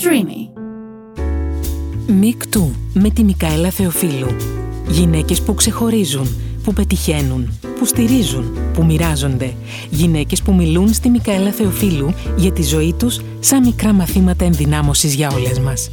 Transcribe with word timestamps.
Streamy. 0.00 0.60
Μικτού 2.06 2.74
με 2.94 3.10
τη 3.10 3.24
Μικαέλα 3.24 3.70
Θεοφίλου. 3.70 4.36
Γυναίκες 4.88 5.42
που 5.42 5.54
ξεχωρίζουν, 5.54 6.28
που 6.62 6.72
πετυχαίνουν, 6.72 7.58
που 7.78 7.84
στηρίζουν, 7.84 8.72
που 8.72 8.84
μοιράζονται. 8.84 9.54
Γυναίκες 9.90 10.42
που 10.42 10.54
μιλούν 10.54 10.92
στη 10.92 11.08
Μικαέλα 11.08 11.50
Θεοφίλου 11.50 12.14
για 12.36 12.52
τη 12.52 12.62
ζωή 12.62 12.94
τους 12.98 13.20
σαν 13.40 13.64
μικρά 13.64 13.92
μαθήματα 13.92 14.44
ενδυνάμωσης 14.44 15.14
για 15.14 15.30
όλες 15.30 15.58
μας. 15.58 15.90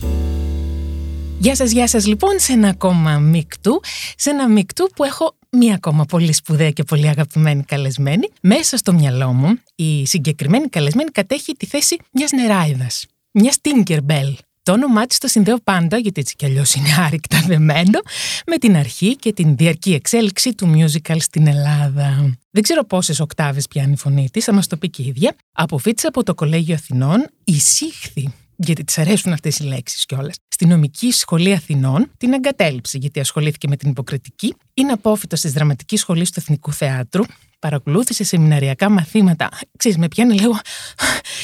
Γεια 1.40 1.56
σας, 1.56 1.72
γεια 1.72 1.88
σας 1.88 2.08
λοιπόν 2.08 2.40
σε 2.40 2.52
ένα 2.52 2.68
ακόμα 2.68 3.18
μικτού, 3.18 3.82
σε 4.18 4.30
ένα 4.30 4.50
μικτού 4.50 4.90
που 4.96 5.04
έχω 5.04 5.36
μία 5.50 5.74
ακόμα 5.76 6.06
πολύ 6.06 6.34
σπουδαία 6.34 6.70
και 6.72 6.84
πολύ 6.84 7.08
αγαπημένη 7.08 7.64
καλεσμένη. 7.64 8.30
Μέσα 8.42 8.78
στο 8.78 8.94
μυαλό 8.94 9.34
μου 9.34 9.60
η 9.76 10.06
συγκεκριμένη 10.06 10.68
καλεσμένη 10.68 11.10
κατέχει 11.10 11.54
τη 11.54 11.66
θέση 11.66 11.98
μιας 12.12 12.32
νεράιδας, 12.32 13.06
μιας 13.36 13.58
Tinkerbell. 13.62 14.34
Το 14.64 14.72
όνομά 14.72 15.05
της 15.05 15.18
το 15.18 15.28
συνδέω 15.28 15.58
πάντα, 15.64 15.98
γιατί 15.98 16.22
έτσι 16.22 16.36
κι 16.36 16.46
αλλιώς 16.46 16.73
είναι 16.73 16.88
άρρηκτα 17.00 17.44
δεμένο, 17.48 18.00
με 18.46 18.58
την 18.58 18.76
αρχή 18.76 19.16
και 19.16 19.34
την 19.34 19.55
διαρκή 19.55 19.94
εξέλιξη 19.94 20.54
του 20.54 20.73
musical 20.76 21.18
στην 21.20 21.48
Ελλάδα. 21.48 22.38
Δεν 22.52 22.64
ξέρω 22.64 22.84
πόσες 22.84 23.20
οκτάβες 23.20 23.68
πιάνει 23.68 23.92
η 23.92 23.98
φωνή 23.98 24.30
της, 24.30 24.44
θα 24.44 24.54
μας 24.54 24.68
το 24.68 24.78
πει 24.78 24.90
και 24.90 25.02
η 25.02 25.06
ίδια. 25.06 25.36
Αποφύτησε 25.52 26.08
από 26.08 26.23
το 26.23 26.34
Κολέγιο 26.34 26.76
Αθηνών, 26.76 27.28
εισήχθη 27.44 28.34
γιατί 28.58 28.84
τη 28.84 29.02
αρέσουν 29.02 29.34
αυτές 29.34 29.59
οι 29.59 29.64
λέξεις 29.64 30.05
κιόλας. 30.05 30.36
Στη 30.48 30.66
νομική 30.66 31.12
σχολή 31.12 31.54
Αθηνών 31.54 32.12
την 32.18 32.34
εγκατέλειψε, 32.34 32.98
γιατί 32.98 33.20
ασχολήθηκε 33.20 33.68
με 33.68 33.78
την 33.78 33.90
υποκριτική. 33.90 34.55
Είναι 34.73 34.91
απόφυτος 34.91 35.41
της 35.41 35.52
δραματικής 35.52 36.00
σχολής 36.00 36.31
του 36.31 36.40
Εθνικού 36.40 36.73
Θεάτρου. 36.73 37.23
Παρακολούθησε 37.59 38.23
σεμιναριακά 38.23 38.90
μαθήματα. 38.90 39.50
Ξέρεις, 39.78 39.98
με 39.98 40.08
πιάνει 40.08 40.34
λίγο. 40.34 40.59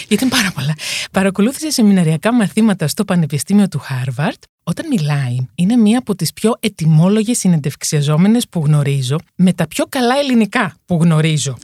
γιατί 0.08 0.24
είναι 0.24 0.34
πάρα 0.34 0.52
πολλά. 0.52 0.76
Παρακολούθησε 1.12 1.70
σεμιναριακά 1.70 2.34
μαθήματα 2.34 2.88
στο 2.88 3.06
Πανεπιστήμιο 3.06 3.68
του 3.68 3.80
Χάρβαρτ. 3.80 4.44
Όταν 4.64 4.88
μιλάει, 4.88 5.36
είναι 5.56 5.76
μία 5.76 5.98
από 5.98 6.16
τις 6.16 6.34
πιο 6.34 6.56
ετοιμόλογες 6.60 7.38
συνεντευξιαζόμενες 7.38 8.48
που 8.50 8.66
γνωρίζω, 8.66 9.16
με 9.36 9.54
τα 9.54 9.68
πιο 9.68 9.86
καλά 9.90 10.16
ελληνικά 10.18 10.76
που 10.86 11.00
γνωρίζω. 11.02 11.58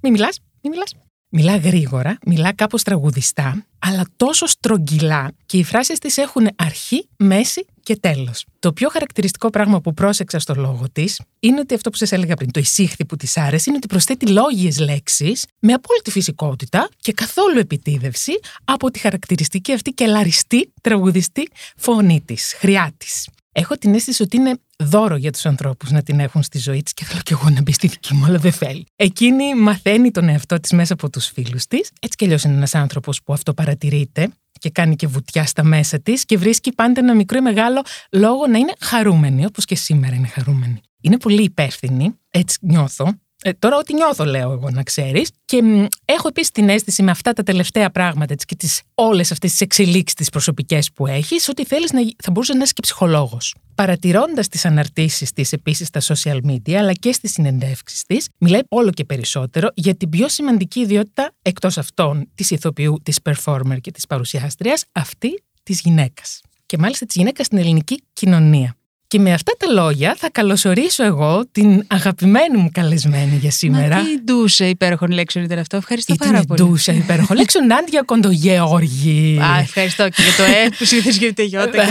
Μην 0.00 0.12
μιλάς, 0.12 0.40
μην 0.62 0.72
μιλάς. 0.72 0.94
Μιλά 1.34 1.56
γρήγορα, 1.56 2.18
μιλά 2.26 2.52
κάπως 2.52 2.82
τραγουδιστά, 2.82 3.66
αλλά 3.78 4.04
τόσο 4.16 4.46
στρογγυλά 4.46 5.32
και 5.46 5.56
οι 5.58 5.64
φράσεις 5.64 5.98
της 5.98 6.16
έχουν 6.16 6.48
αρχή, 6.56 7.08
μέση 7.16 7.66
και 7.82 7.96
τέλος. 7.96 8.44
Το 8.58 8.72
πιο 8.72 8.88
χαρακτηριστικό 8.88 9.50
πράγμα 9.50 9.80
που 9.80 9.94
πρόσεξα 9.94 10.38
στο 10.38 10.54
λόγο 10.54 10.84
της 10.92 11.20
είναι 11.40 11.60
ότι 11.60 11.74
αυτό 11.74 11.90
που 11.90 11.96
σας 11.96 12.12
έλεγα 12.12 12.34
πριν, 12.34 12.50
το 12.50 12.60
εισήχθη 12.60 13.04
που 13.04 13.16
της 13.16 13.36
άρεσε, 13.36 13.64
είναι 13.66 13.76
ότι 13.76 13.86
προσθέτει 13.86 14.26
λόγιες 14.26 14.78
λέξεις 14.78 15.46
με 15.58 15.72
απόλυτη 15.72 16.10
φυσικότητα 16.10 16.88
και 16.96 17.12
καθόλου 17.12 17.58
επιτίδευση 17.58 18.32
από 18.64 18.90
τη 18.90 18.98
χαρακτηριστική 18.98 19.72
αυτή 19.72 19.90
και 19.90 20.06
λαριστή 20.06 20.72
τραγουδιστή 20.80 21.48
φωνή 21.76 22.20
της, 22.20 22.54
χρειά 22.58 22.92
της. 22.96 23.28
Έχω 23.54 23.74
την 23.74 23.94
αίσθηση 23.94 24.22
ότι 24.22 24.36
είναι 24.36 24.58
δώρο 24.78 25.16
για 25.16 25.32
τους 25.32 25.46
ανθρώπους 25.46 25.90
να 25.90 26.02
την 26.02 26.20
έχουν 26.20 26.42
στη 26.42 26.58
ζωή 26.58 26.82
της 26.82 26.92
και 26.92 27.04
θέλω 27.04 27.20
κι 27.20 27.32
εγώ 27.32 27.50
να 27.50 27.62
μπει 27.62 27.72
στη 27.72 27.86
δική 27.86 28.14
μου, 28.14 28.24
αλλά 28.24 28.38
δεν 28.38 28.52
θέλει. 28.52 28.86
Εκείνη 28.96 29.54
μαθαίνει 29.54 30.10
τον 30.10 30.28
εαυτό 30.28 30.60
της 30.60 30.72
μέσα 30.72 30.92
από 30.92 31.10
τους 31.10 31.26
φίλους 31.26 31.66
της. 31.66 31.90
Έτσι 32.00 32.16
κι 32.16 32.24
αλλιώς 32.24 32.42
είναι 32.42 32.54
ένας 32.54 32.74
άνθρωπος 32.74 33.22
που 33.22 33.32
αυτό 33.32 33.54
παρατηρείται 33.54 34.28
και 34.58 34.70
κάνει 34.70 34.96
και 34.96 35.06
βουτιά 35.06 35.46
στα 35.46 35.64
μέσα 35.64 36.00
της 36.00 36.24
και 36.24 36.38
βρίσκει 36.38 36.72
πάντα 36.72 37.00
ένα 37.00 37.14
μικρό 37.14 37.38
ή 37.38 37.40
μεγάλο 37.40 37.82
λόγο 38.10 38.46
να 38.46 38.58
είναι 38.58 38.72
χαρούμενη, 38.80 39.44
όπως 39.44 39.64
και 39.64 39.74
σήμερα 39.74 40.14
είναι 40.14 40.26
χαρούμενη. 40.26 40.80
Είναι 41.00 41.18
πολύ 41.18 41.42
υπεύθυνη, 41.42 42.14
έτσι 42.30 42.58
νιώθω, 42.60 43.12
ε, 43.42 43.52
τώρα, 43.52 43.76
ό,τι 43.76 43.94
νιώθω, 43.94 44.24
λέω 44.24 44.52
εγώ 44.52 44.70
να 44.70 44.82
ξέρεις. 44.82 45.30
Και 45.44 45.62
μ, 45.62 45.86
έχω 46.04 46.28
επίσης 46.28 46.50
την 46.50 46.68
αίσθηση 46.68 47.02
με 47.02 47.10
αυτά 47.10 47.32
τα 47.32 47.42
τελευταία 47.42 47.90
πράγματα 47.90 48.32
έτσι, 48.32 48.46
και 48.46 48.56
τις, 48.56 48.82
όλες 48.94 49.32
αυτές 49.32 49.50
τις 49.50 49.60
εξελίξεις 49.60 50.14
τις 50.14 50.28
προσωπικές 50.28 50.92
που 50.92 51.06
έχεις, 51.06 51.48
ότι 51.48 51.64
θέλεις 51.64 51.92
να 51.92 52.00
θα 52.22 52.30
μπορούσες 52.30 52.56
να 52.56 52.62
είσαι 52.62 52.72
και 52.72 52.82
ψυχολόγος. 52.82 53.54
Παρατηρώντας 53.74 54.48
τις 54.48 54.64
αναρτήσεις 54.64 55.32
της 55.32 55.52
επίσης 55.52 55.86
στα 55.86 56.00
social 56.00 56.38
media, 56.46 56.72
αλλά 56.72 56.92
και 56.92 57.12
στις 57.12 57.32
συνεντεύξεις 57.32 58.04
της, 58.04 58.28
μιλάει 58.38 58.60
όλο 58.68 58.90
και 58.90 59.04
περισσότερο 59.04 59.68
για 59.74 59.94
την 59.94 60.08
πιο 60.08 60.28
σημαντική 60.28 60.80
ιδιότητα 60.80 61.32
εκτός 61.42 61.78
αυτών 61.78 62.28
της 62.34 62.50
ηθοποιού, 62.50 62.96
της 63.02 63.18
performer 63.22 63.76
και 63.80 63.90
της 63.90 64.06
παρουσιάστριας, 64.06 64.84
αυτή 64.92 65.42
της 65.62 65.80
γυναίκας. 65.80 66.40
Και 66.66 66.78
μάλιστα 66.78 67.06
της 67.06 67.14
γυναίκας 67.16 67.46
στην 67.46 67.58
ελληνική 67.58 68.02
κοινωνία. 68.12 68.76
Και 69.12 69.18
με 69.18 69.32
αυτά 69.32 69.52
τα 69.58 69.72
λόγια 69.72 70.14
θα 70.18 70.30
καλωσορίσω 70.30 71.04
εγώ 71.04 71.44
την 71.52 71.84
αγαπημένη 71.86 72.56
μου 72.56 72.70
καλεσμένη 72.72 73.36
για 73.36 73.50
σήμερα. 73.50 73.96
Μα 73.96 74.02
τι 74.02 74.20
ντούσε 74.24 74.68
υπέροχων 74.68 75.10
λέξεων 75.10 75.44
ήταν 75.44 75.58
αυτό. 75.58 75.76
Ευχαριστώ 75.76 76.12
Ήταν 76.12 76.30
πάρα 76.30 76.44
πολύ. 76.44 76.62
ντούσα 76.62 76.92
υπέροχο. 76.92 77.34
Λέξω 77.34 77.60
Νάντια 77.60 78.02
Κοντογεώργη. 78.02 79.38
Α, 79.40 79.58
ευχαριστώ 79.58 80.08
και 80.08 80.22
για 80.22 80.32
το 80.36 80.42
ε 80.42 80.68
που 80.78 80.84
συνήθως 80.84 81.16
γίνεται 81.16 81.42
γιώτα. 81.42 81.84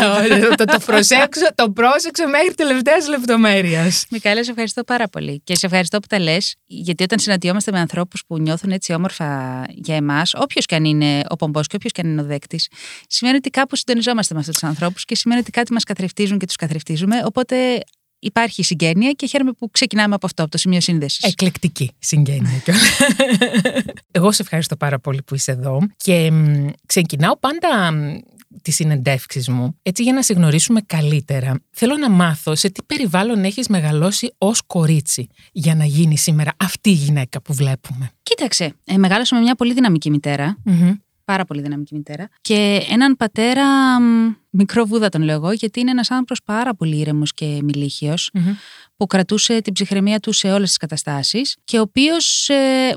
το, 0.57 0.65
το, 0.65 0.79
προσέξω, 0.85 1.45
το 1.55 1.71
πρόσεξω 1.71 2.27
μέχρι 2.27 2.53
τελευταίας 2.55 3.07
λεπτομέρειας. 3.07 4.05
Μικάλα, 4.09 4.43
σε 4.43 4.49
ευχαριστώ 4.49 4.83
πάρα 4.83 5.07
πολύ. 5.07 5.41
Και 5.43 5.55
σε 5.55 5.65
ευχαριστώ 5.65 5.99
που 5.99 6.07
τα 6.07 6.19
λες, 6.19 6.55
γιατί 6.65 7.03
όταν 7.03 7.19
συναντιόμαστε 7.19 7.71
με 7.71 7.79
ανθρώπους 7.79 8.23
που 8.27 8.39
νιώθουν 8.39 8.71
έτσι 8.71 8.93
όμορφα 8.93 9.63
για 9.69 9.95
εμάς, 9.95 10.33
όποιος 10.33 10.65
και 10.65 10.75
αν 10.75 10.85
είναι 10.85 11.21
ο 11.29 11.35
πομπός 11.35 11.67
και 11.67 11.75
όποιος 11.75 11.91
και 11.91 12.01
αν 12.01 12.11
είναι 12.11 12.21
ο 12.21 12.25
δέκτης, 12.25 12.67
σημαίνει 13.07 13.37
ότι 13.37 13.49
κάπου 13.49 13.75
συντονιζόμαστε 13.75 14.33
με 14.33 14.39
αυτούς 14.39 14.59
τους 14.59 14.69
ανθρώπους 14.69 15.05
και 15.05 15.15
σημαίνει 15.15 15.39
ότι 15.39 15.51
κάτι 15.51 15.73
μας 15.73 15.83
καθρεφτίζουν 15.83 16.37
και 16.37 16.45
τους 16.45 16.55
καθρεφτίζουμε. 16.55 17.10
Οπότε 17.25 17.79
υπάρχει 18.19 18.63
συγγένεια 18.63 19.11
και 19.11 19.25
χαίρομαι 19.25 19.51
που 19.51 19.71
ξεκινάμε 19.71 20.15
από 20.15 20.25
αυτό, 20.25 20.41
από 20.41 20.51
το 20.51 20.57
σημείο 20.57 20.79
σύνδεσης. 20.81 21.23
Εκλεκτική 21.23 21.91
συγγένεια 21.99 22.61
κιόλα. 22.63 22.79
Εγώ 24.11 24.31
σε 24.31 24.41
ευχαριστώ 24.41 24.75
πάρα 24.75 24.99
πολύ 24.99 25.21
που 25.21 25.35
είσαι 25.35 25.51
εδώ 25.51 25.79
και 25.97 26.31
μ, 26.31 26.67
ξεκινάω 26.85 27.37
πάντα 27.37 27.91
μ, 27.91 28.17
τις 28.61 28.75
συνεντεύξεις 28.75 29.49
μου 29.49 29.77
έτσι 29.81 30.03
για 30.03 30.13
να 30.13 30.21
σε 30.21 30.33
γνωρίσουμε 30.33 30.81
καλύτερα. 30.81 31.61
Θέλω 31.71 31.97
να 31.97 32.09
μάθω 32.09 32.55
σε 32.55 32.69
τι 32.69 32.83
περιβάλλον 32.83 33.43
έχεις 33.43 33.67
μεγαλώσει 33.67 34.33
ως 34.37 34.61
κορίτσι 34.61 35.27
για 35.51 35.75
να 35.75 35.85
γίνει 35.85 36.17
σήμερα 36.17 36.53
αυτή 36.57 36.89
η 36.89 36.93
γυναίκα 36.93 37.41
που 37.41 37.53
βλέπουμε. 37.53 38.11
Κοίταξε, 38.23 38.73
ε, 38.83 38.97
μεγάλωσα 38.97 39.35
με 39.35 39.41
μια 39.41 39.55
πολύ 39.55 39.73
δυναμική 39.73 40.09
μητέρα. 40.09 40.57
Μμμ. 40.63 40.93
Πάρα 41.31 41.45
πολύ 41.45 41.61
δυναμική 41.61 41.95
μητέρα. 41.95 42.29
Και 42.41 42.85
έναν 42.89 43.15
πατέρα, 43.17 43.99
μ, 44.01 44.35
μικρό 44.49 44.85
βούδα 44.85 45.09
τον 45.09 45.21
λέω 45.21 45.35
εγώ, 45.35 45.51
γιατί 45.51 45.79
είναι 45.79 45.91
ένας 45.91 46.11
άνθρωπος 46.11 46.41
πάρα 46.45 46.75
πολύ 46.75 46.97
ήρεμος 46.97 47.33
και 47.33 47.59
μιλήχιος, 47.63 48.29
Μμμ. 48.33 48.53
που 48.97 49.05
κρατούσε 49.07 49.61
την 49.61 49.73
ψυχραιμία 49.73 50.19
του 50.19 50.31
σε 50.31 50.51
όλες 50.51 50.67
τις 50.67 50.77
καταστάσεις 50.77 51.57
και 51.63 51.77
ο 51.77 51.81
οποίος 51.81 52.49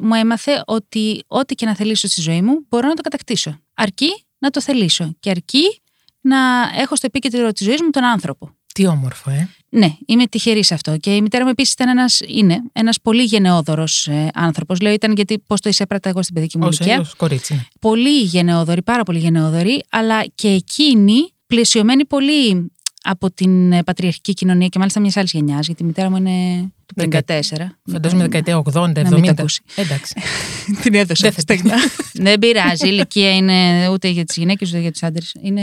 μου 0.03 0.15
έμαθε 0.15 0.63
ότι 0.67 1.25
ό,τι 1.27 1.55
και 1.55 1.67
να 1.67 1.75
θελήσω 1.75 2.09
στη 2.09 2.21
ζωή 2.21 2.43
μου 2.43 2.67
μπορώ 2.69 2.89
να 2.89 2.95
το 2.95 3.03
κατακτήσω. 3.03 3.59
Αρκεί 3.75 4.25
να 4.39 4.51
το 4.51 4.61
θελήσω 4.61 5.17
και 5.21 5.31
αρκεί 5.31 5.83
να 6.21 6.39
έχω 6.77 6.97
στο 6.97 7.07
επίκεντρο 7.07 7.53
της 7.53 7.67
ζωής 7.67 7.83
μου 7.83 7.91
τον 7.91 8.05
άνθρωπο. 8.05 8.57
Τι 8.75 8.87
όμορφο, 8.87 9.31
ε. 9.31 9.49
Ναι, 9.69 9.97
είμαι 10.07 10.27
τυχερής 10.27 10.67
σε 10.67 10.75
αυτό. 10.75 10.97
Και 10.97 11.15
η 11.15 11.23
μητέρα 11.23 11.45
μου 11.45 11.51
επίσης 11.51 11.73
ήταν 11.73 11.89
ένας, 11.89 12.21
είναι 12.27 12.63
ένας 12.73 13.01
πολύ 13.01 13.23
γενναιόδωρος 13.23 14.07
ε, 14.07 14.29
άνθρωπος. 14.35 14.81
Λέω 14.81 14.93
ήταν 14.93 15.13
γιατί 15.13 15.39
πώς 15.47 15.61
το 15.61 15.69
εισέπρατα 15.69 16.09
εγώ 16.09 16.23
στην 16.23 16.35
παιδική 16.35 16.59
μου 16.59 16.67
Ως 16.67 16.79
ηλικία. 16.79 16.97
έως 16.97 17.15
κορίτσι. 17.15 17.55
ναι. 17.55 17.61
Πολύ 17.81 18.21
γενναιόδορη, 18.21 18.83
πάρα 18.83 19.03
πολύ 19.03 19.19
γενναιόδορη, 19.19 19.83
αλλά 19.91 20.25
και 20.35 20.49
εκείνη 20.49 21.15
πλαισιωμένη 21.47 22.05
πολύ 22.07 22.73
από 23.03 23.31
την 23.33 23.73
ε, 23.73 23.83
πατριαρχική 23.83 24.33
κοινωνία 24.35 24.69
και 24.69 24.79
μάλιστα 24.79 25.01
μιας 25.01 25.17
άλλης 25.17 25.33
γενιάς, 25.33 25.67
γιατί 25.67 25.83
η 25.83 25.87
μητέρα 25.87 26.11
μου 26.11 26.17
είναι 26.17 26.61
του 26.87 26.95
54. 27.03 27.03
Δεκα- 27.05 27.79
Φαντάζομαι 27.91 28.23
δεκαετία 28.23 28.63
80, 28.73 28.73
Να 28.73 28.81
μην 28.89 29.11
το 29.11 29.17
70. 29.17 29.29
ακούσει. 29.29 29.63
Εντάξει. 29.75 30.15
την 30.83 30.95
έδωσα. 30.95 31.23
Δεν 31.23 31.33
θα 31.33 31.41
στεγνά. 31.41 31.75
Δεν 32.25 32.39
πειράζει. 32.39 32.87
Η 32.87 32.91
ηλικία 32.93 33.35
είναι 33.37 33.89
ούτε 33.89 34.09
για 34.09 34.25
τις 34.25 34.37
γυναίκες 34.37 34.69
ούτε 34.69 34.79
για 34.79 34.93
τους 34.93 35.03
άντρες. 35.03 35.35
Είναι, 35.43 35.63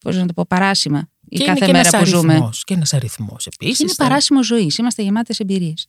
πώς 0.00 0.16
να 0.16 0.26
το 0.26 0.32
πω, 0.32 0.44
παράσημα. 0.48 1.08
Η 1.30 1.36
Και 1.36 1.42
είναι 1.42 1.52
κάθε 1.52 1.66
και 1.66 1.72
μέρα 1.72 1.88
ένας 1.88 2.00
που 2.00 2.16
ζούμε. 2.16 2.32
αριθμός, 2.32 2.64
Και 2.64 2.74
ένας 2.74 2.94
αριθμός 2.94 3.46
επίσης. 3.46 3.80
Είναι 3.80 3.92
παράσημος 3.96 4.46
ζωής. 4.46 4.78
Είμαστε 4.78 5.02
γεμάτες 5.02 5.38
εμπειρίες. 5.38 5.86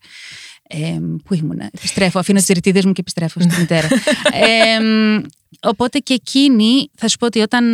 Ε, 0.63 0.99
πού 1.25 1.33
ήμουνα. 1.33 1.69
Επιστρέφω. 1.73 2.19
Αφήνω 2.19 2.39
τις 2.39 2.47
ρητίδες 2.47 2.85
μου 2.85 2.91
και 2.91 3.01
επιστρέφω 3.01 3.39
στη 3.39 3.59
μητέρα. 3.59 3.87
ε, 4.31 4.77
οπότε 5.61 5.99
και 5.99 6.13
εκείνη, 6.13 6.89
θα 6.95 7.07
σου 7.07 7.17
πω 7.17 7.25
ότι 7.25 7.39
όταν. 7.39 7.65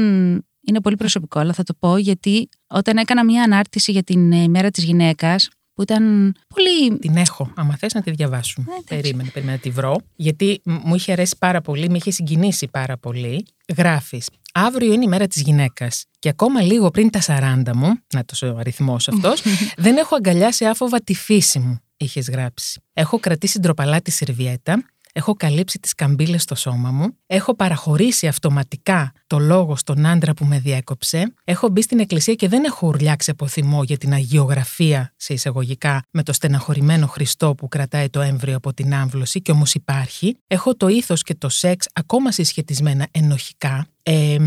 Είναι 0.70 0.82
πολύ 0.82 0.96
προσωπικό, 0.96 1.40
αλλά 1.40 1.54
θα 1.54 1.64
το 1.64 1.74
πω 1.80 1.98
γιατί 1.98 2.50
όταν 2.68 2.98
έκανα 2.98 3.26
μια 3.26 3.44
ανάρτηση 3.44 3.92
για 3.92 4.04
την 4.04 4.32
ε, 4.32 4.48
μέρα 4.48 4.70
της 4.72 4.84
γυναίκας, 4.84 5.50
που 5.78 5.84
ήταν 5.84 6.36
πολύ. 6.48 6.98
Την 7.00 7.18
έχω. 7.18 7.52
Άμα 7.56 7.76
θες 7.78 7.94
να 7.94 8.02
τη 8.02 8.12
διαβάσουμε. 8.12 8.66
Ε, 8.70 8.72
εντάξει. 8.72 8.88
περίμενε, 8.96 9.30
περίμενε 9.30 9.56
να 9.58 9.62
τη 9.62 9.70
βρω. 9.70 9.96
Γιατί 10.16 10.62
μ- 10.64 10.80
μου 10.84 10.96
είχε 10.96 11.12
αρέσει 11.12 11.36
πάρα 11.40 11.62
πολύ, 11.62 11.90
με 11.90 11.98
είχε 11.98 12.12
συγκινήσει 12.12 12.68
πάρα 12.68 12.98
πολύ. 12.98 13.46
Γράφεις. 13.78 14.30
Αύριο 14.54 14.94
είναι 14.94 15.04
η 15.04 15.08
μέρα 15.08 15.28
της 15.28 15.42
γυναίκας. 15.42 16.06
Και 16.20 16.30
ακόμα 16.30 16.62
λίγο 16.62 16.90
πριν 16.92 17.10
τα 17.10 17.22
40 17.22 17.74
μου, 17.76 17.88
να 18.14 18.26
το 18.26 18.54
ο 18.54 18.58
αριθμός 18.58 19.08
αυτός, 19.08 19.42
δεν 19.78 19.98
έχω 19.98 20.16
αγκαλιάσει 20.16 20.66
άφοβα 20.66 21.02
τη 21.02 21.14
φύση 21.14 21.60
μου, 21.60 21.80
είχες 21.98 22.30
γράψει. 22.30 22.82
Έχω 22.94 23.20
κρατήσει 23.20 23.60
ντροπαλά 23.60 24.02
τη 24.02 24.12
σερβιέτα, 24.12 24.84
έχω 25.18 25.34
καλύψει 25.34 25.80
τις 25.80 25.96
καμπύλες 25.96 26.42
στο 26.42 26.56
σώμα 26.56 26.92
μου, 26.92 27.18
έχω 27.26 27.56
παραχωρήσει 27.56 28.28
αυτοματικά 28.28 29.12
το 29.28 29.40
λόγο 29.40 29.76
στον 29.76 30.06
άντρα 30.06 30.34
που 30.34 30.46
με 30.46 30.60
διέκοψε, 30.60 31.34
έχω 31.44 31.70
μπει 31.70 31.82
στην 31.82 32.00
εκκλησία 32.00 32.34
και 32.34 32.48
δεν 32.48 32.64
έχω 32.64 32.88
ουρλιάξει 32.88 33.32
από 33.32 33.48
θυμό 33.48 33.84
για 33.84 33.98
την 33.98 34.14
αγιογραφία, 34.14 35.14
σε 35.16 35.34
εισαγωγικά, 35.34 36.02
με 36.12 36.24
το 36.24 36.34
στεναχωρημένο 36.34 37.08
Χριστό 37.08 37.56
που 37.56 37.68
κρατάει 37.68 38.10
το 38.10 38.22
έμβριο 38.22 38.56
από 38.56 38.74
την 38.74 38.94
άμβλωση 38.94 39.42
και 39.42 39.52
όμως 39.52 39.74
υπάρχει. 39.74 40.38
Έχω 40.48 40.76
το 40.76 40.88
ήθος 40.88 41.24
και 41.24 41.36
το 41.36 41.50
σεξ 41.50 41.88
ακόμα 41.94 42.32
συσχετισμένα 42.32 43.08
ενοχικά. 43.12 43.88
Ε, 44.04 44.38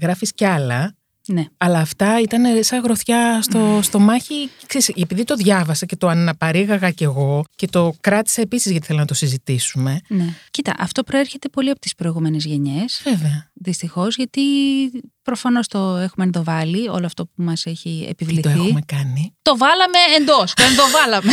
γράφεις 0.00 0.32
κι 0.32 0.44
άλλα 0.44 0.94
Ναι. 1.26 1.44
αλλά 1.56 1.78
αυτά 1.78 2.20
ήταν 2.20 2.64
σαν 2.64 2.82
γροθιά 2.82 3.42
στο, 3.42 3.78
στο 3.82 3.98
μάχη. 3.98 4.50
Ξέρεις, 4.66 4.88
επειδή 4.88 5.24
το 5.24 5.34
διάβασα 5.34 5.86
και 5.86 5.96
το 5.96 6.08
αναπαρήγαγα 6.08 6.90
κι 6.90 7.04
εγώ 7.04 7.44
και 7.56 7.66
το 7.66 7.94
κράτησα 8.00 8.40
επίσης 8.40 8.70
γιατί 8.70 8.86
θέλω 8.86 8.98
να 8.98 9.04
το 9.04 9.14
συζητήσουμε. 9.14 10.00
ναι. 10.08 10.34
Κοίτα, 10.50 10.72
αυτό 10.78 11.02
προέρχεται 11.02 11.48
πολύ 11.48 11.70
από 11.70 11.80
τις 11.80 11.94
προηγούμενες 11.94 12.44
γενιές. 12.44 13.00
Βέβαια. 13.04 13.50
Δυστυχώς, 13.56 14.16
γιατί 14.16 14.40
προφανώς 15.22 15.68
το 15.68 15.78
έχουμε 15.96 16.24
ενδοβάλει 16.24 16.88
όλο 16.88 17.06
αυτό 17.06 17.24
που 17.24 17.32
μας 17.42 17.66
έχει 17.66 18.00
Τι 18.02 18.06
επιβληθεί. 18.08 18.42
το 18.42 18.48
έχουμε 18.48 18.80
κάνει. 18.86 19.34
Το 19.42 19.56
βάλαμε 19.56 19.98
εντός. 20.20 20.54
Το 20.54 20.62
ενδοβάλαμε. 20.62 21.32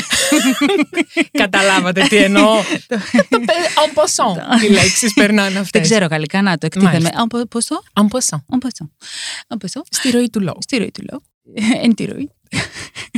Καταλάβατε 1.44 2.02
τι 2.08 2.16
εννοώ. 2.16 2.62
En 2.90 3.94
passant. 4.00 4.62
Οι 4.66 4.70
λέξεις 4.70 5.14
περνάνε 5.14 5.58
αυτές. 5.60 5.70
Δεν 5.72 5.82
ξέρω 5.82 6.06
γαλλικά, 6.06 6.42
να 6.42 6.58
το 6.58 6.66
εκτίθεμε. 6.66 6.92
Μάλιστα. 6.92 7.28
Πώ 7.28 7.64
το; 7.64 7.82
En 7.94 8.04
passant. 8.04 8.56
En 8.56 8.58
passant. 8.68 8.88
En 9.48 9.66
passant. 9.66 9.82
Στη 9.90 10.10
ροή 10.12 10.30
του 10.30 10.40
λόγου. 10.42 10.58
Στη 10.62 10.78
ροή 10.78 10.92
του 10.92 11.04
λόγου. 11.12 11.24
Εν 11.84 11.96
τη 11.96 12.06
ροή. 12.06 12.32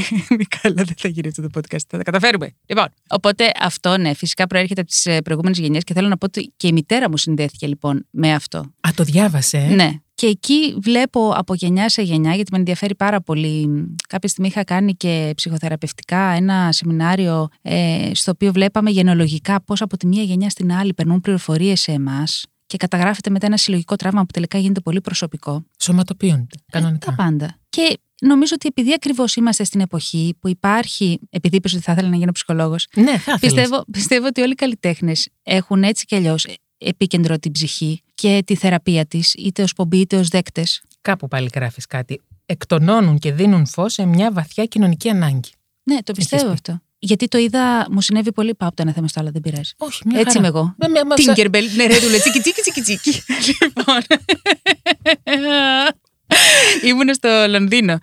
Καλά, 0.61 0.83
δεν 0.83 0.95
θα 0.97 1.07
γίνει 1.07 1.27
αυτό 1.27 1.41
το 1.41 1.49
podcast. 1.55 1.81
Θα 1.87 1.97
τα 1.97 2.03
καταφέρουμε. 2.03 2.55
Λοιπόν, 2.65 2.85
οπότε 3.09 3.51
αυτό, 3.59 3.97
ναι, 3.97 4.13
φυσικά 4.13 4.47
προέρχεται 4.47 4.81
από 4.81 4.89
τις 4.89 5.07
προηγούμενες 5.23 5.59
γενιές 5.59 5.83
και 5.83 5.93
θέλω 5.93 6.07
να 6.07 6.17
πω 6.17 6.25
ότι 6.25 6.53
και 6.57 6.67
η 6.67 6.71
μητέρα 6.71 7.09
μου 7.09 7.17
συνδέθηκε 7.17 7.67
λοιπόν 7.67 8.07
με 8.09 8.33
αυτό. 8.33 8.57
Α, 8.59 8.89
το 8.95 9.03
διάβασε. 9.03 9.57
ε; 9.57 9.75
Ναι. 9.75 9.91
Και 10.15 10.25
εκεί 10.27 10.75
βλέπω 10.81 11.29
από 11.29 11.53
γενιά 11.53 11.89
σε 11.89 12.01
γενιά, 12.01 12.33
γιατί 12.35 12.51
με 12.51 12.57
ενδιαφέρει 12.57 12.95
πάρα 12.95 13.21
πολύ. 13.21 13.69
Κάποια 14.07 14.29
στιγμή 14.29 14.49
είχα 14.49 14.63
κάνει 14.63 14.93
και 14.93 15.31
ψυχοθεραπευτικά 15.35 16.19
ένα 16.19 16.71
σεμινάριο 16.71 17.47
ε, 17.61 18.11
στο 18.13 18.31
οποίο 18.31 18.51
βλέπαμε 18.51 18.89
γενολογικά 18.89 19.61
πώς 19.63 19.81
από 19.81 19.97
τη 19.97 20.07
μία 20.07 20.23
γενιά 20.23 20.49
στην 20.49 20.73
άλλη 20.73 20.93
περνούν 20.93 21.21
πληροφορίες 21.21 21.81
σε 21.81 21.91
εμάς 21.91 22.45
και 22.65 22.77
καταγράφεται 22.77 23.29
μετά 23.29 23.45
ένα 23.45 23.57
συλλογικό 23.57 23.95
τραύμα 23.95 24.21
που 24.21 24.31
τελικά 24.31 24.57
γίνεται 24.57 24.79
πολύ 24.79 25.01
προσωπικό. 25.01 25.63
Σωματοποιούνται. 25.79 26.55
Τα 26.71 26.79
Κανονικά. 26.79 27.13
πάντα. 27.13 27.57
Και 27.69 27.97
νομίζω 28.27 28.51
ότι 28.55 28.67
επειδή 28.67 28.93
ακριβώς 28.93 29.35
είμαστε 29.35 29.63
στην 29.63 29.79
εποχή 29.81 30.35
που 30.39 30.47
υπάρχει. 30.47 31.19
Επειδή 31.29 31.55
είπες 31.55 31.73
ότι 31.73 31.81
θα 31.83 31.91
ήθελα 31.91 32.07
να 32.09 32.15
γίνω 32.15 32.31
ψυχολόγος, 32.31 32.87
Ναι, 32.95 33.03
θα 33.05 33.13
ήθελες. 33.17 33.39
πιστεύω, 33.39 33.83
πιστεύω 33.91 34.25
ότι 34.25 34.41
όλοι 34.41 34.51
οι 34.51 34.55
καλλιτέχνες 34.55 35.29
έχουν 35.43 35.83
έτσι 35.83 36.05
κι 36.05 36.15
αλλιώς 36.15 36.47
επίκεντρο 36.77 37.37
την 37.39 37.51
ψυχή 37.51 38.01
και 38.15 38.43
τη 38.45 38.55
θεραπεία 38.55 39.05
της, 39.05 39.33
είτε 39.33 39.61
ως 39.63 39.73
πομπή 39.73 39.97
είτε 39.97 40.15
ως 40.17 40.27
δέκτες. 40.27 40.81
Κάπου 41.01 41.27
πάλι 41.27 41.49
γράφεις 41.55 41.85
κάτι. 41.85 42.21
Εκτονώνουν 42.45 43.19
και 43.19 43.31
δίνουν 43.31 43.65
φως 43.67 43.93
σε 43.93 44.05
μια 44.05 44.31
βαθιά 44.31 44.65
κοινωνική 44.65 45.09
ανάγκη. 45.09 45.49
Ναι, 45.83 46.03
το 46.03 46.13
πιστεύω 46.13 46.45
πει. 46.45 46.51
αυτό. 46.51 46.81
Γιατί 46.99 47.27
το 47.27 47.37
είδα, 47.37 47.87
μου 47.91 48.01
συνέβη 48.01 48.31
πολύ. 48.31 48.55
Πάω 48.55 48.67
από 48.67 48.77
το 48.77 48.83
ένα 48.83 48.93
θέμα 48.93 49.07
στο 49.07 49.19
άλλο, 49.19 49.29
δεν 49.31 49.41
πειράζει. 49.41 49.71
Όχι, 49.77 50.01
μια 50.05 50.19
Έτσι 50.19 50.37
χαρά. 50.37 50.47
είμαι 50.47 50.57
εγώ. 50.57 50.75
Με- 50.77 50.87
με- 50.87 51.03
με- 51.03 51.15
Τίγκερμπελ, 51.15 51.65
ναι, 51.75 51.85
ρε, 51.85 51.99
δούλε, 51.99 52.17
τσίκι, 52.17 52.39
τσίκι, 52.39 52.61
τσίκι, 52.61 52.81
τσίκι. 52.81 53.23
Λοιπόν. 53.61 54.01
Ήμουν 56.89 57.13
στο 57.13 57.45
Λονδίνο 57.49 57.97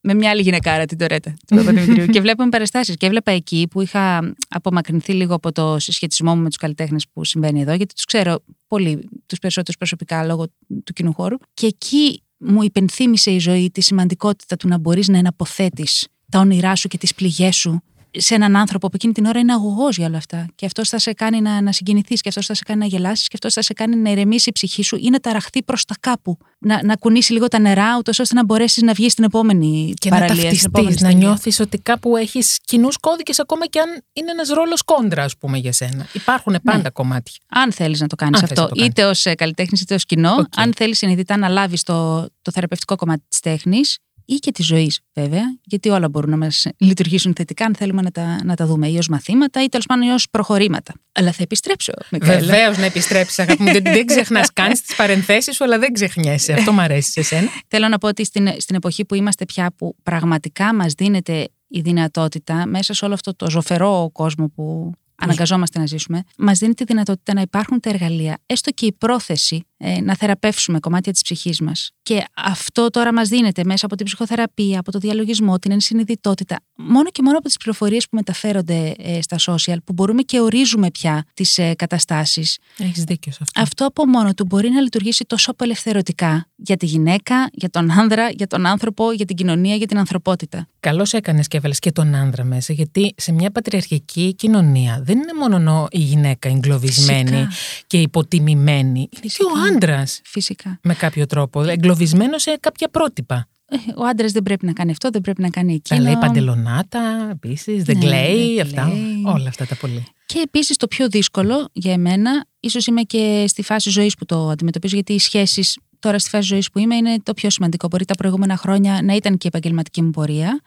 με 0.00 0.14
μια 0.14 0.30
άλλη 0.30 0.42
γυναικάρα, 0.42 0.84
την 0.84 0.98
Τωρέτα, 0.98 1.34
του 1.46 1.56
Παπαδημητρίου. 1.56 2.06
και 2.06 2.20
βλέπαμε 2.20 2.48
παραστάσει. 2.48 2.94
Και 2.96 3.06
έβλεπα 3.06 3.32
εκεί 3.32 3.66
που 3.70 3.80
είχα 3.80 4.34
απομακρυνθεί 4.48 5.12
λίγο 5.12 5.34
από 5.34 5.52
το 5.52 5.78
συσχετισμό 5.78 6.34
μου 6.36 6.42
με 6.42 6.48
τους 6.48 6.56
καλλιτέχνες 6.56 7.06
που 7.12 7.24
συμβαίνει 7.24 7.60
εδώ, 7.60 7.74
γιατί 7.74 7.94
τους 7.94 8.04
ξέρω 8.04 8.44
πολύ, 8.66 9.08
τους 9.26 9.38
περισσότερους 9.38 9.76
προσωπικά 9.76 10.24
λόγω 10.24 10.46
του 10.84 10.92
κοινού 10.92 11.12
χώρου. 11.12 11.36
Και 11.54 11.66
εκεί 11.66 12.22
μου 12.36 12.62
υπενθύμησε 12.62 13.30
η 13.30 13.38
ζωή 13.38 13.70
τη 13.70 13.80
σημαντικότητα 13.80 14.56
του 14.56 14.68
να 14.68 14.78
μπορείς 14.78 15.08
να 15.08 15.18
εναποθέτεις 15.18 16.06
τα 16.30 16.38
όνειρά 16.38 16.74
σου 16.74 16.88
και 16.88 16.98
τις 16.98 17.14
πληγές 17.14 17.56
σου 17.56 17.82
σε 18.16 18.34
έναν 18.34 18.56
άνθρωπο 18.56 18.86
που 18.88 18.92
εκείνη 18.96 19.12
την 19.12 19.24
ώρα 19.26 19.38
είναι 19.38 19.52
αγωγός 19.52 19.96
για 19.96 20.06
όλα 20.06 20.16
αυτά. 20.16 20.46
Και 20.54 20.66
αυτός 20.66 20.88
θα 20.88 20.98
σε 20.98 21.12
κάνει 21.12 21.40
να, 21.40 21.60
να 21.60 21.72
συγκινηθείς, 21.72 22.20
και 22.20 22.28
αυτός 22.28 22.46
θα 22.46 22.54
σε 22.54 22.62
κάνει 22.64 22.78
να 22.80 22.86
γελάσεις, 22.86 23.26
και 23.28 23.34
αυτός 23.34 23.52
θα 23.54 23.62
σε 23.62 23.72
κάνει 23.72 23.96
να 23.96 24.10
ηρεμήσει 24.10 24.48
η 24.48 24.52
ψυχή 24.52 24.82
σου 24.82 24.96
ή 24.96 25.08
να 25.10 25.18
ταραχθεί 25.20 25.62
προς 25.62 25.84
τα 25.84 25.94
κάπου. 26.00 26.38
Να, 26.58 26.84
να 26.84 26.96
κουνήσει 26.96 27.32
λίγο 27.32 27.48
τα 27.48 27.58
νερά, 27.58 27.96
ούτως 27.98 28.18
ώστε 28.18 28.34
να 28.34 28.44
μπορέσεις 28.44 28.82
να 28.82 28.92
βγεις 28.92 29.12
στην 29.12 29.24
επόμενη 29.24 29.94
Και 29.98 30.10
να 30.10 30.18
παραλία. 30.18 30.34
στην 30.54 30.58
επόμενη 30.66 30.70
ταυτιστεί, 30.70 31.02
να 31.04 31.10
στενιά. 31.10 31.26
νιώθεις 31.28 31.60
ότι 31.60 31.78
κάπου 31.78 32.16
έχεις 32.16 32.58
κοινούς 32.64 32.96
κώδικες, 32.98 33.40
ακόμα 33.40 33.66
και 33.66 33.78
αν 33.80 33.88
είναι 34.12 34.30
ένας 34.30 34.48
ρόλος 34.48 34.82
κόντρα, 34.82 35.22
ας 35.24 35.36
πούμε, 35.36 35.58
για 35.58 35.72
σένα. 35.72 36.06
Υπάρχουν 36.12 36.56
πάντα 36.64 36.90
κομμάτια. 36.90 37.34
Αν 37.48 37.72
θέλεις 37.72 38.00
να 38.00 38.06
το 38.06 38.16
κάνεις 38.16 38.40
Αν 38.42 38.48
θες 38.48 38.50
αυτό, 38.58 38.62
να 38.62 38.68
το 38.68 38.74
κάνεις. 38.74 38.90
είτε 38.90 39.04
ως 39.04 39.26
καλλιτέχνης 39.36 39.80
είτε 39.80 39.94
ως 39.94 40.04
κοινό, 40.04 40.34
Οκ. 40.38 40.44
αν 40.56 40.72
θέλεις 40.76 40.98
συνειδητά 40.98 41.36
να 41.36 41.48
λάβεις 41.48 41.82
το, 41.82 42.26
το 42.42 42.50
θεραπευτικό 42.52 42.96
κομμάτι 42.96 43.22
της 43.28 43.40
τέχνης 43.40 43.98
ή 44.24 44.34
και 44.34 44.52
της 44.52 44.66
ζωής, 44.66 45.00
βέβαια, 45.14 45.58
γιατί 45.64 45.88
όλα 45.88 46.08
μπορούν 46.08 46.30
να 46.30 46.36
μας 46.36 46.66
λειτουργήσουν 46.76 47.34
θετικά, 47.36 47.64
αν 47.64 47.74
θέλουμε 47.74 48.02
να 48.02 48.10
τα, 48.10 48.44
να 48.44 48.54
τα 48.54 48.66
δούμε, 48.66 48.88
ή 48.88 48.96
ως 48.98 49.08
μαθήματα 49.08 49.62
ή 49.62 49.68
τέλος 49.68 49.86
πάντων 49.86 50.08
ως 50.08 50.30
προχωρήματα. 50.30 50.94
Αλλά 51.12 51.32
θα 51.32 51.42
επιστρέψω, 51.42 51.92
Μικαέλα. 52.10 52.38
Βεβαίως 52.38 52.78
να 52.78 52.84
επιστρέψεις, 52.84 53.38
αγάπη 53.38 53.62
μου. 53.62 53.72
δεν 53.72 53.82
δεν 53.82 54.06
ξεχνάς. 54.06 54.52
Κάνει 54.52 54.74
τι 54.86 54.94
παρενθέσεις 54.96 55.56
σου, 55.56 55.64
αλλά 55.64 55.78
δεν 55.78 55.92
ξεχνιέσαι. 55.92 56.52
Αυτό 56.52 56.72
μου 56.72 56.80
αρέσει 56.80 57.10
σε 57.10 57.22
σένα. 57.22 57.48
Θέλω 57.68 57.88
να 57.88 57.98
πω 57.98 58.08
ότι 58.08 58.24
στην, 58.24 58.48
στην 58.58 58.76
εποχή 58.76 59.04
που 59.04 59.14
είμαστε 59.14 59.44
πια, 59.44 59.72
που 59.76 59.96
πραγματικά 60.02 60.74
μας 60.74 60.92
δίνεται 60.92 61.48
η 61.68 61.80
δυνατότητα 61.80 62.66
μέσα 62.66 62.94
σε 62.94 63.04
όλο 63.04 63.14
αυτό 63.14 63.34
το 63.34 63.50
ζοφερό 63.50 64.10
κόσμο 64.12 64.48
που 64.48 64.92
αναγκαζόμαστε 65.16 65.78
να 65.78 65.86
ζήσουμε, 65.86 66.22
μας 66.38 66.58
δίνει 66.58 66.74
τη 66.74 66.84
δυνατότητα 66.84 67.34
να 67.34 67.40
υπάρχουν 67.40 67.80
τα 67.80 67.90
εργαλεία, 67.90 68.38
έστω 68.46 68.70
και 68.70 68.86
η 68.86 68.92
πρόθεση 68.92 69.66
ε, 69.76 70.00
να 70.00 70.16
θεραπεύσουμε 70.16 70.78
κομμάτια 70.78 71.12
της 71.12 71.22
ψυχής 71.22 71.60
μας. 71.60 71.90
Και 72.02 72.24
αυτό 72.36 72.90
τώρα 72.90 73.12
μας 73.12 73.28
δίνεται 73.28 73.64
μέσα 73.64 73.86
από 73.86 73.96
την 73.96 74.06
ψυχοθεραπεία, 74.06 74.78
από 74.78 74.92
το 74.92 74.98
διαλογισμό, 74.98 75.58
την 75.58 75.70
ενσυνειδητότητα, 75.72 76.60
μόνο 76.74 77.10
και 77.10 77.22
μόνο 77.22 77.36
από 77.36 77.46
τις 77.46 77.56
πληροφορίες 77.56 78.08
που 78.08 78.16
μεταφέρονται 78.16 78.94
ε, 78.98 79.22
στα 79.22 79.36
social, 79.40 79.76
που 79.84 79.92
μπορούμε 79.92 80.22
και 80.22 80.40
ορίζουμε 80.40 80.90
πια 80.90 81.24
τις 81.34 81.58
ε, 81.58 81.74
καταστάσεις. 81.74 82.58
Έχεις 82.78 83.04
δίκιο 83.04 83.32
σε 83.32 83.38
αυτό. 83.42 83.60
Αυτό 83.60 83.86
από 83.86 84.06
μόνο 84.06 84.34
του 84.34 84.44
μπορεί 84.44 84.70
να 84.70 84.80
λειτουργήσει 84.80 85.24
τόσο 85.24 85.50
απελευθερωτικά 85.50 86.48
για 86.56 86.76
τη 86.76 86.86
γυναίκα, 86.86 87.48
για 87.52 87.70
τον 87.70 87.90
άνδρα, 87.90 88.28
για 88.30 88.46
τον 88.46 88.66
άνθρωπο, 88.66 89.12
για 89.12 89.24
την 89.24 89.36
κοινωνία, 89.36 89.74
για 89.74 89.86
την 89.86 89.98
ανθρωπότητα. 89.98 90.68
Καλώς 90.84 91.12
έκανες 91.12 91.48
και 91.48 91.56
έβαλες 91.56 91.78
και 91.78 91.92
τον 91.92 92.14
άνδρα 92.14 92.44
μέσα, 92.44 92.72
γιατί 92.72 93.14
σε 93.16 93.32
μια 93.32 93.50
πατριαρχική 93.50 94.34
κοινωνία 94.34 95.00
δεν 95.04 95.16
είναι 95.18 95.32
μόνο 95.58 95.86
η 95.90 95.98
γυναίκα 95.98 96.48
εγκλωβισμένη 96.48 97.28
Φυσικά. 97.28 97.48
και 97.86 98.00
υποτιμημένη. 98.00 98.98
Είναι 98.98 99.06
και 99.10 99.18
Φυσικά. 99.20 99.44
ο 99.46 99.74
άντρας 99.74 100.20
Φυσικά. 100.24 100.78
με 100.82 100.94
κάποιο 100.94 101.26
τρόπο. 101.26 101.62
Εγκλωβισμένο 101.62 102.38
σε 102.38 102.56
κάποια 102.60 102.88
πρότυπα. 102.88 103.48
Ε, 103.68 103.76
Ο 103.96 104.04
άντρας 104.04 104.32
δεν 104.32 104.42
πρέπει 104.42 104.66
να 104.66 104.72
κάνει 104.72 104.90
αυτό, 104.90 105.10
δεν 105.10 105.20
πρέπει 105.20 105.42
να 105.42 105.50
κάνει 105.50 105.74
εκείνο. 105.74 106.00
Τα 106.00 106.06
λέει 106.06 106.16
παντελονάτα, 106.20 107.28
επίσης, 107.30 107.82
δεν 107.84 107.98
Ναι, 107.98 108.04
κλαίει, 108.04 108.54
δεν 108.54 108.64
αυτά. 108.66 108.82
κλαίει. 108.90 109.22
Όλα 109.26 109.48
αυτά 109.48 109.66
τα 109.66 109.74
πολύ. 109.76 110.04
Και 110.26 110.40
επίσης 110.44 110.76
το 110.76 110.86
πιο 110.86 111.08
δύσκολο 111.08 111.68
για 111.72 111.92
εμένα, 111.92 112.44
ίσως 112.60 112.86
είμαι 112.86 113.02
και 113.02 113.44
στη 113.48 113.62
φάση 113.62 113.90
ζωής 113.90 114.14
που 114.14 114.24
το 114.24 114.48
αντιμετωπίζω, 114.48 114.94
γιατί 114.94 115.12
οι 115.12 115.18
σχέσεις 115.18 115.78
τώρα 116.04 116.18
στη 116.18 116.28
φάση 116.28 116.46
ζωής 116.46 116.70
που 116.70 116.78
είμαι 116.78 116.96
είναι 116.96 117.20
το 117.22 117.34
πιο 117.34 117.50
σημαντικό. 117.50 117.88
Μπορεί 117.88 118.04
τα 118.04 118.14
προηγούμενα 118.14 118.56
χρόνια 118.56 119.00
να 119.02 119.14
ήταν 119.14 119.32
και 119.32 119.46
η 119.46 119.50
επαγγελματική 119.54 120.02
μου 120.02 120.10
πορεία. 120.10 120.60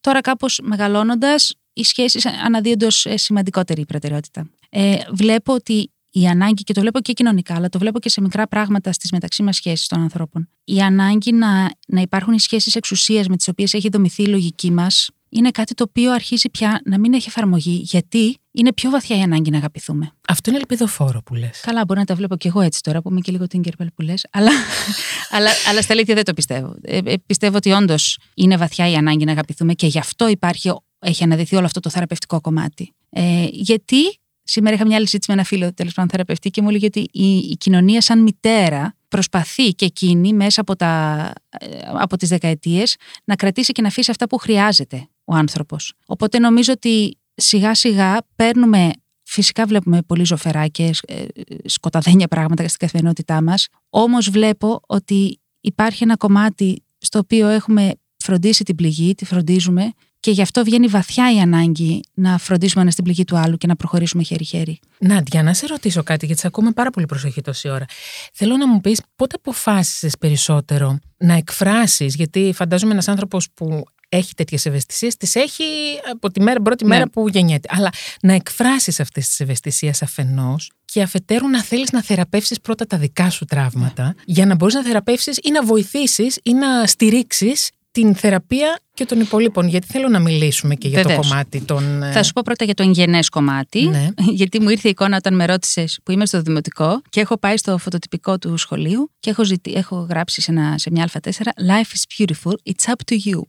Τώρα, 0.00 0.20
κάπως 0.20 0.60
μεγαλώνοντας, 0.62 1.54
οι 1.72 1.82
σχέσεις 1.84 2.26
αναδύονται 2.26 2.86
ως 2.86 3.06
σημαντικότερη 3.14 3.86
προτεραιότητα. 3.86 4.50
Ε, 4.70 4.96
βλέπω 5.12 5.52
ότι 5.52 5.90
η 6.10 6.26
ανάγκη, 6.26 6.62
και 6.62 6.72
το 6.72 6.80
βλέπω 6.80 7.00
και 7.00 7.12
κοινωνικά, 7.12 7.54
αλλά 7.54 7.68
το 7.68 7.78
βλέπω 7.78 7.98
και 7.98 8.08
σε 8.08 8.20
μικρά 8.20 8.48
πράγματα 8.48 8.92
στις 8.92 9.10
μεταξύ 9.10 9.42
μας 9.42 9.56
σχέσεις 9.56 9.86
των 9.86 10.00
ανθρώπων, 10.00 10.48
η 10.64 10.80
ανάγκη 10.80 11.32
να, 11.32 11.70
να 11.86 12.00
υπάρχουν 12.00 12.32
οι 12.32 12.40
σχέσεις 12.40 12.76
εξουσίας 12.76 13.28
με 13.28 13.36
τις 13.36 13.48
οποίες 13.48 13.74
έχει 13.74 13.88
δομηθεί 13.88 14.22
η 14.22 14.26
λογική 14.26 14.70
μας, 14.70 15.10
είναι 15.32 15.50
κάτι 15.50 15.74
το 15.74 15.84
οποίο 15.88 16.12
αρχίζει 16.12 16.50
πια 16.50 16.80
να 16.84 16.98
μην 16.98 17.12
έχει 17.12 17.28
εφαρμογή, 17.28 17.80
γιατί 17.84 18.36
είναι 18.50 18.72
πιο 18.72 18.90
βαθιά 18.90 19.16
η 19.18 19.20
ανάγκη 19.20 19.50
να 19.50 19.56
αγαπηθούμε. 19.56 20.12
Αυτό 20.28 20.50
είναι 20.50 20.58
ελπιδοφόρο 20.58 21.22
που 21.22 21.34
λες. 21.34 21.60
Καλά, 21.60 21.84
μπορεί 21.84 21.98
να 22.00 22.06
τα 22.06 22.14
βλέπω 22.14 22.36
κι 22.36 22.46
εγώ 22.46 22.60
έτσι 22.60 22.80
τώρα, 22.82 23.02
που 23.02 23.10
είμαι 23.10 23.20
και 23.20 23.32
λίγο 23.32 23.46
την 23.46 23.62
Κέρπελ 23.62 23.88
που 23.94 24.02
λες, 24.02 24.26
αλλά, 24.30 24.50
αλλά, 25.36 25.50
αλλά 25.68 25.82
στα 25.82 25.92
αλήθεια 25.92 26.14
δεν 26.14 26.24
το 26.24 26.34
πιστεύω. 26.34 26.74
Ε, 26.82 26.98
ε, 27.04 27.14
πιστεύω 27.26 27.56
ότι 27.56 27.70
όντως 27.70 28.18
είναι 28.34 28.56
βαθιά 28.56 28.90
η 28.90 28.94
ανάγκη 28.94 29.24
να 29.24 29.32
αγαπηθούμε 29.32 29.72
και 29.72 29.86
γι' 29.86 29.98
αυτό 29.98 30.28
υπάρχει, 30.28 30.72
έχει 30.98 31.24
αναδειθεί 31.24 31.56
όλο 31.56 31.64
αυτό 31.64 31.80
το 31.80 31.90
θεραπευτικό 31.90 32.40
κομμάτι. 32.40 32.94
Ε, 33.10 33.46
γιατί 33.50 34.20
σήμερα 34.42 34.74
είχα 34.74 34.86
μια 34.86 34.96
άλλη 34.96 35.04
συζήτηση 35.04 35.30
με 35.30 35.36
ένα 35.36 35.46
φίλο 35.46 35.74
τέλος 35.74 35.92
πάντων 35.92 36.10
θεραπευτή 36.10 36.50
και 36.50 36.62
μου 36.62 36.68
έλεγε 36.68 36.86
ότι 36.86 37.08
η, 37.12 37.36
η 37.36 37.56
κοινωνία 37.56 38.00
σαν 38.00 38.22
μητέρα 38.22 38.96
προσπαθεί 39.08 39.68
και 39.68 39.84
εκείνη 39.84 40.32
μέσα 40.32 40.60
από, 40.60 40.76
τα, 40.76 41.32
ε, 41.48 41.66
από 41.92 42.16
τις 42.16 42.28
δεκαετίες 42.28 42.96
να 43.24 43.34
κρατήσει 43.34 43.72
και 43.72 43.82
να 43.82 43.88
αφήσει 43.88 44.10
αυτά 44.10 44.26
που 44.26 44.38
χρειάζεται 44.38 45.08
ο 45.24 45.34
άνθρωπος. 45.34 45.94
Οπότε 46.06 46.38
νομίζω 46.38 46.72
ότι 46.72 47.18
σιγά 47.34 47.74
σιγά 47.74 48.18
παίρνουμε 48.36 48.92
Φυσικά 49.34 49.66
βλέπουμε 49.66 50.02
πολύ 50.02 50.24
ζωφερά 50.24 50.66
και 50.66 50.90
ε, 51.06 51.24
σκοταδένια 51.64 52.28
πράγματα 52.28 52.68
στην 52.68 52.78
καθημερινότητά 52.78 53.42
μας. 53.42 53.68
Όμως 53.90 54.30
βλέπω 54.30 54.80
ότι 54.86 55.40
υπάρχει 55.60 56.02
ένα 56.02 56.16
κομμάτι 56.16 56.82
στο 56.98 57.18
οποίο 57.18 57.48
έχουμε 57.48 57.92
φροντίσει 58.16 58.64
την 58.64 58.74
πληγή, 58.74 59.14
τη 59.14 59.24
φροντίζουμε 59.24 59.92
και 60.20 60.30
γι' 60.30 60.42
αυτό 60.42 60.64
βγαίνει 60.64 60.86
βαθιά 60.86 61.34
η 61.34 61.40
ανάγκη 61.40 62.00
να 62.14 62.38
φροντίσουμε 62.38 62.80
ένας 62.82 62.92
στην 62.92 63.04
πληγή 63.04 63.24
του 63.24 63.36
άλλου 63.36 63.56
και 63.56 63.66
να 63.66 63.76
προχωρήσουμε 63.76 64.22
χέρι-χέρι. 64.22 64.78
Νάντια, 64.98 65.42
να 65.42 65.54
σε 65.54 65.66
ρωτήσω 65.66 66.02
κάτι, 66.02 66.26
γιατί 66.26 66.40
σε 66.40 66.46
ακούμε 66.46 66.70
πάρα 66.72 66.90
πολύ 66.90 67.06
προσοχή 67.06 67.40
τόση 67.40 67.68
ώρα. 67.68 67.84
Θέλω 68.32 68.56
να 68.56 68.68
μου 68.68 68.80
πεις 68.80 69.02
πότε 69.16 69.34
αποφάσισες 69.38 70.18
περισσότερο 70.18 70.98
να 71.16 71.34
εκφράσεις, 71.34 72.14
γιατί 72.14 72.52
φαντάζομαι 72.54 72.92
ένας 72.92 73.08
άνθρωπος 73.08 73.50
που 73.54 73.84
έχει 74.16 74.34
τέτοιες 74.34 74.66
ευαισθησίες, 74.66 75.16
τις 75.16 75.34
έχει 75.34 75.64
από 76.12 76.30
τη 76.30 76.42
μέρα, 76.42 76.62
πρώτη 76.62 76.84
μέρα 76.84 77.04
ναι. 77.04 77.10
που 77.10 77.28
γεννιέται. 77.28 77.68
Αλλά 77.70 77.90
να 78.22 78.32
εκφράσεις 78.32 79.00
αυτές 79.00 79.28
τις 79.28 79.40
ευαισθησίες 79.40 80.02
αφενός 80.02 80.70
και 80.84 81.02
αφετέρου 81.02 81.48
να 81.48 81.62
θέλεις 81.62 81.92
να 81.92 82.02
θεραπεύσεις 82.02 82.60
πρώτα 82.60 82.86
τα 82.86 82.96
δικά 82.96 83.30
σου 83.30 83.44
τραύματα, 83.44 84.14
για 84.24 84.46
να 84.46 84.54
μπορείς 84.54 84.74
να 84.74 84.82
θεραπεύσεις 84.82 85.38
ή 85.42 85.50
να 85.50 85.64
βοηθήσεις 85.64 86.38
ή 86.42 86.52
να 86.52 86.86
στηρίξεις 86.86 87.70
την 87.90 88.14
θεραπεία 88.14 88.78
και 88.94 89.04
των 89.04 89.20
υπολείπων. 89.20 89.68
Γιατί 89.68 89.86
θέλω 89.86 90.08
να 90.08 90.18
μιλήσουμε 90.18 90.74
και 90.74 90.88
για 90.88 91.02
το 91.02 91.14
κομμάτι 91.14 91.60
των. 91.60 92.02
Ε, 92.02 92.12
Θα 92.12 92.22
σου 92.22 92.32
πω 92.32 92.42
πρώτα 92.44 92.64
για 92.64 92.74
το 92.74 92.82
εγγενέ 92.82 93.18
κομμάτι. 93.30 93.86
Ναι. 93.86 94.08
Γιατί 94.40 94.60
μου 94.60 94.68
ήρθε 94.68 94.88
η 94.88 94.90
εικόνα 94.90 95.16
όταν 95.16 95.34
με 95.34 95.46
ρώτησες 95.46 96.00
που 96.04 96.12
είμαι 96.12 96.26
στο 96.26 96.42
δημοτικό 96.42 97.02
και 97.08 97.20
έχω 97.20 97.38
πάει 97.38 97.56
στο 97.56 97.78
φωτοτυπικό 97.78 98.38
του 98.38 98.56
σχολείου 98.56 99.10
και 99.20 99.30
έχω, 99.30 99.44
ζητή, 99.44 99.72
έχω 99.72 100.06
γράψει 100.10 100.40
σε, 100.40 100.50
ένα, 100.50 100.78
σε 100.78 100.90
μια 100.90 101.08
Α4 101.12 101.30
Life 101.70 101.92
is 101.96 102.26
beautiful, 102.26 102.52
it's 102.52 102.90
up 102.90 103.14
to 103.14 103.30
you. 103.30 103.40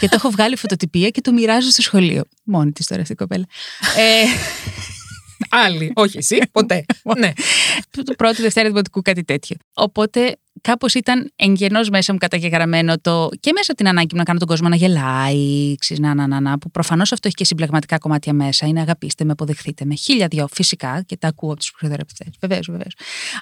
Και 0.00 0.08
το 0.08 0.14
έχω 0.14 0.30
βγάλει 0.30 0.56
φωτοτυπία 0.56 1.08
και 1.10 1.20
το 1.20 1.32
μοιράζω 1.32 1.70
στο 1.70 1.82
σχολείο. 1.82 2.24
Μόνη 2.44 2.72
της 2.72 2.86
τώρα 2.86 3.00
αυτή 3.00 3.12
η 3.12 3.16
κοπέλα. 3.16 3.44
ε, 3.96 4.24
Άλλη, 5.48 5.92
όχι 5.94 6.18
εσύ, 6.18 6.38
ποτέ. 6.52 6.84
ναι. 7.18 7.32
Το 8.04 8.14
πρώτο, 8.16 8.42
Δευτέρα 8.42 8.68
Δημοτικού, 8.68 9.02
κάτι 9.02 9.24
τέτοιο. 9.24 9.56
Οπότε 9.72 10.36
κάπως 10.60 10.94
ήταν 10.94 11.32
εγγενώς 11.36 11.88
μέσα 11.88 12.12
μου 12.12 12.18
καταγεγραμμένο 12.18 12.98
το. 12.98 13.28
και 13.40 13.52
μέσα 13.52 13.72
από 13.72 13.76
την 13.76 13.88
ανάγκη 13.88 14.08
μου 14.10 14.18
να 14.18 14.24
κάνω 14.24 14.38
τον 14.38 14.48
κόσμο 14.48 14.68
να 14.68 14.76
γελάει, 14.76 15.74
ξέρεις, 15.78 16.02
να, 16.02 16.14
να, 16.14 16.26
να, 16.26 16.40
να, 16.40 16.58
που 16.58 16.70
προφανώς 16.70 17.12
αυτό 17.12 17.26
έχει 17.26 17.36
και 17.36 17.44
συμπλεγματικά 17.44 17.98
κομμάτια 17.98 18.32
μέσα. 18.32 18.66
Είναι 18.66 18.80
αγαπήστε 18.80 19.24
με, 19.24 19.32
αποδεχθείτε 19.32 19.84
με. 19.84 19.94
Χίλια 19.94 20.26
δυο, 20.26 20.48
φυσικά, 20.52 21.02
και 21.06 21.16
τα 21.16 21.28
ακούω 21.28 21.50
από 21.50 21.58
τους 21.58 21.72
ψυχοθεραπευτές. 21.72 22.28
Βεβαίως, 22.40 22.66
βεβαίως. 22.70 22.94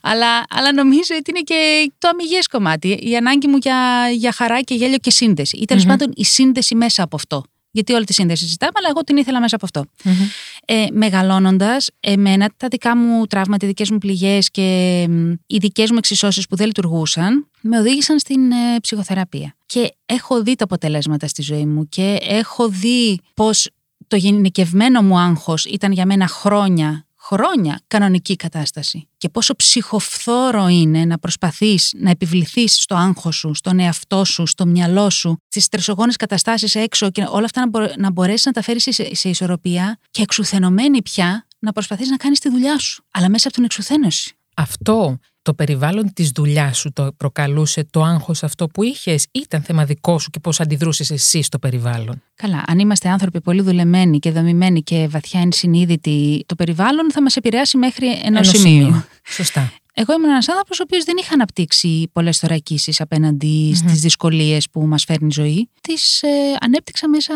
Αλλά, 0.03 0.45
αλλά 0.49 0.73
νομίζω 0.73 1.15
ότι 1.19 1.31
είναι 1.31 1.41
και 1.41 1.93
το 1.99 2.09
αμυγές 2.09 2.47
κομμάτι. 2.47 2.89
Η 2.89 3.17
ανάγκη 3.17 3.47
μου 3.49 3.57
για, 3.57 4.09
για 4.17 4.33
χαρά 4.33 4.61
και 4.61 4.75
γέλιο 4.75 4.99
και 4.99 5.11
σύνδεση. 5.11 5.57
Ή 5.57 5.65
τέλος 5.65 5.85
mm-hmm. 5.85 5.89
πάντων 5.89 6.13
η 6.15 6.25
σύνδεση 6.25 6.75
μέσα 6.75 7.03
από 7.03 7.17
αυτό. 7.17 7.45
Γιατί 7.79 7.93
όλη 7.93 8.05
τη 8.05 8.13
σύνδεση 8.13 8.47
ζητάμε, 8.47 8.73
αλλά 8.75 8.89
εγώ 8.91 9.01
την 9.01 9.17
ήθελα 9.17 9.41
μέσα 9.41 9.57
από 9.57 9.65
αυτό. 9.65 9.85
Mm-hmm. 10.05 10.29
Ε, 10.65 10.87
Μεγαλώνοντας, 10.93 11.91
εμένα 12.01 12.51
τα 12.57 12.69
δικά 12.69 12.97
μου 12.97 13.27
τραύματα, 13.27 13.65
οι 13.65 13.69
δικές 13.69 13.91
μου 13.91 13.99
πληγές 13.99 14.51
και 14.51 15.01
οι 15.47 15.59
δικές 15.59 15.91
μου 15.91 15.97
εξισώσεις 15.99 16.47
που 16.47 16.57
δεν 16.57 16.67
λειτουργούσαν, 16.67 17.47
με 17.61 17.79
οδήγησαν 17.79 18.19
στην 18.19 18.51
ε, 18.51 18.81
ψυχοθεραπεία. 18.81 19.55
Και 19.67 19.95
έχω 20.07 20.43
δει 20.43 20.55
τα 20.55 20.65
αποτελέσματα 20.65 21.27
στη 21.27 21.43
ζωή 21.43 21.67
μου 21.67 21.89
και 21.89 22.19
έχω 22.21 22.69
δει 22.69 23.21
πώς 23.35 23.71
το 24.07 24.17
γενικευμένο 24.17 25.03
μου 25.03 25.19
άγχος 25.19 25.65
ήταν 25.65 25.93
για 25.93 26.07
μένα 26.07 26.27
χρόνια 26.27 27.07
χρόνια 27.31 27.81
κανονική 27.87 28.37
κατάσταση. 28.37 29.09
Και 29.17 29.29
πόσο 29.29 29.57
ψυχοφθόρο 29.57 30.67
είναι 30.67 31.05
να 31.05 31.19
προσπαθείς 31.19 31.95
να 31.97 32.11
επιβληθείς 32.11 32.83
στο 32.83 32.95
άγχος 32.95 33.37
σου, 33.37 33.55
στον 33.55 33.79
εαυτό 33.79 34.25
σου, 34.25 34.47
στο 34.47 34.67
μυαλό 34.67 35.11
σου, 35.11 35.37
στις 35.49 35.65
στρεσογόνες 35.65 36.17
καταστάσεις 36.17 36.75
έξω 36.75 37.11
και 37.11 37.27
όλα 37.29 37.45
αυτά 37.45 37.61
να, 37.61 37.69
μπο- 37.69 37.93
να 37.97 38.11
μπορέσεις 38.11 38.45
να 38.45 38.53
τα 38.53 38.63
φέρεις 38.63 38.83
σε, 38.83 39.15
σε 39.15 39.29
ισορροπία 39.29 39.99
και 40.11 40.23
εξουθενωμένη 40.23 41.03
πια 41.03 41.47
να 41.59 41.73
προσπαθείς 41.73 42.09
να 42.09 42.17
κάνεις 42.17 42.39
τη 42.41 42.49
δουλειά 42.49 42.79
σου, 42.79 43.05
αλλά 43.11 43.29
μέσα 43.29 43.47
από 43.47 43.57
την 43.57 43.65
εξουθένωση. 43.65 44.37
Αυτό 44.57 45.19
το 45.49 45.55
περιβάλλον 45.55 46.13
της 46.13 46.31
δουλειάς 46.31 46.79
σου 46.79 46.93
το 46.93 47.13
προκαλούσε 47.17 47.87
το 47.91 48.03
άγχος 48.03 48.43
αυτό 48.43 48.67
που 48.67 48.83
είχες, 48.83 49.23
ή 49.25 49.41
ήταν 49.43 49.63
θέμα 49.63 49.85
δικό 49.85 50.19
σου 50.19 50.31
και 50.31 50.41
πώς 50.41 50.61
αντιδρούσες 50.61 51.11
εσύ 51.11 51.43
στο 51.43 51.59
περιβάλλον; 51.59 52.23
Καλά. 52.35 52.65
Αν 52.67 52.79
είμαστε 52.79 53.09
άνθρωποι 53.09 53.41
πολύ 53.41 53.63
δουλεμένοι 53.63 54.19
και 54.19 54.31
δομημένοι 54.31 54.83
και 54.83 55.07
βαθιά 55.11 55.41
ενσυνείδητοι, 55.41 56.45
το 56.47 56.55
περιβάλλον 56.55 57.13
θα 57.13 57.23
μας 57.23 57.37
επηρεάσει 57.37 57.77
μέχρι 57.77 58.21
ενός 58.23 58.49
σημείου. 58.49 59.05
Σωστά. 59.25 59.73
Εγώ 59.95 60.13
ήμουν 60.13 60.29
ένας 60.29 60.49
άνθρωπος 60.49 60.81
ο 60.81 60.83
οποίος 60.87 61.05
δεν 61.05 61.17
είχα 61.21 61.35
αναπτύξει 61.35 62.11
πολλές 62.13 62.39
θωρακίσεις 62.39 63.01
απέναντι 63.01 63.71
mm-hmm. 63.73 63.77
στις 63.77 64.01
δυσκολίες 64.01 64.71
που 64.71 64.81
μας 64.87 65.05
φέρνει 65.05 65.27
η 65.27 65.33
ζωή. 65.33 65.69
Τις 65.81 66.23
ε, 66.23 66.29
ανέπτυξα 66.61 67.09
μέσα 67.09 67.35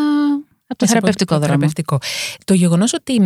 από 0.72 0.78
το 0.78 0.86
θεραπευτικό 0.86 1.34
δρόμο. 1.34 1.46
Θεραπευτικό. 1.46 1.98
Το 2.44 2.54
γεγονός 2.54 2.92
ότι 2.92 3.20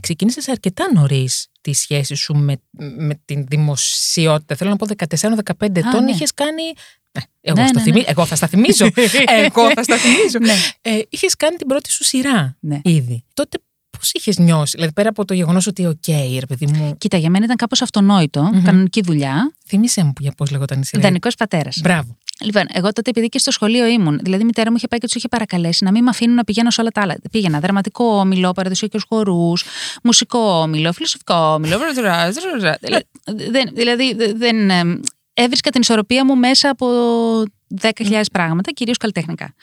ξεκίνησες 0.00 0.48
αρκετά 0.48 0.90
νωρίς 0.94 1.46
τη 1.60 1.72
σχέση 1.72 2.14
σου 2.14 2.34
με, 2.34 2.60
με 2.96 3.20
την 3.24 3.46
δημοσιότητα. 3.46 4.56
Θέλω 4.56 4.70
να 4.70 4.76
πω 4.76 4.86
14-15 4.96 5.76
ετών, 5.76 6.04
ναι. 6.04 6.10
είχες 6.10 6.34
κάνει. 6.34 6.62
Ναι, 7.12 7.22
εγώ, 7.40 7.62
ναι, 7.62 7.82
ναι, 7.84 7.92
ναι. 7.92 8.02
εγώ 8.06 8.26
θα 8.26 8.36
στα 8.36 8.46
θυμίζω. 8.46 8.88
εγώ 9.46 9.70
θα 9.72 9.82
στα 9.82 9.96
θυμίζω. 9.96 10.38
ναι. 10.40 10.54
ε, 10.80 11.00
είχες 11.08 11.36
κάνει 11.36 11.56
την 11.56 11.66
πρώτη 11.66 11.90
σου 11.90 12.04
σειρά 12.04 12.56
ναι. 12.60 12.80
ήδη. 12.84 13.24
Τότε 13.34 13.58
Πώς 13.98 14.12
είχες 14.12 14.38
νιώσει, 14.38 14.72
δηλαδή 14.74 14.92
πέρα 14.92 15.08
από 15.08 15.24
το 15.24 15.34
γεγονός 15.34 15.66
ότι, 15.66 16.02
okay, 16.06 16.21
okay, 16.21 16.36
ρε 16.38 16.46
παιδί 16.46 16.66
μου. 16.66 16.96
Κοίτα, 16.98 17.16
για 17.16 17.30
μένα 17.30 17.44
ήταν 17.44 17.56
κάπως 17.56 17.82
αυτονόητο, 17.82 18.50
mm-hmm. 18.52 18.62
κανονική 18.64 19.00
δουλειά. 19.02 19.52
Θύμισέ 19.66 20.04
μου 20.04 20.12
για 20.20 20.32
πώς 20.36 20.50
λεγόταν 20.50 20.80
η 20.80 20.84
σειρά. 20.84 21.00
Ιδανικός 21.00 21.28
πατέρας. 21.38 21.78
Μπράβο. 21.82 22.16
Λοιπόν, 22.40 22.64
εγώ 22.72 22.92
τότε 22.92 23.10
επειδή 23.10 23.28
και 23.28 23.38
στο 23.38 23.50
σχολείο 23.50 23.86
ήμουν, 23.86 24.18
δηλαδή 24.22 24.42
η 24.42 24.44
μητέρα 24.44 24.70
μου 24.70 24.76
είχε 24.76 24.88
πάει 24.88 24.98
και 24.98 25.06
τους 25.06 25.14
είχε 25.14 25.28
παρακαλέσει 25.28 25.84
να 25.84 25.90
μην 25.90 26.02
με 26.02 26.10
αφήνουν 26.10 26.34
να 26.34 26.44
πηγαίνω 26.44 26.70
σε 26.70 26.80
όλα 26.80 26.90
τα 26.90 27.00
άλλα. 27.00 27.16
Πήγαινα 27.30 27.60
δραματικό 27.60 28.04
όμιλο, 28.04 28.52
παραδοσιακούς 28.52 29.04
χορούς, 29.08 29.64
μουσικό 30.02 30.38
όμιλο, 30.38 30.92
φιλοσοφικό 30.92 31.34
όμιλο. 31.34 31.78
δηλαδή 33.72 34.16
δεν 34.34 34.70
έβρισκα 35.34 35.70
την 35.70 35.80
ισορροπία 35.80 36.24
μου 36.24 36.36
μέσα 36.36 36.70
από 36.70 36.86
10.000 37.80 38.22
πράγματα, 38.32 38.70
κυρίως 38.70 38.96
καλλιτεχνικά. 38.96 39.54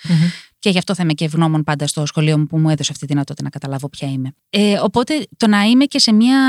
Και 0.60 0.70
γι' 0.70 0.78
αυτό 0.78 0.96
θα 0.96 1.04
είμαι 1.04 1.14
και 1.14 1.26
ευγνώμων 1.26 1.64
πάντα 1.64 1.88
στο 1.88 2.06
σχολείο 2.06 2.38
μου 2.38 2.46
που 2.46 2.58
μου 2.58 2.70
έδωσε 2.70 2.92
αυτή 2.92 3.06
τη 3.06 3.14
δυνατότητα 3.14 3.44
να 3.44 3.50
καταλάβω 3.50 3.90
ποια 3.90 4.08
είμαι. 4.08 4.32
Ε, 4.50 4.80
οπότε 4.82 5.28
το 5.38 5.48
να 5.48 5.62
είμαι 5.64 5.86
και 5.86 6.00
σε 6.00 6.12
μια 6.14 6.40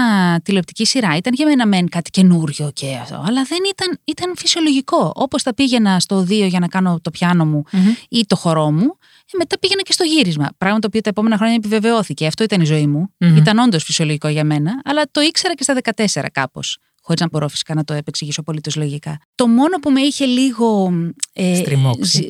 τηλεοπτική 0.44 0.86
σειρά 0.86 1.16
ήταν 1.16 1.32
για 1.34 1.46
μένα 1.46 1.66
μεν 1.66 1.88
κάτι 1.88 2.10
καινούριο 2.10 2.70
και 2.74 2.96
αυτό, 2.96 3.24
αλλά 3.26 3.42
δεν 3.42 3.58
ήταν, 3.70 3.98
ήταν 4.04 4.32
φυσιολογικό. 4.36 5.12
Όπως 5.14 5.42
θα 5.42 5.54
πήγαινα 5.54 6.00
στο 6.00 6.20
2 6.20 6.26
για 6.28 6.58
να 6.58 6.68
κάνω 6.68 7.00
το 7.02 7.10
πιάνο 7.10 7.44
μου 7.46 7.62
mm-hmm. 7.72 8.06
ή 8.08 8.26
το 8.26 8.36
χορό 8.36 8.70
μου, 8.70 8.96
ε, 9.32 9.36
μετά 9.38 9.58
πήγαινα 9.58 9.82
και 9.82 9.92
στο 9.92 10.04
γύρισμα. 10.04 10.48
Πράγμα 10.58 10.78
το 10.78 10.86
οποίο 10.86 11.00
τα 11.00 11.08
επόμενα 11.08 11.36
χρόνια 11.36 11.54
επιβεβαιώθηκε. 11.54 12.26
Αυτό 12.26 12.44
ήταν 12.44 12.60
η 12.60 12.64
ζωή 12.64 12.86
μου. 12.86 13.14
Mm-hmm. 13.18 13.36
Ήταν 13.36 13.58
όντως 13.58 13.84
φυσιολογικό 13.84 14.28
για 14.28 14.44
μένα, 14.44 14.80
αλλά 14.84 15.02
το 15.10 15.20
ήξερα 15.20 15.54
και 15.54 15.62
στα 15.62 15.76
14 16.14 16.24
κάπως 16.32 16.78
χωρίς 17.08 17.20
να 17.20 17.28
μπορώ 17.28 17.48
φυσικά 17.48 17.74
να 17.74 17.84
το 17.84 17.92
επεξηγήσω 17.92 18.40
απολύτως 18.40 18.76
λογικά. 18.76 19.18
Το 19.34 19.46
μόνο 19.46 19.78
που 19.82 19.90
με 19.90 20.00
είχε 20.00 20.24
λίγο 20.24 20.92
ε, 21.32 21.62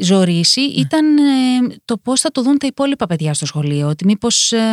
ζωρίσει 0.00 0.60
ναι. 0.60 0.66
ήταν 0.66 1.18
ε, 1.18 1.22
το 1.84 1.96
πώς 1.98 2.20
θα 2.20 2.30
το 2.30 2.42
δουν 2.42 2.58
τα 2.58 2.66
υπόλοιπα 2.66 3.06
παιδιά 3.06 3.34
στο 3.34 3.46
σχολείο. 3.46 3.88
Ότι 3.88 4.04
μήπως 4.04 4.52
ε, 4.52 4.72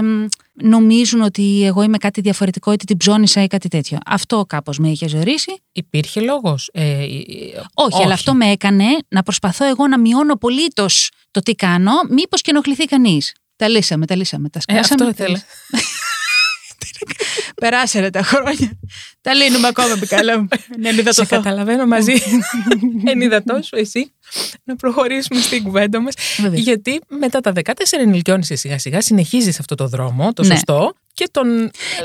νομίζουν 0.53 1.21
ότι 1.21 1.63
εγώ 1.65 1.81
είμαι 1.81 1.97
κάτι 1.97 2.21
διαφορετικό, 2.21 2.71
ότι 2.71 2.85
την 2.85 2.97
ψώνισα 2.97 3.43
ή 3.43 3.47
κάτι 3.47 3.67
τέτοιο. 3.67 3.97
Αυτό 4.05 4.45
κάπως 4.47 4.77
με 4.79 4.89
είχε 4.89 5.07
ζωρίσει. 5.07 5.61
Υπήρχε 5.71 6.21
λόγος. 6.21 6.69
Ε, 6.73 6.83
ε, 6.83 7.07
όχι, 7.73 8.03
αλλά 8.03 8.13
αυτό 8.13 8.33
με 8.33 8.45
έκανε 8.45 8.85
να 9.07 9.23
προσπαθώ 9.23 9.65
εγώ 9.65 9.87
να 9.87 9.99
μειώνω 9.99 10.33
απολύτως 10.33 11.11
το 11.31 11.39
τι 11.39 11.55
κάνω, 11.55 11.91
μήπως 12.09 12.41
και 12.41 12.51
ενοχληθεί 12.51 12.85
κανείς. 12.85 13.33
Τα 13.55 13.67
λύσαμε, 13.67 14.05
τα 14.05 14.15
λύσαμε. 14.15 14.49
Τα 14.49 14.59
σκάσαμε. 14.59 15.09
αυτό 15.09 15.23
ήθελα. 15.23 15.41
Περάσανε 17.61 18.09
τα 18.09 18.23
χρόνια. 18.23 18.79
Τα 19.21 19.33
λύνουμε 19.33 19.67
ακόμα, 19.67 19.95
Μπικάλα 19.97 20.39
μου. 20.39 20.47
Ναι, 20.79 21.11
Σε 21.11 21.25
καταλαβαίνω 21.25 21.85
μαζί. 21.85 22.13
Ενυδατό 23.11 23.59
σου 23.61 23.75
εσύ 23.75 24.11
να 24.63 24.75
προχωρήσουμε 24.75 25.41
στην 25.41 25.63
κουβέντα 25.63 25.99
μας. 26.01 26.13
Γιατί 26.53 27.01
μετά 27.07 27.39
τα 27.39 27.51
14 27.55 27.71
ενηλικιώνεσαι 27.91 28.55
σιγά 28.55 28.79
σιγά, 28.79 29.01
συνεχίζεις 29.01 29.59
αυτό 29.59 29.75
το 29.75 29.87
δρόμο, 29.87 30.33
το 30.33 30.43
ναι. 30.43 30.53
σωστό, 30.53 30.93
και 31.15 31.29
τον 31.31 31.47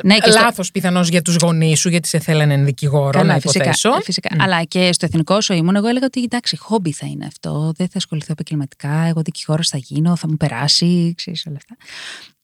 ναι, 0.02 0.16
λάθο 0.32 0.62
στο... 0.62 0.72
πιθανώς 0.72 1.08
για 1.08 1.22
τους 1.22 1.36
γονείς 1.36 1.80
σου, 1.80 1.88
γιατί 1.88 2.08
σε 2.08 2.18
θέλανε 2.18 2.56
δικηγόρο, 2.56 3.10
Καλά, 3.10 3.32
να 3.32 3.40
φυσικά, 3.40 3.72
φυσικά. 4.02 4.28
Mm. 4.32 4.38
Αλλά 4.38 4.64
και 4.64 4.92
στο 4.92 5.06
εθνικό 5.06 5.40
σου 5.40 5.52
ήμουν, 5.52 5.76
εγώ 5.76 5.88
έλεγα 5.88 6.06
ότι 6.06 6.22
εντάξει, 6.22 6.56
χόμπι 6.56 6.92
θα 6.92 7.06
είναι 7.06 7.26
αυτό. 7.26 7.72
Δεν 7.76 7.86
θα 7.88 7.96
ασχοληθώ 7.96 8.32
επαγγελματικά. 8.32 9.04
Εγώ 9.08 9.22
δικηγόρος 9.22 9.68
θα 9.68 9.78
γίνω, 9.78 10.16
θα 10.16 10.28
μου 10.28 10.36
περάσει, 10.36 11.14
ξέρεις 11.16 11.46
όλα 11.46 11.56
αυτά. 11.56 11.76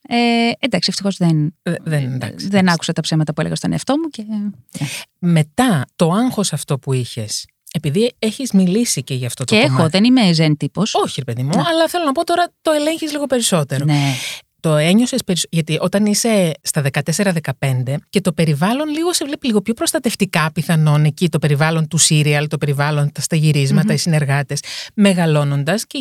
Ε, 0.09 0.51
εντάξει, 0.59 0.89
ευτυχώς 0.91 1.17
δεν, 1.17 1.55
δεν, 1.83 2.21
δεν 2.37 2.69
άκουσα 2.69 2.93
τα 2.93 3.01
ψέματα 3.01 3.33
που 3.33 3.41
έλεγα 3.41 3.57
στον 3.57 3.73
εαυτό 3.73 3.99
μου. 3.99 4.09
Και... 4.09 4.25
Ναι. 4.29 4.87
Μετά 5.19 5.85
το 5.97 6.11
άγχος 6.11 6.53
αυτό 6.53 6.79
που 6.79 6.93
είχες, 6.93 7.47
επειδή 7.73 8.15
έχεις 8.19 8.53
μιλήσει 8.53 9.03
και 9.03 9.15
γι' 9.15 9.27
αυτό 9.27 9.45
και 9.45 9.55
το 9.55 9.61
έχω, 9.61 9.77
κομμάτι. 9.77 9.91
δεν 9.91 10.05
είμαι 10.05 10.33
ζεν 10.33 10.57
τύπος. 10.57 10.95
Όχι, 10.95 11.15
ρε 11.19 11.25
παιδί 11.25 11.43
μου, 11.43 11.57
ναι. 11.57 11.63
αλλά 11.67 11.89
θέλω 11.89 12.05
να 12.05 12.13
πω 12.13 12.25
τώρα 12.25 12.53
το 12.63 12.71
ελέγχεις 12.71 13.13
λίγο 13.13 13.27
περισσότερο. 13.27 13.85
Ναι. 13.85 14.15
Το 14.61 14.77
ένιωσες 14.77 15.25
περισσότερο. 15.25 15.63
Γιατί 15.63 15.79
όταν 15.81 16.07
είσαι 16.07 16.53
στα 16.63 16.83
14-15 17.15 17.95
και 18.11 18.21
το 18.21 18.33
περιβάλλον 18.33 18.89
λίγο 18.89 19.13
σε 19.13 19.25
βλέπει 19.25 19.47
λίγο 19.47 19.63
πιο 19.63 19.75
προστατευτικά 19.75 20.53
πιθανόν 20.53 21.05
εκεί, 21.05 21.29
το 21.29 21.39
περιβάλλον 21.39 21.89
του 21.89 21.99
σύριαλ, 21.99 22.49
το 22.49 22.59
περιβάλλον, 22.59 23.13
τα 23.13 23.21
σταγυρίσματα, 23.21 23.93
mm-hmm. 23.93 23.97
οι 23.97 23.99
συνεργάτες, 23.99 24.61
μεγαλώνοντας 24.95 25.87
και 25.87 25.99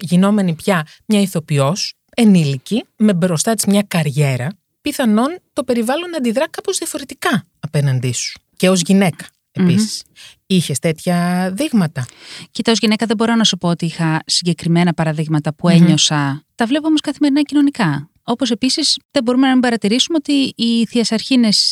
γινόμενη 0.00 0.54
πια 0.54 0.86
μια 1.06 1.20
ηθοποιός, 1.20 1.94
ενήλικη, 2.14 2.84
με 2.96 3.14
μπροστά 3.14 3.54
της 3.54 3.64
μια 3.64 3.84
καριέρα, 3.88 4.48
πιθανόν 4.80 5.38
το 5.52 5.64
περιβάλλον 5.64 6.10
να 6.10 6.16
αντιδρά 6.16 6.48
κάπως 6.50 6.78
διαφορετικά 6.78 7.44
απέναντί 7.60 8.12
σου 8.12 8.40
και 8.56 8.68
ως 8.68 8.80
γυναίκα. 8.80 9.26
επίσης. 9.52 10.02
Είχες 10.46 10.78
τέτοια 10.78 11.50
δείγματα; 11.56 12.06
Κοίτα, 12.50 12.72
ως 12.72 12.78
γυναίκα 12.78 13.06
δεν 13.06 13.16
μπορώ 13.16 13.34
να 13.34 13.44
σου 13.44 13.56
πω 13.56 13.68
ότι 13.68 13.84
είχα 13.84 14.22
συγκεκριμένα 14.26 14.94
παραδείγματα 14.94 15.54
που 15.54 15.68
ένιωσα. 15.68 16.44
Τα 16.54 16.66
βλέπω 16.66 16.86
όμως 16.86 17.00
καθημερινά 17.00 17.42
κοινωνικά. 17.42 18.08
Όπως 18.24 18.50
επίσης 18.50 18.98
δεν 19.10 19.22
μπορούμε 19.22 19.46
να 19.46 19.52
μην 19.52 19.60
παρατηρήσουμε 19.60 20.18
ότι 20.18 20.52
οι 20.56 20.86
θείε 20.86 21.02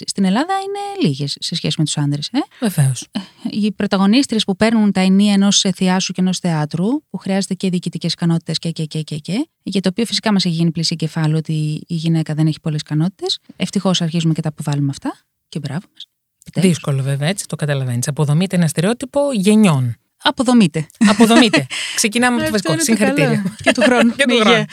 στην 0.07 0.25
Ελλάδα 0.25 0.55
είναι 0.55 1.09
λίγες 1.09 1.37
σε 1.41 1.55
σχέση 1.55 1.75
με 1.79 1.85
τους 1.85 1.97
άντρες. 1.97 2.29
Ε; 2.33 2.39
Βεβαίως. 2.61 3.07
Οι 3.51 3.73
πρωταγωνίστρε 3.73 4.39
που 4.47 4.57
παίρνουν 4.57 4.93
τα 4.93 5.01
ενία 5.01 5.33
ενός 5.33 5.65
θεάσου 5.75 6.13
και 6.13 6.21
ενός 6.21 6.39
θεάτρου, 6.39 6.87
που 7.11 7.17
χρειάζεται 7.17 7.55
και 7.55 7.71
διοικητικές 7.71 8.13
ικανότητες 8.13 8.59
και, 8.59 8.71
και, 8.71 8.85
και, 8.85 9.03
και, 9.03 9.17
και, 9.17 9.49
για 9.63 9.81
το 9.81 9.89
οποίο 9.89 10.05
φυσικά 10.05 10.33
μας 10.33 10.45
έχει 10.45 10.55
γίνει 10.55 10.71
πλήση 10.71 10.97
κεφάλαιο 10.97 11.37
ότι 11.37 11.83
η 11.87 11.95
γυναίκα 11.95 12.35
δεν 12.35 12.47
έχει 12.47 12.61
πολλές 12.61 12.81
ικανότητες. 12.81 13.39
Ευτυχώς 13.57 14.01
αρχίζουμε 14.01 14.35
και 14.35 14.41
τα 14.41 14.49
αποβάλλουμε 14.49 14.91
αυτά. 14.91 15.19
Και 15.49 15.59
μπράβο 15.59 15.87
μας. 15.93 16.07
Δύσκολο 16.55 17.03
βέβαια, 17.03 17.29
έτσι 17.29 17.47
το 17.47 17.57
καταλαβαίνεις. 17.57 18.09
Αποδομείται 18.09 18.57
ένα 18.57 18.67
στερεότυπο 18.67 19.21
γενιών. 19.33 19.97
Αποδομείται. 20.23 20.87
Αποδομείται. 20.99 21.67
Ξεκινάμε 21.95 22.37
από 22.37 22.45
το 22.45 22.51
βασικό. 22.51 22.79
Συγχαρητήρια. 22.85 23.45
και 23.65 23.73
του 23.73 23.81
χρόνου. 23.83 24.15
και 24.15 24.25
του 24.29 24.37
χρόνου. 24.41 24.65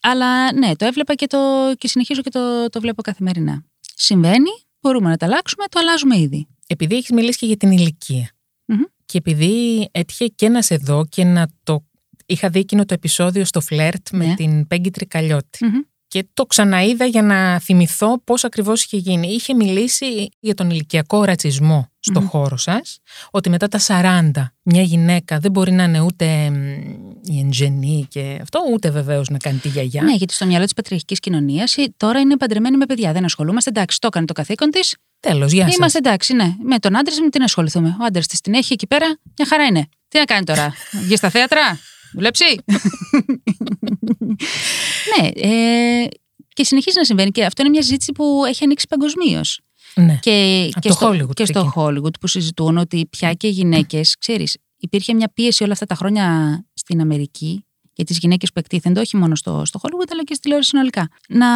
Αλλά 0.00 0.52
ναι, 0.52 0.76
το 0.76 0.84
έβλεπα 0.84 1.14
και, 1.14 1.26
το, 1.26 1.38
και 1.78 1.88
συνεχίζω 1.88 2.20
και 2.22 2.30
το, 2.30 2.68
το 2.68 2.80
βλέπω 2.80 3.02
καθημερινά. 3.02 3.64
Συμβαίνει, 3.94 4.50
μπορούμε 4.80 5.08
να 5.10 5.16
τα 5.16 5.26
αλλάξουμε, 5.26 5.64
το 5.70 5.78
αλλάζουμε 5.80 6.18
ήδη. 6.18 6.46
Επειδή 6.66 6.96
έχεις 6.96 7.10
μιλήσει 7.10 7.38
και 7.38 7.46
για 7.46 7.56
την 7.56 7.70
ηλικία. 7.70 8.30
Μμμ. 8.64 8.80
Και 9.06 9.18
επειδή 9.18 9.88
έτυχε 9.92 10.26
και 10.26 10.48
να 10.48 10.62
σε 10.62 10.76
δω 10.76 11.06
και 11.08 11.24
να 11.24 11.48
το. 11.62 11.84
Είχα 12.26 12.48
δει 12.48 12.58
εκείνο 12.58 12.84
το 12.84 12.94
επεισόδιο 12.94 13.44
στο 13.44 13.60
φλερτ 13.60 14.06
με 14.12 14.26
Ναι. 14.26 14.34
την 14.34 14.66
Πέγγι 14.66 14.90
Τρικαλιώτη. 14.90 15.64
Μμμ. 15.64 15.80
Και 16.08 16.26
το 16.34 16.46
ξαναείδα 16.46 17.04
για 17.04 17.22
να 17.22 17.60
θυμηθώ 17.60 18.20
πώς 18.24 18.44
ακριβώς 18.44 18.84
είχε 18.84 18.96
γίνει. 18.96 19.28
Είχε 19.28 19.54
μιλήσει 19.54 20.28
για 20.40 20.54
τον 20.54 20.70
ηλικιακό 20.70 21.24
ρατσισμό 21.24 21.90
στο 22.00 22.20
Μμμ. 22.20 22.28
χώρο 22.28 22.56
σας, 22.56 22.98
ότι 23.30 23.50
μετά 23.50 23.68
τα 23.68 23.78
40 23.78 24.30
μια 24.62 24.82
γυναίκα 24.82 25.38
δεν 25.38 25.50
μπορεί 25.50 25.72
να 25.72 25.82
είναι 25.82 26.00
ούτε 26.00 26.50
μ, 26.50 26.54
η 27.22 27.38
εγγενή 27.38 28.06
και 28.10 28.38
αυτό, 28.42 28.60
ούτε 28.72 28.90
βεβαίως 28.90 29.28
να 29.28 29.38
κάνει 29.38 29.58
τη 29.58 29.68
γιαγιά. 29.68 30.02
Ναι, 30.02 30.14
γιατί 30.14 30.34
στο 30.34 30.46
μυαλό 30.46 30.64
της 30.64 30.74
πατριαρχικής 30.74 31.20
κοινωνίας 31.20 31.74
τώρα 31.96 32.20
είναι 32.20 32.36
παντρεμένη 32.36 32.76
με 32.76 32.86
παιδιά. 32.86 33.12
Δεν 33.12 33.24
ασχολούμαστε. 33.24 33.70
Εντάξει, 33.70 34.00
το 34.00 34.06
έκανε 34.06 34.26
το 34.26 34.32
καθήκον 34.32 34.70
της. 34.70 34.96
Τέλος, 35.20 35.52
γεια 35.52 35.66
σας. 35.66 35.76
Είμαστε 35.76 35.98
εντάξει, 35.98 36.34
ναι. 36.34 36.54
Με 36.62 36.78
τον 36.78 36.96
άντρα 36.96 37.14
με 37.22 37.28
τι 37.28 37.38
να 37.38 37.44
ασχοληθούμε. 37.44 37.96
Ο 38.00 38.04
άντρας 38.04 38.26
της 38.26 38.40
την 38.40 38.54
έχει 38.54 38.72
εκεί 38.72 38.86
πέρα, 38.86 39.06
μια 39.38 39.48
χαρά 39.48 39.64
είναι. 39.64 39.88
Τι 40.08 40.18
να 40.18 40.24
κάνει 40.24 40.44
τώρα, 40.44 40.74
βγει 41.04 41.16
στα 41.16 41.30
θέατρα, 41.30 41.78
δουλέψει. 42.16 42.44
ναι, 45.12 45.28
ε, 45.34 46.06
και 46.48 46.64
συνεχίζει 46.64 46.96
να 46.98 47.04
συμβαίνει. 47.04 47.30
Και 47.30 47.44
αυτό 47.44 47.62
είναι 47.62 47.70
μια 47.70 47.82
συζήτηση 47.82 48.12
που 48.12 48.42
έχει 48.46 48.64
ανοίξει 48.64 48.86
παγκοσμίως. 48.88 49.60
Ναι. 49.94 50.18
Και, 50.22 50.68
Από 50.70 50.80
και, 50.80 50.88
το 50.88 50.94
στο, 50.94 51.08
Hollywood 51.08 51.34
και 51.34 51.44
στο 51.44 51.72
Hollywood 51.76 52.20
που 52.20 52.26
συζητούν 52.26 52.76
ότι 52.76 53.06
πια 53.10 53.32
και 53.32 53.46
οι 53.46 53.50
γυναίκες, 53.50 54.16
ξέρεις, 54.18 54.56
υπήρχε 54.76 55.14
μια 55.14 55.30
πίεση 55.34 55.62
όλα 55.62 55.72
αυτά 55.72 55.86
τα 55.86 55.94
χρόνια 55.94 56.64
στην 56.74 57.00
Αμερική 57.00 57.64
για 57.92 58.04
τις 58.04 58.18
γυναίκες 58.18 58.52
που 58.52 58.58
εκτίθενται, 58.58 59.00
όχι 59.00 59.16
μόνο 59.16 59.34
στο, 59.34 59.62
στο 59.64 59.80
Hollywood, 59.82 60.08
αλλά 60.10 60.22
και 60.24 60.32
στη 60.32 60.42
τηλεόραση 60.42 60.68
συνολικά. 60.68 61.08
Να 61.28 61.46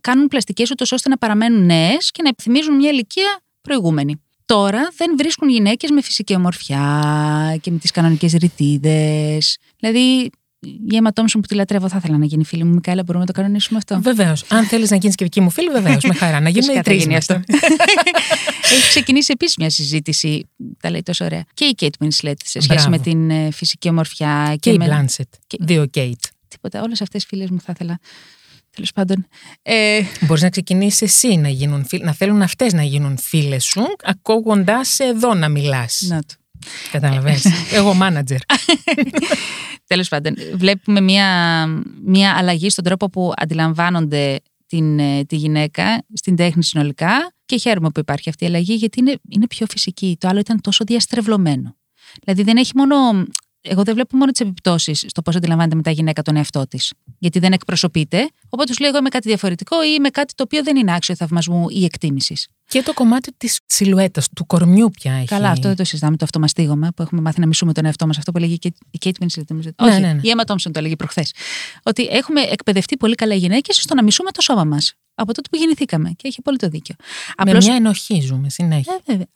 κάνουν 0.00 0.28
πλαστικές 0.28 0.70
ούτως 0.70 0.92
ώστε 0.92 1.08
να 1.08 1.18
παραμένουν 1.18 1.64
νέες 1.64 2.10
και 2.10 2.22
να 2.22 2.28
επιθυμίζουν 2.28 2.74
μια 2.74 2.90
ηλικία 2.90 3.40
προηγούμενη. 3.60 4.23
Τώρα 4.46 4.88
δεν 4.96 5.14
βρίσκουν 5.18 5.48
γυναίκες 5.48 5.90
με 5.90 6.02
φυσική 6.02 6.34
ομορφιά 6.34 7.58
και 7.60 7.70
με 7.70 7.78
τις 7.78 7.90
κανονικές 7.90 8.32
ρητίδες. 8.32 9.58
Δηλαδή, 9.80 10.30
η 10.66 10.90
Emma 11.02 11.08
Thompson 11.08 11.32
που 11.32 11.40
τη 11.40 11.54
λατρεύω, 11.54 11.88
θα 11.88 11.96
ήθελα 11.96 12.16
να 12.18 12.24
γίνει 12.24 12.44
φίλη 12.44 12.64
μου. 12.64 12.74
Μικαέλα, 12.74 13.02
μπορούμε 13.02 13.24
να 13.24 13.32
το 13.32 13.40
κανονίσουμε 13.40 13.78
αυτό; 13.78 14.00
Βεβαίως. 14.00 14.44
Αν 14.48 14.64
θέλεις 14.64 14.90
να 14.90 14.96
γίνεις 14.96 15.14
και 15.14 15.24
δική 15.24 15.40
μου 15.40 15.50
φίλη, 15.50 15.70
βεβαίως. 15.70 16.04
Με 16.04 16.14
χαρά. 16.14 16.40
Να 16.40 16.48
γίνουμε 16.48 16.72
οι 16.72 16.76
Φυσικά 16.76 16.82
θα 16.82 16.82
τρεις. 16.82 17.02
γίνει 17.02 17.16
αυτό. 17.16 17.34
Έχει 18.74 18.88
ξεκινήσει 18.88 19.30
επίσης 19.34 19.56
μια 19.56 19.70
συζήτηση, 19.70 20.48
τα 20.80 20.90
λέει 20.90 21.02
τόσο 21.02 21.24
ωραία, 21.24 21.44
και 21.54 21.64
η 21.64 21.74
Kate 21.80 22.04
Winslet 22.04 22.34
σε 22.44 22.60
σχέση 22.60 22.66
Μπράβο. 22.66 22.88
με 22.90 22.98
την 22.98 23.30
ε, 23.30 23.50
φυσική 23.50 23.88
ομορφιά 23.88 24.56
Και 24.60 24.70
η 24.70 24.76
με. 24.78 24.84
Μπλάνσετ. 24.84 25.28
και- 25.46 25.56
Δύο 25.60 25.86
Κέιτ. 25.86 26.20
Τίποτα. 26.48 26.82
Όλες 26.82 27.00
αυτές 27.02 27.22
οι 27.22 27.26
φίλες 27.26 27.50
μου 27.50 27.60
θα 27.60 27.72
ήθελα. 27.74 27.98
Τέλος 28.74 28.92
πάντων. 28.92 29.26
Ε, 29.62 30.00
Μπορείς 30.20 30.42
να 30.42 30.48
ξεκινήσεις 30.48 31.02
εσύ 31.02 31.36
να, 31.36 31.48
γίνουν, 31.48 31.84
φίλ- 31.86 32.02
να 32.04 32.12
θέλουν 32.12 32.42
αυτές 32.42 32.72
να 32.72 32.82
γίνουν 32.82 33.18
φίλες 33.18 33.64
σου, 33.64 33.82
ακούγοντά 34.02 34.80
εδώ 34.98 35.34
να 35.34 35.48
μιλάς. 35.48 36.04
να 36.08 36.18
το. 36.18 36.34
Καταλαβαίνεις. 36.92 37.44
Εγώ 37.72 37.94
μάνατζερ. 37.94 38.38
Τέλος 39.86 40.08
πάντων, 40.08 40.34
βλέπουμε 40.54 41.00
μια, 41.00 41.28
μια 42.04 42.34
αλλαγή 42.36 42.70
στον 42.70 42.84
τρόπο 42.84 43.10
που 43.10 43.32
αντιλαμβάνονται 43.36 44.40
την, 44.66 44.98
ε, 44.98 45.24
τη 45.24 45.36
γυναίκα 45.36 46.04
στην 46.14 46.36
τέχνη 46.36 46.64
συνολικά 46.64 47.32
και 47.46 47.56
χαίρομαι 47.56 47.90
που 47.90 48.00
υπάρχει 48.00 48.28
αυτή 48.28 48.44
η 48.44 48.46
αλλαγή 48.46 48.74
γιατί 48.74 49.00
είναι, 49.00 49.16
είναι 49.28 49.46
πιο 49.46 49.66
φυσική. 49.70 50.16
Το 50.20 50.28
άλλο 50.28 50.38
ήταν 50.38 50.60
τόσο 50.60 50.84
διαστρεβλωμένο. 50.84 51.76
Δηλαδή 52.24 52.42
δεν 52.42 52.56
έχει 52.56 52.72
μόνο. 52.74 52.94
Εγώ 53.68 53.82
δεν 53.82 53.94
βλέπω 53.94 54.16
μόνο 54.16 54.30
τις 54.30 54.40
επιπτώσεις 54.40 55.04
στο 55.08 55.22
πώς 55.22 55.36
αντιλαμβάνεται 55.36 55.76
μετά 55.76 55.90
η 55.90 55.92
γυναίκα 55.94 56.22
τον 56.22 56.36
εαυτό 56.36 56.66
της. 56.68 56.92
Γιατί 57.18 57.38
δεν 57.38 57.52
εκπροσωπείται. 57.52 58.28
Οπότε 58.48 58.64
τους 58.68 58.78
λέει: 58.78 58.88
Εγώ 58.88 58.98
είμαι 58.98 59.08
κάτι 59.08 59.28
διαφορετικό 59.28 59.84
ή 59.84 59.94
είμαι 59.98 60.08
κάτι 60.08 60.34
το 60.34 60.42
οποίο 60.42 60.62
δεν 60.62 60.76
είναι 60.76 60.94
άξιο 60.94 61.14
θαυμασμού 61.16 61.68
ή 61.68 61.84
εκτίμησης. 61.84 62.48
Και 62.68 62.82
το 62.82 62.92
κομμάτι 62.92 63.32
της 63.36 63.58
σιλουέτας, 63.66 64.28
του 64.36 64.46
κορμιού 64.46 64.90
πια 64.90 65.12
έχει. 65.12 65.26
Καλά, 65.26 65.48
αυτό 65.50 65.68
δεν 65.68 65.76
το 65.76 65.84
συζητάμε, 65.84 66.16
το 66.16 66.24
αυτομαστίγωμα 66.24 66.88
που 66.96 67.02
έχουμε 67.02 67.20
μάθει 67.20 67.40
να 67.40 67.46
μισούμε 67.46 67.72
τον 67.72 67.84
εαυτό 67.84 68.06
μας. 68.06 68.18
Αυτό 68.18 68.32
που 68.32 68.38
λέγει 68.38 68.58
και 68.58 68.72
η 68.90 68.98
Kate 69.04 69.24
Winslet. 69.24 69.44
νομίζω. 69.48 69.70
Ναι, 69.82 69.90
Όχι, 69.90 70.00
ναι, 70.00 70.12
ναι. 70.12 70.20
η 70.22 70.34
Emma 70.36 70.50
Thompson 70.52 70.70
το 70.72 70.78
έλεγε 70.78 70.96
προχθές. 70.96 71.32
Ότι 71.82 72.06
έχουμε 72.10 72.40
εκπαιδευτεί 72.40 72.96
πολύ 72.96 73.14
καλά 73.14 73.34
οι 73.34 73.38
γυναίκες 73.38 73.76
στο 73.76 73.94
να 73.94 74.02
μισούμε 74.02 74.30
το 74.30 74.40
σώμα 74.40 74.64
μας. 74.64 74.92
Από 75.14 75.34
τότε 75.34 75.48
που 75.50 75.56
γεννηθήκαμε. 75.56 76.10
Και 76.16 76.28
έχει 76.28 76.36
απόλυτο 76.38 76.68
δίκιο. 76.68 76.94
Με 76.98 77.34
Απλώς, 77.36 77.66
μια 77.66 77.74
ενοχή 77.74 78.20
ζούμε 78.20 78.48
συνέχεια. 78.48 78.94
ε, 79.06 79.12
βέβαια. 79.12 79.26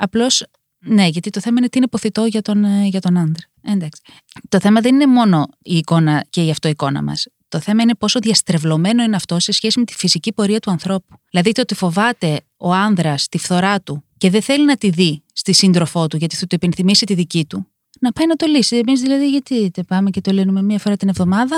Απλώς, 0.80 0.96
ναι, 0.96 1.06
γιατί 1.06 1.30
το 1.30 1.40
θέμα 1.40 1.56
είναι 1.58 1.68
τι 1.68 1.78
είναι 1.78 1.88
ποθητό 1.88 2.24
για 2.24 2.42
τον, 2.42 2.64
ε, 2.64 2.86
για 2.86 3.00
τον 3.00 3.16
άντρα. 3.16 3.46
Ε, 3.62 3.72
Εντάξει. 3.72 4.02
Το 4.48 4.60
θέμα 4.60 4.80
δεν 4.80 4.94
είναι 4.94 5.06
μόνο 5.06 5.48
η 5.62 5.76
εικόνα 5.76 6.24
και 6.30 6.44
η 6.44 6.50
αυτοεικόνα 6.50 7.02
μας. 7.02 7.26
Το 7.48 7.60
θέμα 7.60 7.82
είναι 7.82 7.94
πόσο 7.94 8.18
διαστρεβλωμένο 8.18 9.02
είναι 9.02 9.16
αυτό 9.16 9.38
σε 9.38 9.52
σχέση 9.52 9.78
με 9.78 9.84
τη 9.84 9.94
φυσική 9.94 10.32
πορεία 10.32 10.60
του 10.60 10.70
ανθρώπου. 10.70 11.20
Δηλαδή 11.30 11.52
το 11.52 11.60
ότι 11.60 11.74
φοβάται 11.74 12.40
ο 12.56 12.72
άνδρας 12.72 13.28
τη 13.28 13.38
φθορά 13.38 13.80
του 13.80 14.04
και 14.16 14.30
δεν 14.30 14.42
θέλει 14.42 14.64
να 14.64 14.76
τη 14.76 14.90
δει 14.90 15.22
στη 15.32 15.52
σύντροφό 15.52 16.06
του 16.06 16.16
γιατί 16.16 16.36
θα 16.36 16.46
του 16.46 16.54
υπενθυμίσει 16.54 17.06
τη 17.06 17.14
δική 17.14 17.44
του. 17.44 17.66
Να 18.00 18.12
πάει 18.12 18.26
να 18.26 18.36
το 18.36 18.46
λύσει. 18.46 18.76
Εμείς 18.76 19.00
δηλαδή, 19.00 19.30
γιατί 19.30 19.70
δεν 19.74 19.84
πάμε 19.84 20.10
και 20.10 20.20
το 20.20 20.32
λύνουμε 20.32 20.62
μία 20.62 20.78
φορά 20.78 20.96
την 20.96 21.08
εβδομάδα; 21.08 21.56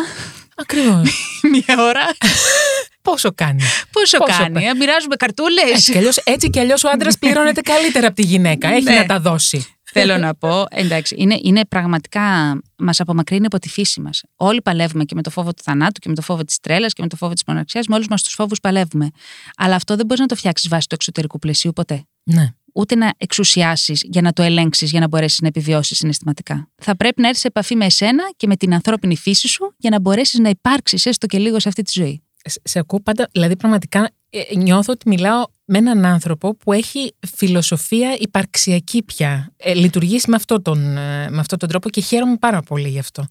Ακριβώς. 0.54 1.10
Μία 1.52 1.82
ώρα. 1.82 2.02
Πόσο 3.02 3.32
κάνει; 3.34 3.62
Πόσο, 3.92 4.18
Πόσο 4.18 4.38
κάνει, 4.38 4.52
πέ- 4.52 4.64
ε, 4.68 4.74
μοιράζουμε 4.74 5.16
καρτούλες. 5.16 5.64
Έτσι 5.72 5.92
κι 5.92 5.98
αλλιώς, 5.98 6.16
έτσι 6.16 6.50
κι 6.50 6.58
αλλιώς 6.60 6.84
ο 6.84 6.88
άντρας 6.88 7.18
πληρώνεται 7.18 7.60
καλύτερα 7.60 8.06
από 8.06 8.16
τη 8.16 8.22
γυναίκα. 8.22 8.68
Έχει 8.68 8.82
Ναι. 8.82 8.94
να 8.94 9.06
τα 9.06 9.20
δώσει. 9.20 9.66
Θέλω 9.92 10.16
να 10.16 10.34
πω, 10.34 10.64
εντάξει, 10.70 11.14
είναι, 11.18 11.38
είναι 11.42 11.64
πραγματικά 11.64 12.58
μας 12.78 13.00
απομακρύνει 13.00 13.46
από 13.46 13.58
τη 13.58 13.68
φύση 13.68 14.00
μας. 14.00 14.22
Όλοι 14.36 14.62
παλεύουμε 14.62 15.04
και 15.04 15.14
με 15.14 15.22
το 15.22 15.30
φόβο 15.30 15.52
του 15.54 15.62
θανάτου 15.62 16.00
και 16.00 16.08
με 16.08 16.14
το 16.14 16.22
φόβο 16.22 16.44
της 16.44 16.58
τρέλας 16.60 16.92
και 16.92 17.02
με 17.02 17.08
το 17.08 17.16
φόβο 17.16 17.32
της 17.32 17.42
μοναξιάς. 17.46 17.86
Με 17.86 17.94
όλους 17.94 18.06
μας 18.08 18.22
τους 18.22 18.34
φόβους 18.34 18.60
παλεύουμε. 18.60 19.08
Αλλά 19.56 19.74
αυτό 19.74 19.96
δεν 19.96 20.06
μπορείς 20.06 20.20
να 20.20 20.28
το 20.28 20.34
φτιάξεις 20.36 20.68
βάσει 20.68 20.88
του 20.88 20.94
εξωτερικού 20.94 21.38
πλαισίου 21.38 21.72
ποτέ. 21.72 22.04
Ναι. 22.22 22.48
Ούτε 22.74 22.94
να 22.94 23.12
εξουσιάσεις 23.16 24.00
για 24.04 24.22
να 24.22 24.32
το 24.32 24.42
ελέγξεις 24.42 24.90
για 24.90 25.00
να 25.00 25.08
μπορέσεις 25.08 25.40
να 25.40 25.46
επιβιώσεις 25.46 25.96
συναισθηματικά. 25.98 26.68
Θα 26.82 26.96
πρέπει 26.96 27.20
να 27.20 27.26
έρθεις 27.26 27.40
σε 27.42 27.46
επαφή 27.48 27.76
με 27.76 27.84
εσένα 27.84 28.30
και 28.36 28.46
με 28.46 28.56
την 28.56 28.74
ανθρώπινη 28.74 29.16
φύση 29.16 29.48
σου 29.48 29.74
για 29.78 29.90
να 29.90 30.00
μπορέσεις 30.00 30.38
να 30.38 30.48
υπάρξεις 30.48 31.06
έστω 31.06 31.26
και 31.26 31.38
λίγο 31.38 31.60
σε 31.60 31.68
αυτή 31.68 31.82
τη 31.82 31.90
ζωή. 31.94 32.22
Σε- 32.44 32.60
Σε 32.64 32.78
ακούω 32.78 33.00
πάντα, 33.00 33.28
δηλαδή 33.32 33.56
πραγματικά 33.56 34.10
ε, 34.30 34.56
νιώθω 34.56 34.92
ότι 34.92 35.08
μιλάω 35.08 35.44
με 35.64 35.78
έναν 35.78 36.04
άνθρωπο 36.04 36.54
που 36.56 36.72
έχει 36.72 37.14
φιλοσοφία 37.36 38.16
υπαρξιακή 38.20 39.02
πια. 39.02 39.52
Ε, 39.56 39.74
λειτουργήσει 39.74 40.30
με, 40.30 40.36
αυτό 40.36 40.62
τον, 40.62 40.96
ε, 40.96 41.30
με 41.30 41.38
αυτόν 41.38 41.58
τον 41.58 41.68
τρόπο 41.68 41.88
και 41.90 42.00
χαίρομαι 42.00 42.36
πάρα 42.36 42.62
πολύ 42.62 42.88
γι' 42.88 42.98
αυτό. 42.98 43.26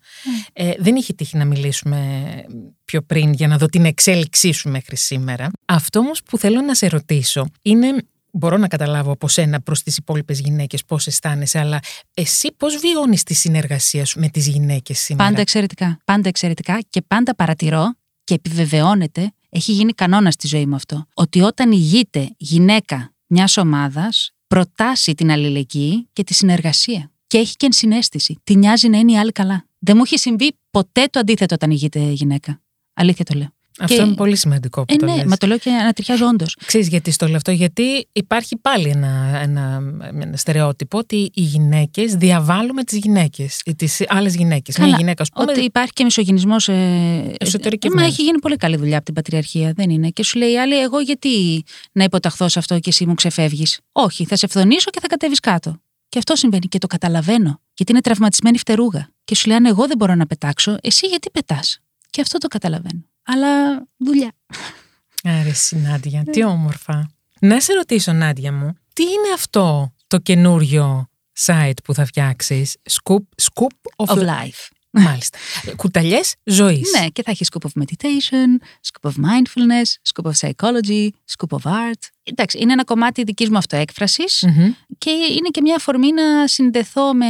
Ε, 0.54 0.74
δεν 0.80 0.95
είχε 0.95 1.13
τύχει 1.13 1.38
να 1.38 1.45
μιλήσουμε 1.45 2.00
πιο 2.86 3.02
πριν 3.02 3.34
για 3.34 3.48
να 3.48 3.58
δω 3.58 3.65
την 3.65 3.86
εξέλιξή 3.86 4.52
σου 4.52 4.69
μέχρι 4.69 4.95
σήμερα. 4.98 5.50
Αυτό 5.65 6.00
όμως 6.00 6.24
που 6.24 6.38
θέλω 6.38 6.62
να 6.62 6.76
σε 6.76 6.88
ρωτήσω 6.88 7.45
είναι. 7.62 7.88
Μπορώ 8.32 8.58
να 8.58 8.67
καταλάβω 8.67 9.12
από 9.12 9.28
σένα 9.28 9.62
προς 9.62 9.84
τις 9.84 9.98
υπόλοιπες 9.98 10.39
γυναίκες 10.39 10.86
πώς 10.86 11.08
αισθάνεσαι, 11.08 11.60
αλλά 11.60 11.80
εσύ 12.13 12.52
πώς 12.58 12.78
βιώνεις 12.78 13.24
τη 13.24 13.34
συνεργασία 13.34 14.06
σου 14.06 14.19
με 14.19 14.30
τις 14.30 14.48
γυναίκες 14.48 15.00
σήμερα; 15.00 15.30
Πάντα 15.30 15.41
εξαιρετικά. 15.41 16.00
Πάντα 16.06 16.28
εξαιρετικά 16.30 16.80
και 16.89 17.02
πάντα 17.08 17.36
παρατηρώ 17.36 17.93
και 18.30 18.36
επιβεβαιώνεται, 18.36 19.34
έχει 19.50 19.72
γίνει 19.72 19.94
κανόνας 19.94 20.34
στη 20.34 20.48
ζωή 20.48 20.65
μου 20.65 20.76
αυτό, 20.76 21.06
ότι 21.13 21.42
όταν 21.42 21.72
ηγείται 21.72 22.34
γυναίκα 22.38 23.13
μιας 23.28 23.58
ομάδας, 23.58 24.32
προτάσει 24.48 25.13
την 25.13 25.32
αλληλεγγύη 25.32 26.08
και 26.13 26.24
τη 26.24 26.34
συνεργασία. 26.34 27.12
Και 27.28 27.38
έχει 27.38 27.56
και 27.56 27.65
ενσυναίσθηση. 27.65 28.39
Τη 28.44 28.56
νοιάζει 28.56 28.89
να 28.89 28.98
είναι 28.98 29.12
η 29.12 29.18
άλλη 29.18 29.32
καλά. 29.32 29.65
Δεν 29.80 29.96
μου 29.98 30.04
έχει 30.06 30.18
συμβεί 30.18 30.58
ποτέ 30.72 31.06
το 31.12 31.20
αντίθετο 31.20 31.56
όταν 31.56 31.72
ηγείται 31.72 32.00
γυναίκα. 32.00 32.62
Αλήθεια 32.94 33.26
το 33.26 33.38
λέω. 33.38 33.54
Αυτό 33.79 33.95
και- 33.95 34.01
είναι 34.01 34.13
πολύ 34.13 34.36
σημαντικό 34.36 34.86
που 34.86 34.93
Ε, 34.93 34.95
το 34.97 35.05
ναι, 35.05 35.15
λες. 35.15 35.23
μα 35.25 35.38
το 35.38 35.47
λέω 35.47 35.58
και 35.58 35.69
ανατριχιάζω 35.71 36.25
όντως. 36.25 36.58
Ξέρεις 36.65 36.88
γιατί 36.88 37.12
στο 37.12 37.25
λέω 37.27 37.36
αυτό, 37.36 37.51
γιατί 37.51 38.08
υπάρχει 38.12 38.58
πάλι 38.58 38.89
ένα, 38.89 39.39
ένα, 39.41 39.82
ένα 40.21 40.38
στερεότυπο 40.38 40.97
ότι 40.97 41.15
οι 41.34 41.41
γυναίκες 41.41 42.15
διαβάλλουμε 42.15 42.84
τις 42.84 42.97
γυναίκες, 42.97 43.62
ή 43.65 43.75
τις 43.75 44.03
άλλες 44.08 44.36
γυναίκες. 44.36 44.77
Μια 44.77 44.86
Καλά, 44.86 44.97
γυναίκα, 44.97 45.21
ας 45.21 45.29
πούμε, 45.29 45.51
Ότι 45.51 45.62
υπάρχει 45.62 45.91
και 45.93 46.03
μισογενισμός. 46.03 46.67
Ε, 46.67 47.36
Εσωτερικευμένος. 47.39 48.08
Μα 48.08 48.13
έχει 48.13 48.23
γίνει 48.23 48.39
πολύ 48.39 48.55
καλή 48.55 48.77
δουλειά 48.77 48.95
από 48.95 49.05
την 49.05 49.13
πατριαρχία, 49.13 49.73
δεν 49.75 49.89
είναι. 49.89 50.10
Και 50.10 50.23
σου 50.23 50.38
λέει 50.38 50.51
η 50.51 50.60
άλλη, 50.60 50.79
εγώ 50.79 50.99
γιατί 50.99 51.63
να 51.91 52.03
υποταχθώ 52.03 52.47
σε 52.49 52.60
αυτό 52.60 52.79
και 52.79 52.89
εσύ 52.89 53.05
μου 53.05 53.13
ξεφεύγεις; 53.13 53.79
Όχι, 53.91 54.25
θα 54.25 54.36
σε 54.36 54.47
φθονήσω 54.47 54.89
και 54.89 54.99
θα 54.99 55.08
κατέβεις 55.08 55.39
κάτω. 55.39 55.82
Και 56.10 56.17
αυτό 56.17 56.36
συμβαίνει 56.36 56.67
και 56.67 56.77
το 56.77 56.88
καταλαβαίνω. 56.88 57.62
Γιατί 57.73 57.91
είναι 57.91 58.01
τραυματισμένη 58.01 58.58
φτερούγα. 58.58 59.10
Και 59.23 59.36
σου 59.36 59.47
λένε: 59.47 59.69
Εγώ 59.69 59.88
δεν 59.88 59.97
μπορώ 59.97 60.15
να 60.15 60.25
πετάξω, 60.25 60.77
εσύ 60.82 61.08
γιατί 61.08 61.29
πετάς; 61.32 61.79
Και 62.10 62.21
αυτό 62.21 62.38
το 62.38 62.47
καταλαβαίνω. 62.47 63.03
Αλλά 63.32 63.84
δουλειά. 63.98 64.32
Άρε, 65.24 65.52
Νάντια, 65.72 66.24
τι 66.24 66.44
όμορφα. 66.44 67.10
Να 67.39 67.60
σε 67.60 67.74
ρωτήσω, 67.74 68.13
Νάντια 68.13 68.54
μου, 68.54 68.78
τι 68.94 69.04
είναι 69.04 69.34
αυτό 69.34 69.94
το 70.08 70.18
καινούριο 70.18 71.10
site 71.46 71.78
που 71.84 71.94
θα 71.94 72.06
φτιάξεις, 72.06 72.76
Scoop, 72.89 73.18
scoop 73.18 74.06
of, 74.06 74.15
Of 74.15 74.18
life. 74.18 74.68
Μάλιστα. 74.92 75.38
Κουταλιές 75.76 76.36
ζωής. 76.44 76.92
Ναι, 77.00 77.08
και 77.08 77.24
θα 77.24 77.32
έχει 77.32 77.46
scoop 77.52 77.68
of 77.68 77.82
meditation, 77.82 78.48
scoop 78.92 79.10
of 79.10 79.13
mindfulness, 79.13 80.13
scoop 80.13 80.32
of 80.32 80.34
psychology, 80.39 81.10
scoop 81.38 81.58
of 81.58 81.72
art. 81.72 82.02
Εντάξει, 82.24 82.58
είναι 82.60 82.74
ένα 82.74 82.84
κομμάτι 82.84 83.24
δικής 83.24 83.50
μου 83.50 83.58
αυτοέκφρασης 83.58 84.46
και 84.98 85.10
είναι 85.10 85.50
και 85.52 85.62
μια 85.62 85.76
αφορμή 85.76 86.12
να 86.12 86.48
συνδεθώ 86.48 87.13
με 87.13 87.26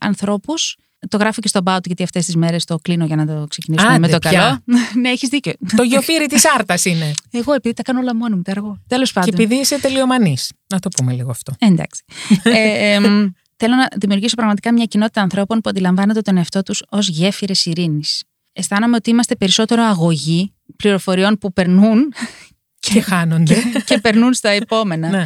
ανθρώπους. 0.00 0.76
Το 1.08 1.16
γράφω 1.16 1.40
και 1.40 1.48
στο 1.48 1.60
about 1.64 1.86
γιατί 1.86 2.02
αυτές 2.02 2.24
τις 2.24 2.36
μέρες 2.36 2.64
το 2.64 2.76
κλείνω 2.76 3.04
για 3.04 3.16
να 3.16 3.26
το 3.26 3.46
ξεκινήσουμε 3.48 3.90
Άντε 3.92 3.98
με 3.98 4.08
το 4.08 4.18
πια. 4.18 4.30
καλό. 4.30 4.62
ναι, 5.00 5.08
έχεις 5.08 5.28
δίκιο. 5.28 5.52
Το 5.76 5.82
γιοφύρι 5.82 6.26
της 6.26 6.44
άρτας 6.54 6.84
είναι. 6.84 7.12
Εγώ 7.30 7.52
επειδή 7.52 7.74
τα 7.74 7.82
κάνω 7.82 8.00
όλα 8.00 8.14
μόνο 8.16 8.36
μου, 8.36 8.42
τα 8.42 8.50
αργό. 8.50 8.78
Τέλος 8.86 9.12
Και 9.12 9.20
πάντων. 9.20 9.34
επειδή 9.34 9.54
είσαι 9.54 9.80
τελειομανής. 9.80 10.52
Να 10.66 10.78
το 10.78 10.88
πούμε 10.88 11.12
λίγο 11.12 11.30
αυτό. 11.30 11.52
Εντάξει. 11.58 12.02
ε, 12.42 12.92
εμ, 12.94 13.30
θέλω 13.56 13.74
να 13.74 13.88
δημιουργήσω 13.96 14.34
πραγματικά 14.34 14.72
μια 14.72 14.84
κοινότητα 14.84 15.20
ανθρώπων 15.22 15.60
που 15.60 15.68
αντιλαμβάνονται 15.70 16.20
τον 16.20 16.36
εαυτό 16.36 16.62
τους 16.62 16.82
ως 16.88 17.08
γέφυρες 17.08 17.66
ειρήνης. 17.66 18.22
Αισθάνομαι 18.52 18.96
ότι 18.96 19.10
είμαστε 19.10 19.36
περισσότερο 19.36 19.82
αγωγοί 19.82 20.54
πληροφοριών 20.76 21.38
που 21.38 21.52
περνούν 21.52 22.12
Και 22.86 23.00
χάνονται. 23.00 23.56
και 23.86 23.98
περνούν 23.98 24.34
στα 24.34 24.48
επόμενα. 24.48 25.08
ναι. 25.08 25.24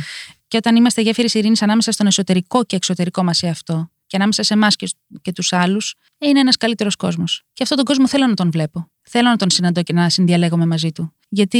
Και 0.48 0.56
όταν 0.56 0.76
είμαστε 0.76 1.00
γέφυρες 1.00 1.34
ειρήνης 1.34 1.62
ανάμεσα 1.62 1.92
στον 1.92 2.06
εσωτερικό 2.06 2.64
και 2.64 2.76
εξωτερικό 2.76 3.22
μας 3.22 3.42
εαυτό 3.42 3.90
και 4.14 4.20
ανάμεσα 4.20 4.42
σε 4.42 4.54
εμάς 4.54 4.76
και, 4.76 4.88
και 5.22 5.32
τους 5.32 5.52
άλλους, 5.52 5.94
είναι 6.18 6.40
ένας 6.40 6.56
καλύτερος 6.56 6.96
κόσμος. 6.96 7.42
Και 7.52 7.62
αυτόν 7.62 7.76
τον 7.76 7.86
κόσμο 7.86 8.08
θέλω 8.08 8.26
να 8.26 8.34
τον 8.34 8.50
βλέπω. 8.50 8.90
Θέλω 9.02 9.28
να 9.28 9.36
τον 9.36 9.50
συναντώ 9.50 9.82
και 9.82 9.92
να 9.92 10.08
συνδιαλέγομαι 10.08 10.66
μαζί 10.66 10.92
του. 10.92 11.12
Γιατί 11.28 11.58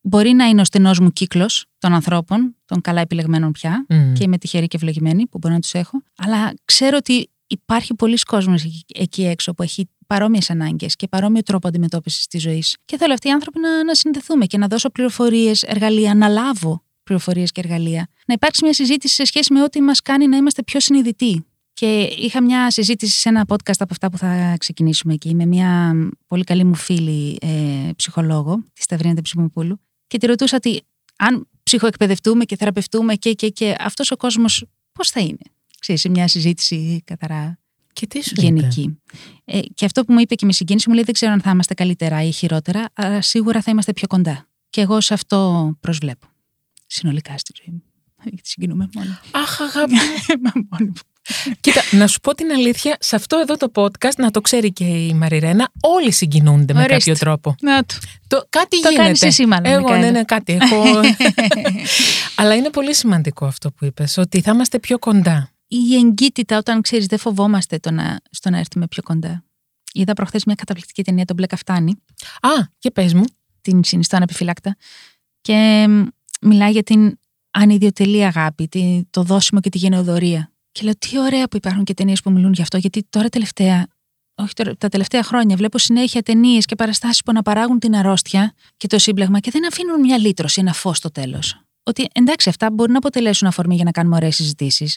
μπορεί 0.00 0.32
να 0.32 0.44
είναι 0.44 0.60
ο 0.60 0.64
στενός 0.64 0.98
μου 0.98 1.12
κύκλος 1.12 1.66
των 1.78 1.92
ανθρώπων, 1.94 2.56
των 2.64 2.80
καλά 2.80 3.00
επιλεγμένων 3.00 3.52
πια, 3.52 3.86
Μμ. 3.88 4.12
και 4.12 4.24
είμαι 4.24 4.38
τυχερή 4.38 4.66
και 4.66 4.76
ευλογημένη 4.76 5.26
που 5.26 5.38
μπορώ 5.38 5.54
να 5.54 5.60
τους 5.60 5.74
έχω. 5.74 6.02
Αλλά 6.16 6.54
ξέρω 6.64 6.96
ότι 6.96 7.30
υπάρχει 7.46 7.94
πολλοί 7.94 8.18
κόσμος 8.18 8.84
εκεί 8.94 9.24
έξω 9.24 9.54
που 9.54 9.62
έχει 9.62 9.88
παρόμοιες 10.06 10.50
ανάγκες 10.50 10.96
και 10.96 11.08
παρόμοιο 11.08 11.42
τρόπο 11.42 11.68
αντιμετώπισης 11.68 12.26
της 12.26 12.42
ζωής. 12.42 12.76
Και 12.84 12.96
θέλω 12.96 13.12
αυτοί 13.12 13.28
οι 13.28 13.30
άνθρωποι 13.30 13.58
να, 13.58 13.84
να 13.84 13.94
συνδεθούμε 13.94 14.46
και 14.46 14.58
να 14.58 14.66
δώσω 14.66 14.90
πληροφορίες, 14.90 15.62
εργαλεία, 15.62 16.14
να 16.14 16.28
λάβω 16.28 16.84
πληροφορίες 17.02 17.52
και 17.52 17.60
εργαλεία. 17.60 18.08
Να 18.26 18.34
υπάρξει 18.34 18.64
μια 18.64 18.72
συζήτηση 18.72 19.14
σε 19.14 19.24
σχέση 19.24 19.52
με 19.52 19.62
ό,τι 19.62 19.80
μας 19.80 20.00
κάνει 20.00 20.26
να 20.26 20.36
είμαστε 20.36 20.62
πιο 20.62 20.80
συνειδητοί. 20.80 21.44
Και 21.80 22.02
είχα 22.02 22.42
μια 22.42 22.70
συζήτηση 22.70 23.20
σε 23.20 23.28
ένα 23.28 23.44
podcast 23.48 23.78
από 23.78 23.88
αυτά 23.90 24.10
που 24.10 24.18
θα 24.18 24.56
ξεκινήσουμε 24.58 25.14
εκεί 25.14 25.34
με 25.34 25.46
μια 25.46 25.94
πολύ 26.26 26.44
καλή 26.44 26.64
μου 26.64 26.74
φίλη 26.74 27.38
ε, 27.40 27.90
ψυχολόγο, 27.96 28.64
τη 28.72 28.82
Σταυρίνα 28.82 29.22
Ψημοπούλου, 29.22 29.80
και 30.06 30.18
τη 30.18 30.26
ρωτούσα 30.26 30.56
ότι 30.56 30.82
αν 31.16 31.48
ψυχοεκπαιδευτούμε 31.62 32.44
και 32.44 32.56
θεραπευτούμε 32.56 33.14
και, 33.14 33.32
και, 33.32 33.48
και 33.48 33.76
αυτός 33.78 34.10
ο 34.10 34.16
κόσμος 34.16 34.64
πώς 34.92 35.10
θα 35.10 35.20
είναι; 35.20 35.38
Ξέρεις, 35.78 36.00
σε 36.00 36.08
μια 36.08 36.28
συζήτηση 36.28 37.02
καθαρά 37.04 37.58
Και 37.92 38.06
τι 38.06 38.22
σου 38.24 38.32
είπε; 38.32 38.42
γενική. 38.42 38.98
Ε, 39.44 39.60
και 39.60 39.84
αυτό 39.84 40.04
που 40.04 40.12
μου 40.12 40.20
είπε 40.20 40.34
και 40.34 40.46
με 40.46 40.52
συγκίνηση 40.52 40.88
μου 40.88 40.94
λέει 40.94 41.04
δεν 41.04 41.14
ξέρω 41.14 41.32
αν 41.32 41.40
θα 41.40 41.50
είμαστε 41.50 41.74
καλύτερα 41.74 42.22
ή 42.22 42.30
χειρότερα, 42.30 42.88
αλλά 42.92 43.22
σίγουρα 43.22 43.62
θα 43.62 43.70
είμαστε 43.70 43.92
πιο 43.92 44.06
κοντά. 44.06 44.48
Και 44.70 44.80
εγώ 44.80 45.00
σε 45.00 45.14
αυτό 45.14 45.70
προσβλέπω. 45.80 46.26
Συνολικά 46.86 47.38
στη 47.38 47.52
ζωή 47.62 47.74
μου. 47.74 47.82
Γιατί 48.32 48.48
συγκινούμε 48.48 48.88
μόνο. 48.94 49.18
Αχ, 49.30 49.60
αγάπη. 49.60 49.94
Μα 50.44 50.52
μόνη 50.70 50.86
μου. 50.86 51.09
Κοίτα, 51.60 51.80
να 51.92 52.06
σου 52.06 52.20
πω 52.20 52.34
την 52.34 52.50
αλήθεια, 52.50 52.96
σε 53.00 53.16
αυτό 53.16 53.38
εδώ 53.38 53.56
το 53.56 53.70
podcast, 53.74 54.14
να 54.16 54.30
το 54.30 54.40
ξέρει 54.40 54.72
και 54.72 54.84
η 54.84 55.14
Μαριρένα, 55.14 55.70
όλοι 55.80 56.12
συγκινούνται 56.12 56.72
με 56.74 56.78
Ορίστε. 56.82 56.96
κάποιο 56.98 57.14
τρόπο. 57.16 57.54
Να 57.60 57.84
του. 57.84 57.94
Το, 58.26 58.46
κάτι 58.48 58.80
Το 58.80 58.88
γίνεται. 58.88 59.02
κάνεις 59.04 59.22
εσύ 59.22 59.46
μάλλον, 59.46 59.64
Εγώ, 59.72 59.80
Μικαέλα. 59.82 60.04
ναι, 60.04 60.10
ναι, 60.10 60.24
κάτι 60.24 60.58
έχω. 60.60 60.82
Αλλά 62.36 62.54
είναι 62.54 62.70
πολύ 62.70 62.94
σημαντικό 62.94 63.46
αυτό 63.46 63.70
που 63.72 63.84
είπες, 63.84 64.16
ότι 64.16 64.40
θα 64.40 64.50
είμαστε 64.54 64.78
πιο 64.78 64.98
κοντά. 64.98 65.50
Η 65.68 65.94
εγκύτητα 65.94 66.56
όταν 66.58 66.80
ξέρεις, 66.80 67.06
δεν 67.06 67.18
φοβόμαστε 67.18 67.78
το 67.78 67.90
να, 67.90 68.20
στο 68.30 68.50
να 68.50 68.58
έρθουμε 68.58 68.86
πιο 68.86 69.02
κοντά. 69.02 69.44
Είδα 69.92 70.12
προχθές 70.12 70.44
μια 70.44 70.54
καταπληκτική 70.54 71.04
ταινία, 71.04 71.24
τον 71.24 71.36
Μπλε 71.36 71.46
Καφτάνη. 71.46 71.90
Α, 72.40 72.48
και 72.78 72.90
πες 72.90 73.14
μου. 73.14 73.24
την 73.60 73.84
συνιστώ 73.84 74.16
ανεπιφυλάκτα. 74.16 74.76
Και 75.40 75.86
μ, 75.88 76.02
μιλάει 76.40 76.70
για 76.70 76.82
την 76.82 77.18
ανιδιοτελή 77.50 78.24
αγάπη, 78.24 78.68
τη- 78.68 79.00
το 79.10 79.22
δώσιμο 79.22 79.60
και 79.60 79.68
τη 79.68 79.78
γενεοδορία. 79.78 80.52
Και 80.72 80.80
λέω, 80.84 80.92
τι 80.98 81.18
ωραία 81.18 81.48
που 81.48 81.56
υπάρχουν 81.56 81.84
και 81.84 81.94
ταινίες 81.94 82.20
που 82.20 82.30
μιλούν 82.30 82.52
γι' 82.52 82.62
αυτό, 82.62 82.76
γιατί 82.76 83.06
τώρα 83.10 83.28
τελευταία, 83.28 83.86
όχι 84.34 84.52
τώρα, 84.54 84.76
τα 84.76 84.88
τελευταία 84.88 85.22
χρόνια, 85.22 85.56
βλέπω 85.56 85.78
συνέχεια 85.78 86.22
ταινίες 86.22 86.64
και 86.64 86.74
παραστάσεις 86.74 87.18
που 87.22 87.30
αναπαράγουν 87.30 87.78
την 87.78 87.96
αρρώστια 87.96 88.54
και 88.76 88.86
το 88.86 88.98
σύμπλεγμα 88.98 89.38
και 89.38 89.50
δεν 89.50 89.66
αφήνουν 89.66 90.00
μια 90.00 90.18
λύτρωση, 90.18 90.60
ένα 90.60 90.72
φως 90.72 90.96
στο 90.96 91.10
τέλος. 91.10 91.60
Ότι 91.82 92.08
εντάξει, 92.12 92.48
αυτά 92.48 92.70
μπορεί 92.70 92.92
να 92.92 92.98
αποτελέσουν 92.98 93.48
αφορμή 93.48 93.74
για 93.74 93.84
να 93.84 93.90
κάνουμε 93.90 94.16
ωραίες 94.16 94.34
συζητήσεις. 94.34 94.96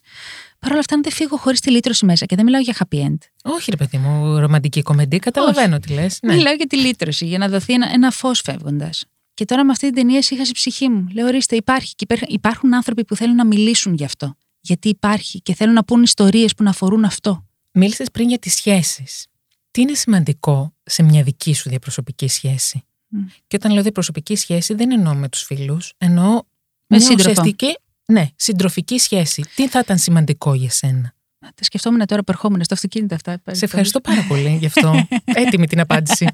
Παρ' 0.60 0.72
όλα 0.72 0.80
αυτά, 0.80 0.96
αν 0.96 1.04
δεν 1.04 1.12
φύγω 1.12 1.38
χωρίς 1.38 1.60
τη 1.60 1.72
λύτρωση 1.72 2.06
μέσα 2.06 2.26
και 2.26 2.36
δεν 2.36 2.46
μιλάω 2.46 2.62
για 2.62 2.76
happy 2.80 2.98
end. 2.98 3.18
Όχι, 3.44 3.70
ρε 3.72 3.76
παιδί 3.78 3.98
μου, 3.98 4.40
ρομαντική 4.40 4.82
κομμεντή, 4.82 5.20
καταλαβαίνω 5.20 5.80
τι 5.80 5.94
λες. 5.94 6.20
Ναι. 6.22 6.36
Μιλάω 6.36 6.54
για 6.54 6.66
τη 6.68 6.78
λύτρωση, 6.78 7.26
για 7.26 7.38
να 7.38 7.48
δοθεί 7.50 7.74
ένα, 7.74 7.90
ένα 7.94 8.12
φως 8.12 8.42
φεύγοντας. 8.42 9.06
Και 9.34 9.46
τώρα 9.46 9.66
με 9.66 9.72
αυτή 9.72 9.86
την 9.86 9.96
ταινία 9.96 10.18
είχα 10.30 10.44
η 10.44 10.52
ψυχή 10.52 10.90
μου. 10.90 11.08
Λέω, 11.14 11.28
ορίστε, 11.28 11.56
υπάρχει. 11.56 11.96
Και 11.96 12.06
υπέρ- 12.10 12.32
υπάρχουν 12.32 12.74
άνθρωποι 12.74 13.06
που 13.06 13.16
θέλουν 13.16 13.36
να 13.36 13.46
μιλήσουν 13.46 13.94
γι' 13.94 14.06
αυτό. 14.06 14.36
Γιατί 14.66 14.90
υπάρχει 14.90 15.42
και 15.42 15.54
θέλουν 15.54 15.74
να 15.74 15.84
πούν 15.84 16.04
ιστορίες 16.04 16.54
που 16.56 16.64
να 16.64 16.70
αφορούν 16.70 17.04
αυτό. 17.04 17.46
Μίλησες 17.72 18.12
πριν 18.12 18.28
για 18.28 18.40
τις 18.40 18.54
σχέσεις. 18.54 19.28
Τι 19.72 19.82
είναι 19.82 19.94
σημαντικό 19.94 20.74
σε 20.84 21.04
μια 21.04 21.24
δική 21.24 21.54
σου 21.54 21.70
διαπροσωπική 21.70 22.28
σχέση; 22.28 22.84
Μμ. 23.08 23.26
Και 23.48 23.56
όταν 23.56 23.72
λέω 23.72 23.82
διαπροσωπική 23.82 24.36
σχέση 24.36 24.74
δεν 24.74 24.92
εννοώ 24.92 25.14
με 25.14 25.30
τους 25.30 25.42
φίλους, 25.44 25.94
εννοώ 25.98 26.32
Με 26.34 26.42
μια 26.88 27.00
σύντροφο. 27.00 27.30
ουσιαστική, 27.30 27.78
ναι, 28.06 28.30
συντροφική 28.36 28.98
σχέση. 28.98 29.44
Τι 29.56 29.68
θα 29.68 29.80
ήταν 29.80 29.98
σημαντικό 29.98 30.54
για 30.54 30.70
σένα; 30.70 31.14
Τα 31.40 31.64
σκεφτόμουν 31.64 32.06
τώρα 32.06 32.24
που 32.24 32.32
ερχόμουν 32.32 32.64
στο 32.64 32.74
αυτοκίνητο 32.74 33.16
αυτά. 33.16 33.42
Σε 33.52 33.66
ευχαριστώ 33.66 34.02
πάρα 34.02 34.26
πολύ 34.28 34.58
γι' 34.58 34.66
αυτό. 34.66 35.08
Έτοιμη 35.46 35.68
την 35.68 35.80
απάντηση. 35.80 36.28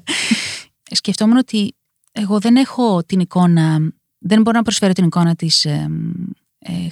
Σκεφτόμουν 0.90 1.36
ότι 1.36 1.74
εγώ 2.12 2.38
δεν 2.38 2.56
έχω 2.56 3.02
την 3.04 3.20
εικόνα, 3.20 3.92
δεν 4.18 4.42
μπορώ 4.42 4.56
να 4.56 4.62
προσφέρω 4.62 4.92
την 4.92 5.04
εικόνα 5.04 5.34
της 5.34 5.64
ε, 5.64 5.70
ε, 5.70 5.86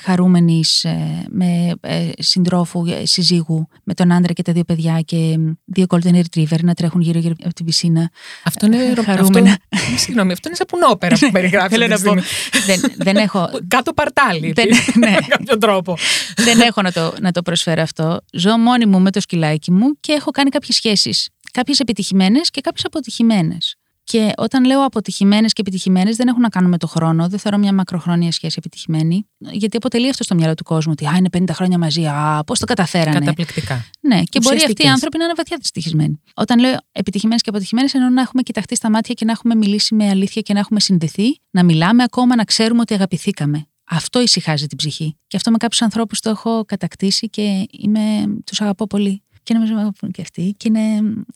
χαρούμενης 0.01 0.85
ε, 0.85 1.25
με 1.31 1.73
ε, 1.81 2.11
συντρόφου, 2.19 2.85
ε, 2.87 3.07
συζύγου, 3.07 3.69
με 3.85 3.95
τον 3.95 4.13
άντρα 4.13 4.33
και 4.33 4.43
τα 4.43 4.53
δύο 4.53 4.65
παιδιά 4.65 5.01
και 5.01 5.17
ε, 5.17 5.37
δύο 5.65 5.85
golden 5.89 6.15
retriever 6.23 6.59
να 6.63 6.75
τρέχουν 6.75 7.01
γύρω-γύρω 7.01 7.35
από 7.45 7.55
την 7.55 7.65
πισίνα. 7.65 8.11
Αυτό 8.45 8.67
είναι 8.67 8.93
ρο- 8.93 9.05
Χαρούμενα. 9.05 9.51
Αυτό, 9.69 9.97
συγγνώμη, 10.05 10.33
αυτό 10.33 10.49
είναι 10.49 10.57
σαν 10.57 10.67
πουνόπερα 10.69 11.17
που 11.21 11.31
περιγράφει. 11.31 11.69
Θέλω 11.77 11.95
αυτή 11.95 12.05
να 12.09 12.13
τη 12.15 12.21
πω. 12.21 12.27
στιγμή. 12.51 12.67
δεν, 12.81 12.93
δεν 12.97 13.17
έχω, 13.17 13.51
Κάτω 13.69 13.93
παρτάλι. 13.93 14.53
Δεν- 14.53 14.65
επίσης, 14.69 14.95
ναι. 15.05 15.11
Με 15.11 15.19
κάποιο 15.37 15.59
τρόπο. 15.59 15.97
δεν 16.37 16.61
έχω 16.61 16.83
να 16.83 16.93
το, 16.93 17.15
να 17.21 17.33
το 17.33 17.43
προσφέρω 17.43 17.83
αυτό. 17.83 18.21
Ζω 18.33 18.59
μόνη 18.59 18.87
μου 18.87 19.01
με 19.01 19.11
το 19.11 19.21
σκυλάκι 19.21 19.71
μου 19.73 19.87
και 20.01 20.13
έχω 20.13 20.31
κάνει 20.31 20.51
κάποιες 20.51 20.77
σχέσεις. 20.77 21.29
Κάποιες 21.53 21.79
επιτυχημένες 21.81 22.51
και 22.51 22.61
κάποιες 22.61 22.85
αποτυχημένες. 22.85 23.75
Και 24.09 24.33
όταν 24.37 24.65
λέω 24.65 24.85
αποτυχημένες 24.85 25.53
και 25.53 25.61
επιτυχημένες 25.61 26.17
δεν 26.17 26.29
έχουν 26.29 26.41
να 26.41 26.49
κάνουν 26.49 26.71
με 26.71 26.79
το 26.79 26.87
χρόνο. 26.87 27.29
Δεν 27.29 27.39
θεωρώ 27.39 27.59
μια 27.59 27.73
μακροχρόνια 27.73 28.33
σχέση 28.33 28.55
επιτυχημένη. 28.59 29.27
Γιατί 29.39 29.77
αποτελεί 29.77 30.09
αυτό 30.09 30.25
στο 30.25 30.35
μυαλό 30.35 30.55
του 30.55 30.65
κόσμου. 30.65 30.93
Ότι 30.93 31.07
α, 31.07 31.15
είναι 31.17 31.29
50 31.39 31.45
χρόνια 31.53 31.79
μαζί. 31.79 32.07
Α, 32.07 32.45
πώς 32.45 32.59
το 32.59 32.67
καταφέρανε. 32.67 33.19
Καταπληκτικά. 33.19 33.85
Ναι, 34.01 34.23
και 34.23 34.41
μπορεί 34.41 34.55
αυτοί 34.55 34.55
οι 34.55 34.55
Ουσιαστικές. 34.55 34.91
άνθρωποι 34.91 35.19
να 35.19 35.25
είναι 35.25 35.33
βαθιά 35.37 35.57
δυστυχισμένοι. 35.57 36.21
Όταν 36.35 36.59
λέω 36.59 36.77
επιτυχημένες 36.93 37.43
και 37.43 37.51
αποτυχημένες, 37.51 37.95
εννοώ 37.95 38.11
να 38.11 38.21
έχουμε 38.21 38.43
κοιταχτεί 38.43 38.77
στα 38.77 38.91
μάτια 38.91 39.15
και 39.15 39.25
να 39.25 39.33
έχουμε 39.33 39.55
μιλήσει 39.55 39.95
με 39.95 40.09
αλήθεια 40.09 40.43
και 40.43 40.53
να 40.53 40.59
έχουμε 40.59 40.81
συνδεθεί, 40.81 41.41
να 41.51 41.65
μιλάμε 41.65 42.03
ακόμα, 42.03 42.37
να 42.37 42.45
ξέρουμε 42.45 42.81
ότι 42.81 42.95
αγαπηθήκαμε. 42.95 43.67
Αυτό 43.85 44.21
ησυχάζει 44.21 44.67
την 44.67 44.77
ψυχή. 44.77 45.17
Και 45.27 45.37
αυτό 45.37 45.51
με 45.51 45.57
κάποιους 45.57 45.83
ανθρώπους 45.83 46.21
το 46.21 46.31
έχω 46.31 46.65
κατακτήσει 46.65 47.29
και 47.29 47.67
είμαι, 47.71 48.01
τους 48.45 48.61
αγαπώ 48.61 48.87
πολύ. 48.87 49.23
Και 49.43 49.55
νομίζω 49.55 49.75
με 49.75 49.81
αγαπούν 49.81 50.11
και 50.11 50.23
αυτοί 50.23 50.55
και 50.57 50.69
είναι, 50.69 50.81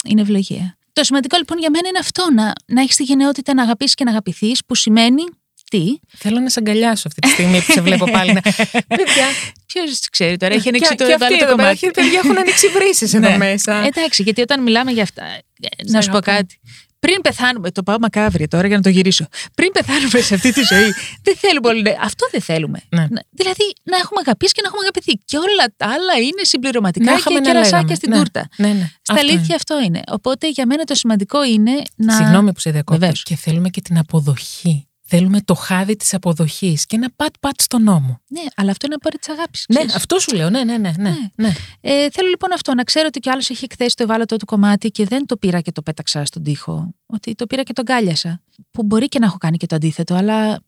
είναι 0.09 0.21
ευλογία. 0.21 0.77
Το 0.93 1.05
σημαντικό 1.05 1.37
λοιπόν 1.37 1.59
για 1.59 1.71
μένα 1.71 1.89
είναι 1.89 1.99
αυτό, 1.99 2.27
να, 2.35 2.53
να 2.67 2.81
έχεις 2.81 2.97
τη 2.97 3.03
γενναιότητα 3.03 3.55
να 3.55 3.63
αγαπήσεις 3.63 3.95
και 3.95 4.05
να 4.05 4.11
αγαπηθείς, 4.11 4.65
που 4.67 4.75
σημαίνει 4.75 5.23
τι; 5.71 5.85
Θέλω 6.17 6.41
να 6.41 6.49
σε 6.49 6.59
αγκαλιάσω 6.59 7.09
αυτή 7.09 7.21
τη 7.21 7.29
στιγμή 7.29 7.63
που 7.63 7.73
σε 7.73 7.81
βλέπω 7.81 8.11
πάλι. 8.11 8.33
να- 8.33 8.41
Παιδιά, 8.97 9.27
Ποιος 9.67 10.09
ξέρει 10.11 10.37
τώρα, 10.37 10.55
έχει 10.55 10.63
και, 10.63 10.69
ανοίξει 10.69 10.95
το 10.95 11.05
και 11.07 11.13
αυτοί 11.13 11.25
ευάλωτο 11.25 11.45
εδώ 11.45 11.55
πέρα, 11.57 11.69
κομμάτι. 11.69 11.87
έχει- 11.87 11.91
παιδιά 11.95 12.21
έχουν 12.25 12.39
ανοίξει 12.39 12.69
βρύσεις 12.69 13.15
εδώ 13.15 13.29
Ναι. 13.29 13.37
μέσα. 13.37 13.75
Εντάξει, 13.87 14.23
γιατί 14.23 14.41
όταν 14.41 14.63
μιλάμε 14.63 14.91
για 14.91 15.03
αυτά. 15.03 15.25
ε, 15.25 15.39
Σε 15.87 15.93
Να 15.93 16.01
σου 16.03 16.11
πω 16.11 16.17
αγαπώ. 16.17 16.33
κάτι. 16.33 16.61
Πριν 17.07 17.21
πεθάνουμε, 17.21 17.71
το 17.71 17.83
πάω 17.83 17.99
μακάβρια 18.01 18.49
τώρα 18.49 18.67
για 18.67 18.77
να 18.77 18.83
το 18.83 18.89
γυρίσω. 18.89 19.27
Πριν 19.55 19.71
πεθάνουμε 19.73 20.21
σε 20.21 20.35
αυτή 20.35 20.53
τη 20.53 20.63
ζωή, 20.73 20.89
δεν 21.27 21.37
θέλουμε 21.37 21.69
όλοι. 21.69 21.83
να- 21.83 21.97
Αυτό 22.01 22.27
δεν 22.31 22.41
θέλουμε. 22.41 22.79
Ναι. 22.89 23.01
Να- 23.01 23.23
Δηλαδή 23.31 23.67
να 23.83 23.97
έχουμε 23.97 24.21
αγαπήσει 24.25 24.53
και 24.53 24.61
να 24.63 24.69
έχουμε 24.69 24.83
αγαπηθεί. 24.87 25.13
Και 25.25 25.37
όλα 25.37 25.65
τα 25.77 25.87
άλλα 25.87 26.15
είναι 26.27 26.43
συμπληρωματικά 26.53 27.05
Να 27.05 27.13
και 27.13 27.19
είχαμε 27.19 27.39
να 27.39 27.45
κερασάκια 27.47 27.77
λέγαμε. 27.79 27.95
στην 27.95 28.11
Ναι. 28.11 28.17
τούρτα. 28.17 28.49
Ναι, 28.57 28.69
ναι. 28.69 28.91
Στα 29.03 29.13
Αυτό 29.15 29.27
αλήθεια 29.27 29.45
είναι. 29.45 29.55
αυτό 29.55 29.81
είναι. 29.83 30.01
Οπότε 30.19 30.49
για 30.49 30.67
μένα 30.67 30.85
το 30.85 30.95
σημαντικό 30.95 31.45
είναι 31.45 31.73
να. 31.97 32.13
Συγγνώμη 32.17 32.53
που 32.53 32.61
σε 32.61 32.71
διακόπτω. 32.71 33.01
Βεβαίως. 33.01 33.23
Και 33.23 33.37
θέλουμε 33.37 33.69
και 33.69 33.81
την 33.81 33.99
αποδοχή. 33.99 34.87
Θέλουμε 35.15 35.41
το 35.41 35.55
χάδι 35.55 35.97
της 35.97 36.15
αποδοχής 36.15 36.87
και 36.87 36.97
ένα 36.97 37.11
πατ-πατ 37.17 37.61
στον 37.61 37.83
νόμο. 37.83 38.21
Ναι, 38.29 38.41
αλλά 38.57 38.71
αυτό 38.71 38.87
είναι 38.87 38.97
πάρει 38.99 39.19
της 39.19 39.29
αγάπης. 39.29 39.65
Ναι, 39.69 39.81
αυτό 39.95 40.19
σου 40.19 40.37
λέω. 40.37 40.51
Ναι, 40.51 40.65
ναι, 40.65 40.79
ναι. 40.79 40.93
ναι, 40.99 41.17
ναι. 41.37 41.53
Ε, 41.81 42.11
θέλω 42.11 42.29
λοιπόν 42.29 42.53
αυτό, 42.53 42.75
να 42.75 42.83
ξέρω 42.83 43.07
ότι 43.07 43.21
κι 43.21 43.31
άλλος 43.31 43.51
έχει 43.51 43.65
εκθέσει 43.65 43.97
το 43.97 44.03
ευάλωτο 44.03 44.37
του 44.37 44.45
κομμάτι 44.45 44.91
και 44.91 45.07
δεν 45.07 45.27
το 45.27 45.37
πήρα 45.37 45.61
και 45.61 45.73
το 45.73 45.83
πέταξα 45.83 46.25
στον 46.25 46.43
τοίχο. 46.43 46.95
Ότι 47.07 47.35
το 47.35 47.47
πήρα 47.47 47.63
και 47.63 47.73
τον 47.73 47.85
κάλιασα. 47.85 48.43
Που 48.71 48.83
μπορεί 48.83 49.09
και 49.09 49.19
να 49.19 49.27
έχω 49.27 49.37
κάνει 49.39 49.57
και 49.57 49.67
το 49.67 49.75
αντίθετο, 49.75 50.15
αλλά 50.15 50.61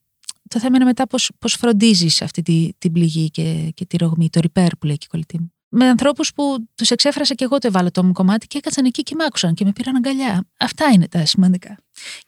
το 0.48 0.58
θέμα 0.58 0.76
είναι 0.76 0.84
μετά 0.84 1.06
πώς, 1.06 1.30
πώς 1.38 1.54
φροντίζεις 1.54 2.22
αυτή 2.22 2.42
τη, 2.42 2.70
την 2.78 2.92
πληγή 2.92 3.30
και, 3.30 3.70
και 3.74 3.86
τη 3.86 3.96
ρογμή, 3.96 4.30
το 4.30 4.40
repair 4.42 4.70
που 4.78 4.86
λέει 4.86 4.96
και 4.96 5.06
η 5.06 5.10
κολλητή 5.10 5.40
μου. 5.40 5.53
Με 5.76 5.88
ανθρώπους 5.88 6.32
που 6.32 6.68
τους 6.74 6.90
εξέφρασα 6.90 7.34
και 7.34 7.44
εγώ 7.44 7.58
το 7.58 7.66
ευάλωτό 7.66 8.04
μου 8.04 8.12
κομμάτι 8.12 8.46
και 8.46 8.58
έκατσαν 8.58 8.84
εκεί 8.84 9.02
και 9.02 9.14
με 9.14 9.24
άκουσαν 9.24 9.54
και 9.54 9.64
με 9.64 9.72
πήραν 9.72 9.96
αγκαλιά. 9.96 10.44
Αυτά 10.58 10.90
είναι 10.92 11.08
τα 11.08 11.26
σημαντικά. 11.26 11.78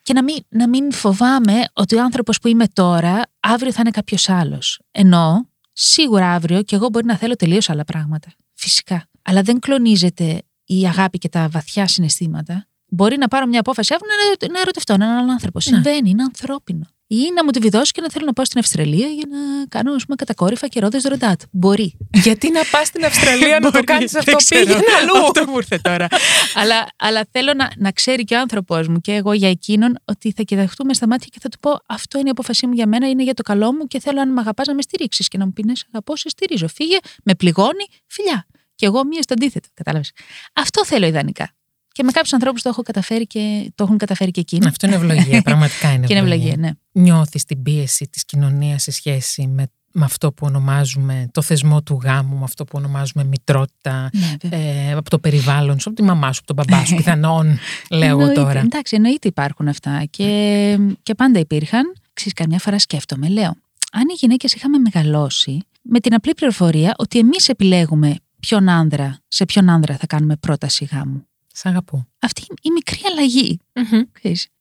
Και 0.01 0.13
να 0.13 0.23
μην, 0.23 0.37
να 0.49 0.67
μην 0.67 0.91
φοβάμαι 0.91 1.63
ότι 1.73 1.95
ο 1.95 2.01
άνθρωπος 2.01 2.39
που 2.39 2.47
είμαι 2.47 2.67
τώρα, 2.67 3.21
αύριο 3.39 3.71
θα 3.71 3.77
είναι 3.79 3.89
κάποιος 3.89 4.29
άλλος. 4.29 4.79
Ενώ 4.91 5.49
σίγουρα 5.73 6.33
αύριο 6.33 6.61
και 6.61 6.75
εγώ 6.75 6.89
μπορεί 6.89 7.05
να 7.05 7.17
θέλω 7.17 7.35
τελείως 7.35 7.69
άλλα 7.69 7.83
πράγματα. 7.83 8.27
Φυσικά. 8.53 9.09
Αλλά 9.21 9.41
δεν 9.41 9.59
κλονίζεται 9.59 10.41
η 10.65 10.87
αγάπη 10.87 11.17
και 11.17 11.29
τα 11.29 11.47
βαθιά 11.49 11.87
συναισθήματα. 11.87 12.67
Μπορεί 12.87 13.17
να 13.17 13.27
πάρω 13.27 13.45
μια 13.45 13.59
απόφαση 13.59 13.93
αύριο 13.93 14.11
να, 14.39 14.47
να 14.53 14.59
ερωτευτώ 14.59 14.93
έναν 14.93 15.17
άλλον 15.17 15.29
άνθρωπο. 15.29 15.59
Ναι. 15.63 15.75
Συμβαίνει, 15.75 16.09
είναι 16.09 16.23
ανθρώπινο 16.23 16.87
ή 17.07 17.31
να 17.35 17.43
μου 17.43 17.51
τη 17.51 17.59
βιδώσει 17.59 17.91
και 17.91 18.01
να 18.01 18.09
θέλω 18.09 18.25
να 18.25 18.33
πάω 18.33 18.45
στην 18.45 18.59
Αυστραλία 18.59 19.07
για 19.07 19.25
να 19.29 19.65
κάνω 19.69 19.93
ας 19.93 20.03
πούμε, 20.03 20.15
κατακόρυφα 20.15 20.67
και 20.67 20.79
ρόδες 20.79 21.03
ροντάτ. 21.03 21.41
Μπορεί. 21.51 21.97
Γιατί 22.25 22.51
να 22.51 22.61
πας 22.71 22.87
στην 22.87 23.05
Αυστραλία 23.05 23.59
να 23.59 23.71
το 23.71 23.83
κάνεις 23.83 24.15
αυτό, 24.15 24.35
πήγαινε 24.49 24.83
αλλού. 25.01 25.25
Αυτό 25.25 25.45
μου 25.47 25.57
ήρθε 25.57 25.77
τώρα. 25.77 26.07
αλλά, 26.53 26.87
αλλά 26.95 27.27
θέλω 27.31 27.53
να, 27.53 27.71
να 27.77 27.91
ξέρει 27.91 28.23
και 28.23 28.35
ο 28.35 28.39
άνθρωπό 28.39 28.75
μου 28.89 29.01
και 29.01 29.13
εγώ 29.13 29.33
για 29.33 29.49
εκείνον 29.49 29.99
ότι 30.05 30.33
θα 30.35 30.43
κοιταχτούμε 30.43 30.93
στα 30.93 31.07
μάτια 31.07 31.27
και 31.31 31.39
θα 31.41 31.49
του 31.49 31.59
πω 31.59 31.79
Αυτό 31.87 32.19
είναι 32.19 32.27
η 32.27 32.31
απόφασή 32.31 32.67
μου 32.67 32.73
για 32.73 32.87
μένα, 32.87 33.09
είναι 33.09 33.23
για 33.23 33.33
το 33.33 33.43
καλό 33.43 33.73
μου 33.73 33.87
και 33.87 33.99
θέλω 33.99 34.21
αν 34.21 34.33
με 34.33 34.39
αγαπάς 34.39 34.67
να 34.67 34.73
με 34.73 34.81
στηρίξεις 34.81 35.27
και 35.27 35.37
να 35.37 35.45
μου 35.45 35.53
πει 35.53 35.63
ναι, 35.63 35.73
αγαπώ, 35.91 36.15
σε 36.15 36.29
στηρίζω. 36.29 36.67
Φύγε, 36.67 36.97
με 37.23 37.35
πληγώνει, 37.35 37.85
φιλιά. 38.07 38.47
Και 38.75 38.85
εγώ 38.85 39.05
μία 39.05 39.21
στο 39.21 39.33
αντίθετο. 39.33 39.67
Κατάλαβες. 39.73 40.11
Αυτό 40.53 40.85
θέλω 40.85 41.05
ιδανικά. 41.05 41.51
Και 41.97 42.03
με 42.03 42.11
κάποιους 42.11 42.33
ανθρώπους 42.33 42.61
το, 42.61 42.69
έχω 42.69 42.81
καταφέρει 42.81 43.27
και, 43.27 43.71
το 43.75 43.83
έχουν 43.83 43.97
καταφέρει 43.97 44.31
και 44.31 44.39
εκείνοι. 44.39 44.67
Αυτό 44.67 44.87
είναι 44.87 44.95
ευλογία, 44.95 45.41
πραγματικά 45.41 45.91
είναι. 45.93 46.05
και 46.05 46.13
είναι 46.13 46.21
ευλογία, 46.21 46.55
ναι. 46.57 46.69
Νιώθεις 46.91 47.43
την 47.45 47.61
πίεση 47.63 48.07
της 48.07 48.25
κοινωνίας 48.25 48.83
σε 48.83 48.91
σχέση 48.91 49.47
με, 49.47 49.67
με 49.91 50.05
αυτό 50.05 50.31
που 50.31 50.45
ονομάζουμε 50.45 51.27
το 51.31 51.41
θεσμό 51.41 51.83
του 51.83 51.99
γάμου, 52.03 52.37
με 52.37 52.43
αυτό 52.43 52.63
που 52.63 52.71
ονομάζουμε 52.75 53.23
μητρότητα, 53.23 54.09
ναι, 54.13 54.57
ε, 54.57 54.93
από 54.93 55.09
το 55.09 55.19
περιβάλλον 55.19 55.79
σου, 55.79 55.89
από 55.89 55.97
τη 55.97 56.03
μαμά 56.03 56.33
σου, 56.33 56.41
από 56.43 56.53
τον 56.53 56.65
μπαμπά 56.65 56.85
σου, 56.85 56.95
πιθανόν, 56.95 57.57
λέω 57.99 58.19
εγώ 58.19 58.31
τώρα. 58.31 58.59
Εντάξει, 58.59 58.95
εννοείται 58.95 59.27
υπάρχουν 59.27 59.67
αυτά 59.67 60.03
και, 60.09 60.79
και 61.03 61.15
πάντα 61.15 61.39
υπήρχαν. 61.39 61.93
Ξέρεις, 62.13 62.33
καμιά 62.33 62.59
φορά 62.59 62.79
σκέφτομαι, 62.79 63.27
λέω, 63.27 63.55
αν 63.91 64.03
οι 64.09 64.13
γυναίκες 64.17 64.53
είχαμε 64.53 64.77
μεγαλώσει 64.77 65.59
με 65.81 65.99
την 65.99 66.13
απλή 66.13 66.33
πληροφορία 66.33 66.93
ότι 66.97 67.19
εμείς 67.19 67.49
επιλέγουμε 67.49 68.15
ποιον 68.39 68.69
άνδρα, 68.69 69.19
σε 69.27 69.45
ποιον 69.45 69.69
άνδρα 69.69 69.97
θα 69.97 70.05
κάνουμε 70.05 70.35
πρόταση 70.35 70.85
γάμου. 70.91 71.27
Σ' 71.59 71.65
αγαπώ. 71.65 72.07
Αυτή 72.19 72.41
η 72.61 72.71
μικρή 72.71 72.99
αλλαγή, 73.11 73.59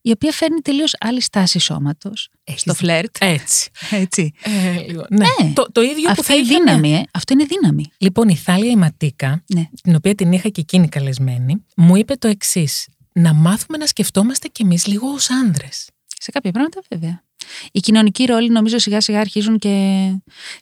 η 0.00 0.10
οποία 0.10 0.32
φέρνει 0.32 0.60
τελείως 0.60 0.94
άλλη 1.00 1.20
στάση 1.20 1.58
σώματος. 1.58 2.28
Στο 2.56 2.74
φλερτ. 2.74 3.16
Έτσι. 3.20 3.70
Έτσι. 3.90 4.32
Ε, 4.42 4.80
λίγο. 4.86 5.04
Ναι. 5.10 5.26
ναι. 5.42 5.52
Το, 5.52 5.66
το 5.72 5.80
ίδιο 5.80 6.10
Αυτή 6.10 6.20
που 6.20 6.26
θα 6.26 6.36
η 6.36 6.40
είχαμε- 6.40 6.58
δύναμη, 6.64 6.94
ε. 6.94 7.02
αυτό 7.12 7.32
είναι 7.32 7.44
δύναμη. 7.44 7.84
Λοιπόν, 7.98 8.28
η 8.28 8.36
Θάλια 8.36 8.70
η 8.70 8.76
Ματίκα, 8.76 9.44
Ναι. 9.54 9.68
την 9.82 9.94
οποία 9.94 10.14
την 10.14 10.32
είχα 10.32 10.48
και 10.48 10.60
εκείνη 10.60 10.88
καλεσμένη, 10.88 11.64
μου 11.76 11.96
είπε 11.96 12.14
το 12.14 12.28
εξής. 12.28 12.88
Να 13.12 13.32
μάθουμε 13.34 13.78
να 13.78 13.86
σκεφτόμαστε 13.86 14.48
κι 14.48 14.62
εμείς 14.62 14.86
λίγο 14.86 15.08
ως 15.08 15.30
άνδρες. 15.30 15.88
Σε 16.20 16.30
κάποια 16.30 16.50
πράγματα, 16.50 16.80
βέβαια. 16.90 17.22
Οι 17.72 17.80
κοινωνικοί 17.80 18.24
ρόλοι 18.24 18.48
νομίζω 18.50 18.78
σιγά 18.78 19.00
σιγά 19.00 19.20
αρχίζουν 19.20 19.58
και. 19.58 19.70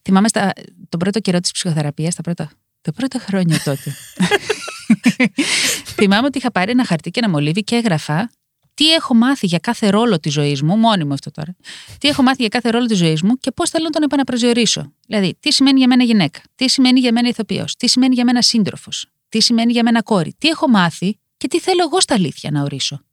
Θυμάμαι 0.02 0.28
στα... 0.28 0.52
τον 0.88 1.00
πρώτο 1.00 1.20
καιρό 1.20 1.40
της 1.40 1.50
ψυχοθεραπείας, 1.50 2.14
τα 2.14 2.22
πρώτα, 2.22 2.50
τα 2.80 2.92
πρώτα 2.92 3.18
χρόνια 3.18 3.60
τότε. 3.64 3.94
Θυμάμαι 5.96 6.26
ότι 6.26 6.38
είχα 6.38 6.52
πάρει 6.52 6.70
ένα 6.70 6.84
χαρτί 6.84 7.10
και 7.10 7.20
ένα 7.22 7.30
μολύβι 7.30 7.64
και 7.64 7.74
έγραφα 7.74 8.30
τι 8.74 8.92
έχω 8.92 9.14
μάθει 9.14 9.46
για 9.46 9.58
κάθε 9.58 9.90
ρόλο 9.90 10.20
της 10.20 10.32
ζωής 10.32 10.62
μου, 10.62 10.76
μόνιμο 10.76 11.14
αυτό 11.14 11.30
τώρα. 11.30 11.56
Τι 11.98 12.08
έχω 12.08 12.22
μάθει 12.22 12.40
για 12.40 12.48
κάθε 12.48 12.70
ρόλο 12.70 12.86
της 12.86 12.98
ζωής 12.98 13.22
μου 13.22 13.34
και 13.36 13.50
πώς 13.50 13.70
θέλω 13.70 13.84
να 13.84 13.90
τον 13.90 14.02
επαναπροσδιορίσω. 14.02 14.92
Δηλαδή, 15.06 15.36
τι 15.40 15.52
σημαίνει 15.52 15.78
για 15.78 15.86
μένα 15.86 16.04
γυναίκα, 16.04 16.40
τι 16.54 16.68
σημαίνει 16.68 17.00
για 17.00 17.12
μένα 17.12 17.28
ηθοποιός, 17.28 17.76
τι 17.76 17.88
σημαίνει 17.88 18.14
για 18.14 18.24
μένα 18.24 18.42
σύντροφος, 18.42 19.06
τι 19.28 19.40
σημαίνει 19.40 19.72
για 19.72 19.82
μένα 19.82 20.02
κόρη, 20.02 20.34
τι 20.38 20.48
έχω 20.48 20.68
μάθει 20.68 21.18
και 21.36 21.48
τι 21.48 21.60
θέλω 21.60 21.82
εγώ 21.82 22.00
στα 22.00 22.14
αλήθεια 22.14 22.50
να 22.50 22.62
ορίσω. 22.62 23.04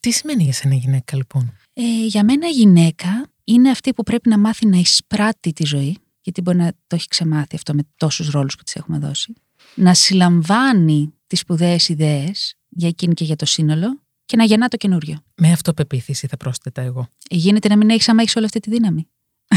Τι 0.00 0.10
σημαίνει 0.10 0.42
για 0.42 0.52
σένα 0.52 0.74
γυναίκα, 0.74 1.16
λοιπόν; 1.16 1.56
Ε, 1.72 2.06
για 2.06 2.24
μένα 2.24 2.46
γυναίκα 2.46 3.30
είναι 3.44 3.70
αυτή 3.70 3.92
που 3.94 4.02
πρέπει 4.02 4.28
να 4.28 4.38
μάθει 4.38 4.66
να 4.66 4.76
εισπράττει 4.76 5.52
τη 5.52 5.66
ζωή, 5.66 5.98
γιατί 6.20 6.40
μπορεί 6.40 6.56
να 6.56 6.72
το 6.86 6.94
έχει 6.96 7.08
ξεμάθει 7.08 7.56
αυτό 7.56 7.74
με 7.74 7.82
τόσους 7.96 8.30
ρόλους 8.30 8.56
που 8.56 8.62
της 8.62 8.74
έχουμε 8.74 8.98
δώσει, 8.98 9.34
να 9.74 9.94
συλλαμβάνει 9.94 11.14
τις 11.30 11.40
σπουδαίες 11.40 11.88
ιδέες 11.88 12.54
για 12.68 12.88
εκείνη 12.88 13.14
και 13.14 13.24
για 13.24 13.36
το 13.36 13.46
σύνολο 13.46 14.00
και 14.24 14.36
να 14.36 14.44
γεννά 14.44 14.68
το 14.68 14.76
καινούριο. 14.76 15.22
Με 15.34 15.52
αυτοπεποίθηση 15.52 16.26
θα 16.26 16.36
πρόσθετα 16.36 16.82
εγώ. 16.82 17.08
Ε, 17.30 17.36
Γίνεται 17.36 17.68
να 17.68 17.76
μην 17.76 17.90
έχεις 17.90 18.08
άμα 18.08 18.22
έχεις 18.22 18.36
όλη 18.36 18.44
αυτή 18.44 18.60
τη 18.60 18.70
δύναμη. 18.70 19.08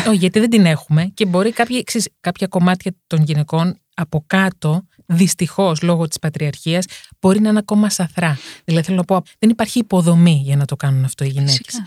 Όχι, 0.07 0.17
γιατί 0.17 0.39
δεν 0.39 0.49
την 0.49 0.65
έχουμε 0.65 1.05
και 1.13 1.25
μπορεί 1.25 1.51
κάποια, 1.51 1.83
ξέρεις, 1.83 2.09
κάποια 2.19 2.47
κομμάτια 2.47 2.95
των 3.07 3.23
γυναικών 3.23 3.77
από 3.93 4.23
κάτω, 4.27 4.87
δυστυχώς 5.05 5.81
λόγω 5.81 6.07
της 6.07 6.19
πατριαρχίας, 6.19 6.85
μπορεί 7.19 7.39
να 7.39 7.49
είναι 7.49 7.59
ακόμα 7.59 7.89
σαθρά. 7.89 8.37
Δηλαδή, 8.65 8.85
θέλω 8.85 8.97
να 8.97 9.03
πω, 9.03 9.21
δεν 9.39 9.49
υπάρχει 9.49 9.79
υποδομή 9.79 10.41
για 10.43 10.55
να 10.55 10.65
το 10.65 10.75
κάνουν 10.75 11.03
αυτό 11.03 11.25
οι 11.25 11.27
γυναίκες. 11.27 11.61
Φυσικά. 11.65 11.85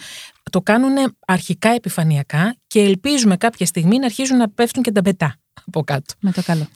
Το 0.50 0.62
κάνουν 0.62 1.16
αρχικά 1.26 1.68
επιφανειακά 1.68 2.56
και 2.66 2.80
ελπίζουμε 2.80 3.36
κάποια 3.36 3.66
στιγμή 3.66 3.98
να 3.98 4.04
αρχίζουν 4.04 4.36
να 4.36 4.48
πέφτουν 4.48 4.82
και 4.82 4.92
τα 4.92 5.00
μπετά 5.00 5.36
από 5.66 5.84
κάτω. 5.84 6.14
Με 6.20 6.32
το 6.32 6.42
καλό. 6.42 6.66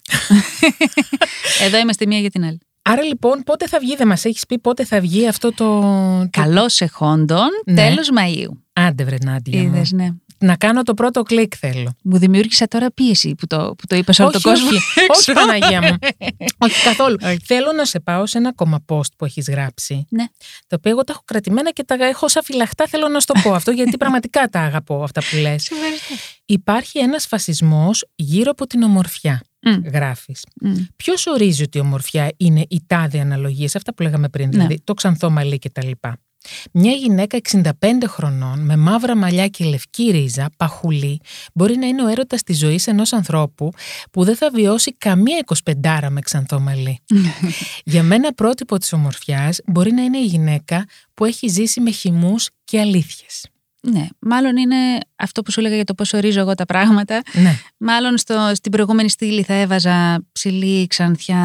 Εδώ 1.64 1.78
είμαστε 1.78 2.06
μία 2.06 2.18
για 2.18 2.30
την 2.30 2.44
άλλη. 2.44 2.60
Άρα 2.82 3.02
λοιπόν, 3.02 3.42
πότε 3.42 3.66
θα 3.66 3.78
βγει, 3.78 3.96
δεν 3.96 4.06
μας 4.06 4.24
έχεις 4.24 4.46
πει 4.46 4.58
πότε 4.58 4.84
θα 4.84 5.00
βγει 5.00 5.28
αυτό 5.28 5.52
το. 5.52 5.80
το... 5.80 6.28
Καλώς 6.30 6.80
εχόντων, 6.80 7.48
Ναι. 7.64 7.74
τέλος 7.74 8.08
Μαΐου. 8.18 8.58
Άντε 8.72 9.04
βρε 9.04 9.16
Νάντια 9.24 9.60
μου. 9.62 9.66
Είδες, 9.66 9.92
ναι. 9.92 10.08
Να 10.42 10.56
κάνω 10.56 10.82
το 10.82 10.94
πρώτο 10.94 11.22
κλικ 11.22 11.52
θέλω. 11.58 11.94
Μου 12.02 12.18
δημιούργησα 12.18 12.66
τώρα 12.68 12.92
πίεση 12.92 13.34
που 13.34 13.46
το, 13.46 13.74
που 13.78 13.86
το 13.86 13.96
είπα 13.96 14.12
σε 14.12 14.22
όλο 14.22 14.30
τον 14.30 14.40
κόσμο. 14.40 14.68
Όχι, 14.68 14.80
όχι 15.10 15.32
Παναγία 15.38 15.80
μου. 15.82 15.96
όχι 16.66 16.82
καθόλου. 16.84 17.16
Όχι. 17.22 17.38
Θέλω 17.44 17.72
να 17.72 17.84
σε 17.84 18.00
πάω 18.00 18.26
σε 18.26 18.38
ένα 18.38 18.48
ακόμα 18.48 18.84
post 18.86 19.12
που 19.16 19.24
έχεις 19.24 19.48
γράψει. 19.48 20.06
Ναι. 20.10 20.24
Τα 20.66 20.76
οποία 20.78 20.90
εγώ 20.90 21.04
τα 21.04 21.12
έχω 21.12 21.22
κρατημένα 21.24 21.70
και 21.70 21.84
τα 21.84 21.94
έχω 21.94 22.28
σαν 22.28 22.42
φυλαχτά. 22.44 22.86
Θέλω 22.86 23.08
να 23.08 23.20
σου 23.20 23.26
το 23.26 23.40
πω 23.42 23.52
αυτό, 23.54 23.70
γιατί 23.70 23.96
πραγματικά 23.96 24.48
τα 24.48 24.60
αγαπώ 24.60 25.02
αυτά 25.02 25.20
που 25.20 25.36
λες. 25.36 25.62
Σε 25.62 25.74
ευχαριστώ. 25.74 26.14
Υπάρχει 26.46 26.98
ένας 26.98 27.26
φασισμός 27.26 28.04
γύρω 28.14 28.50
από 28.50 28.66
την 28.66 28.82
ομορφιά. 28.82 29.42
Μμ. 29.62 29.88
Γράφεις. 29.92 30.46
Μμ. 30.60 30.74
Ποιος 30.96 31.26
ορίζει 31.26 31.62
ότι 31.62 31.78
η 31.78 31.80
ομορφιά 31.80 32.32
είναι 32.36 32.64
η 32.68 32.82
τάδε 32.86 33.20
αναλογίες, 33.20 33.76
αυτά 33.76 33.94
που 33.94 34.02
λέγαμε 34.02 34.28
πριν, 34.28 34.44
Ναι. 34.48 34.50
δηλαδή 34.52 34.80
το 34.84 34.94
ξανθό 34.94 35.30
μαλλί 35.30 35.58
κτλ. 35.58 35.90
Μια 36.72 36.92
γυναίκα 36.92 37.38
65 37.50 37.70
χρονών 38.06 38.58
με 38.58 38.76
μαύρα 38.76 39.16
μαλλιά 39.16 39.48
και 39.48 39.64
λευκή 39.64 40.10
ρίζα, 40.10 40.50
παχουλή, 40.56 41.20
μπορεί 41.54 41.76
να 41.76 41.86
είναι 41.86 42.02
ο 42.02 42.08
έρωτας 42.08 42.42
της 42.42 42.58
ζωής 42.58 42.86
ενός 42.86 43.12
ανθρώπου 43.12 43.70
που 44.10 44.24
δεν 44.24 44.36
θα 44.36 44.50
βιώσει 44.50 44.94
καμία 44.98 45.44
25 45.64 46.06
με 46.10 46.20
ξανθό 46.20 46.60
μαλλί. 46.60 47.00
Για 47.84 48.02
μένα, 48.02 48.32
πρότυπο 48.32 48.78
της 48.78 48.92
ομορφιάς 48.92 49.60
μπορεί 49.66 49.92
να 49.92 50.02
είναι 50.02 50.18
η 50.18 50.24
γυναίκα 50.24 50.84
που 51.14 51.24
έχει 51.24 51.48
ζήσει 51.48 51.80
με 51.80 51.90
χυμούς 51.90 52.50
και 52.64 52.80
αλήθειες. 52.80 53.44
Ναι, 53.82 54.06
μάλλον 54.18 54.56
είναι 54.56 54.76
αυτό 55.16 55.42
που 55.42 55.50
σου 55.50 55.60
έλεγα 55.60 55.74
για 55.74 55.84
το 55.84 55.94
πώς 55.94 56.12
ορίζω 56.12 56.40
εγώ 56.40 56.54
τα 56.54 56.64
πράγματα. 56.64 57.22
Ναι. 57.32 57.58
Μάλλον 57.76 58.18
στο, 58.18 58.50
στην 58.54 58.70
προηγούμενη 58.72 59.10
στήλη 59.10 59.42
θα 59.42 59.54
έβαζα 59.54 60.24
ψηλή, 60.32 60.86
ξανθιά, 60.86 61.38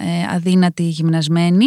ε, 0.00 0.34
αδύνατη, 0.34 0.82
γυμνασμένη. 0.82 1.66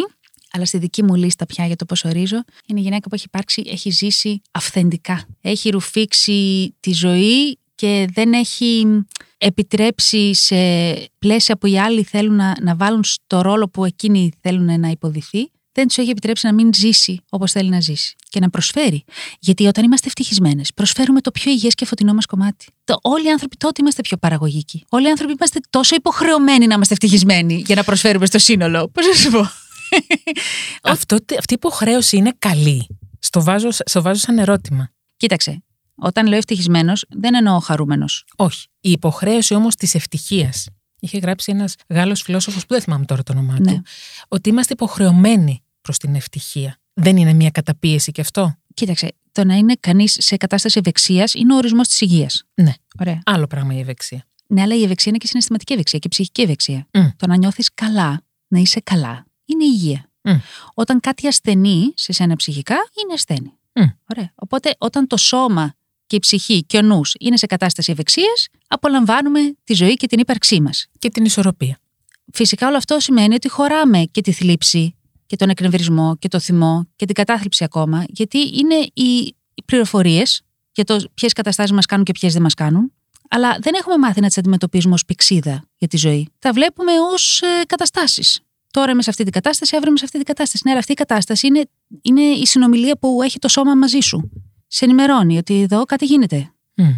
Αλλά 0.52 0.66
στη 0.66 0.78
δική 0.78 1.04
μου 1.04 1.16
λίστα 1.16 1.46
πια 1.46 1.66
για 1.66 1.76
το 1.76 1.86
πώς 1.86 2.06
ορίζω 2.06 2.44
είναι 2.66 2.80
η 2.80 2.84
γυναίκα 2.84 3.10
που 3.10 3.16
έχει 3.16 3.26
υπάρξει, 3.28 3.64
έχει 3.66 3.90
ζήσει 3.90 4.42
αυθεντικά. 4.52 5.26
Έχει 5.42 5.70
ρουφήξει 5.70 6.74
τη 6.80 6.94
ζωή 6.94 7.60
και 7.76 8.08
δεν 8.14 8.34
έχει 8.34 8.86
επιτρέψει 9.38 10.34
σε 10.34 10.56
πλαίσια 11.20 11.58
που 11.58 11.68
οι 11.68 11.80
άλλοι 11.80 12.04
θέλουν 12.04 12.36
να, 12.36 12.56
να 12.62 12.76
βάλουν 12.76 13.04
στο 13.04 13.42
ρόλο 13.42 13.70
που 13.70 13.86
εκείνοι 13.86 14.32
θέλουν 14.42 14.80
να 14.80 14.88
υποδηθεί, 14.88 15.52
δεν 15.74 15.88
τους 15.88 15.98
έχει 15.98 16.10
επιτρέψει 16.10 16.46
να 16.46 16.54
μην 16.54 16.74
ζήσει 16.74 17.20
όπως 17.30 17.52
θέλει 17.52 17.70
να 17.70 17.80
ζήσει 17.80 18.16
και 18.30 18.40
να 18.40 18.50
προσφέρει. 18.50 19.04
Γιατί 19.40 19.66
όταν 19.66 19.84
είμαστε 19.84 20.08
ευτυχισμένες, 20.08 20.74
προσφέρουμε 20.74 21.22
το 21.22 21.32
πιο 21.32 21.52
υγιές 21.52 21.76
και 21.76 21.86
φωτεινό 21.86 22.14
μας 22.14 22.26
κομμάτι. 22.26 22.66
Το, 22.84 23.00
όλοι 23.02 23.26
οι 23.26 23.30
άνθρωποι 23.30 23.58
τότε 23.58 23.82
είμαστε 23.82 24.02
πιο 24.02 24.18
παραγωγικοί. 24.18 24.84
Όλοι 24.90 25.08
οι 25.08 25.10
άνθρωποι 25.10 25.32
είμαστε 25.32 25.60
τόσο 25.70 25.96
υποχρεωμένοι 25.96 26.68
να 26.68 26.74
είμαστε 26.74 26.94
ευτυχισμένοι 26.94 27.64
για 27.66 27.76
να 27.76 27.84
προσφέρουμε 27.84 28.26
στο 28.26 28.40
σύνολο. 28.40 28.90
Πώς 28.94 29.06
να 29.08 29.14
σου 29.14 29.32
πω; 29.32 29.52
Αυτό, 30.84 31.16
αυτή 31.16 31.54
η 31.54 31.56
υποχρέωση 31.56 32.18
είναι 32.18 32.34
καλή. 32.40 32.88
Στο 33.20 33.44
βάζω, 33.44 33.70
στο 33.72 34.02
βάζω 34.02 34.20
σαν 34.20 34.38
ερώτημα. 34.38 34.90
Κοίταξε. 35.18 35.64
Όταν 35.96 36.28
λέω 36.28 36.38
ευτυχισμένος, 36.38 37.06
δεν 37.10 37.36
εννοώ 37.36 37.60
χαρούμενος. 37.60 38.26
Όχι. 38.36 38.68
Η 38.80 38.92
υποχρέωση 38.92 39.54
όμως 39.54 39.76
της 39.76 39.96
ευτυχίας. 39.96 40.68
Είχε 41.00 41.18
γράψει 41.18 41.52
ένας 41.52 41.76
Γάλλος 41.90 42.22
φιλόσοφος 42.22 42.66
που 42.66 42.74
δεν 42.74 42.82
θυμάμαι 42.82 43.06
τώρα 43.06 43.24
το 43.24 43.32
όνομά 43.32 43.60
Ναι. 43.60 43.72
του. 43.74 43.82
Ότι 44.28 44.50
είμαστε 44.50 44.74
υποχρεωμένοι 44.74 45.64
προς 45.82 45.98
την 45.98 46.16
ευτυχία. 46.16 46.80
Δεν 46.94 47.18
είναι 47.18 47.34
μια 47.34 47.50
καταπίεση 47.50 48.12
και 48.12 48.22
αυτό; 48.22 48.56
Κοίταξε, 48.74 49.12
το 49.32 49.44
να 49.46 49.56
είναι 49.56 49.76
κανείς 49.80 50.18
σε 50.20 50.38
κατάσταση 50.38 50.80
ευεξίας 50.80 51.34
είναι 51.34 51.54
ο 51.54 51.58
ορισμός 51.58 51.88
της 51.88 52.02
υγείας. 52.02 52.44
Ναι. 52.54 52.74
Ωραία. 53.00 53.22
Άλλο 53.26 53.48
πράγμα 53.48 53.74
η 53.74 53.80
ευεξία. 53.80 54.26
Ναι, 54.48 54.62
αλλά 54.62 54.76
η 54.76 54.84
ευεξία 54.84 55.10
είναι 55.10 55.18
και 55.18 55.28
συναισθηματική 55.28 55.74
ευεξία 55.74 56.00
και 56.00 56.08
ψυχική 56.08 56.42
ευεξία. 56.42 56.88
Μμ. 56.94 57.08
Το 57.18 57.28
να 57.28 57.38
νιώθεις 57.38 57.74
καλά, 57.74 58.22
να 58.48 58.60
είσαι 58.60 58.80
καλά, 58.80 59.26
είναι 59.52 59.64
υγεία. 59.64 60.10
Μμ. 60.22 60.38
Όταν 60.74 61.00
κάτι 61.00 61.28
ασθενεί 61.28 61.94
σε 61.96 62.12
σένα 62.12 62.36
ψυχικά, 62.36 62.76
είναι 62.76 63.14
ασθένη. 63.14 63.54
Μμ. 63.74 63.84
Ωραία. 64.16 64.32
Οπότε, 64.36 64.76
όταν 64.78 65.08
το 65.08 65.18
σώμα 65.18 65.76
και 66.08 66.16
η 66.16 66.20
ψυχή 66.20 66.64
και 66.64 66.78
ο 66.78 66.82
νους 66.82 67.14
είναι 67.20 67.38
σε 67.38 67.46
κατάσταση 67.46 67.92
ευεξίας, 67.92 68.48
απολαμβάνουμε 68.68 69.56
τη 69.64 69.74
ζωή 69.74 69.94
και 69.94 70.08
την 70.08 70.20
ύπαρξή 70.20 70.62
μας. 70.62 70.88
Και 71.00 71.10
την 71.10 71.26
ισορροπία. 71.26 71.80
Φυσικά 72.34 72.68
όλο 72.68 72.78
αυτό 72.78 73.00
σημαίνει 73.00 73.34
ότι 73.34 73.50
χωράμε 73.50 74.04
και 74.12 74.22
τη 74.22 74.32
θλίψη 74.32 74.96
και 75.26 75.36
τον 75.36 75.50
εκνευρισμό 75.50 76.16
και 76.20 76.28
το 76.28 76.40
θυμό 76.40 76.88
και 76.96 77.06
την 77.06 77.16
κατάθλιψη 77.16 77.64
ακόμα, 77.64 78.06
γιατί 78.08 78.38
είναι 78.38 78.76
οι 78.94 79.36
πληροφορίες 79.66 80.42
για 80.72 80.84
το 80.84 81.04
ποιες 81.14 81.34
καταστάσεις 81.34 81.72
μας 81.72 81.86
κάνουν 81.86 82.06
και 82.06 82.12
ποιες 82.12 82.34
δεν 82.34 82.42
μας 82.42 82.54
κάνουν, 82.54 82.94
αλλά 83.30 83.58
δεν 83.62 83.74
έχουμε 83.74 83.98
μάθει 83.98 84.22
να 84.22 84.28
τις 84.28 84.38
αντιμετωπίζουμε 84.38 84.94
ως 84.94 85.06
πηξίδα 85.06 85.64
για 85.78 85.88
τη 85.88 85.98
ζωή. 85.98 86.30
Τα 86.40 86.54
βλέπουμε 86.54 86.92
ως 87.14 87.42
ε, 87.42 87.66
καταστάσεις. 87.66 88.40
Τώρα 88.72 88.92
είμαι 88.92 89.02
σε 89.02 89.10
αυτή 89.10 89.24
την 89.24 89.32
κατάσταση, 89.32 89.76
αύριο 89.76 89.90
είμαι 89.90 90.00
σε 90.00 90.06
αυτή 90.06 90.18
την 90.18 90.28
κατάσταση. 90.28 90.64
Ναι, 90.66 90.72
αλλά 90.72 90.80
αυτή 90.80 90.92
η 90.92 90.96
κατάσταση 90.96 91.48
είναι, 91.48 91.70
είναι 92.02 92.22
η 92.22 92.46
συνομιλία 92.46 92.98
που 92.98 93.22
έχει 93.24 93.40
το 93.40 93.48
σώμα 93.48 93.76
μαζί 93.76 94.00
σου. 94.00 94.32
Σε 94.68 94.86
ενημερώνει 94.86 95.38
ότι 95.38 95.62
εδώ 95.62 95.86
κάτι 95.86 96.06
γίνεται 96.06 96.52
Μμ. 96.76 96.90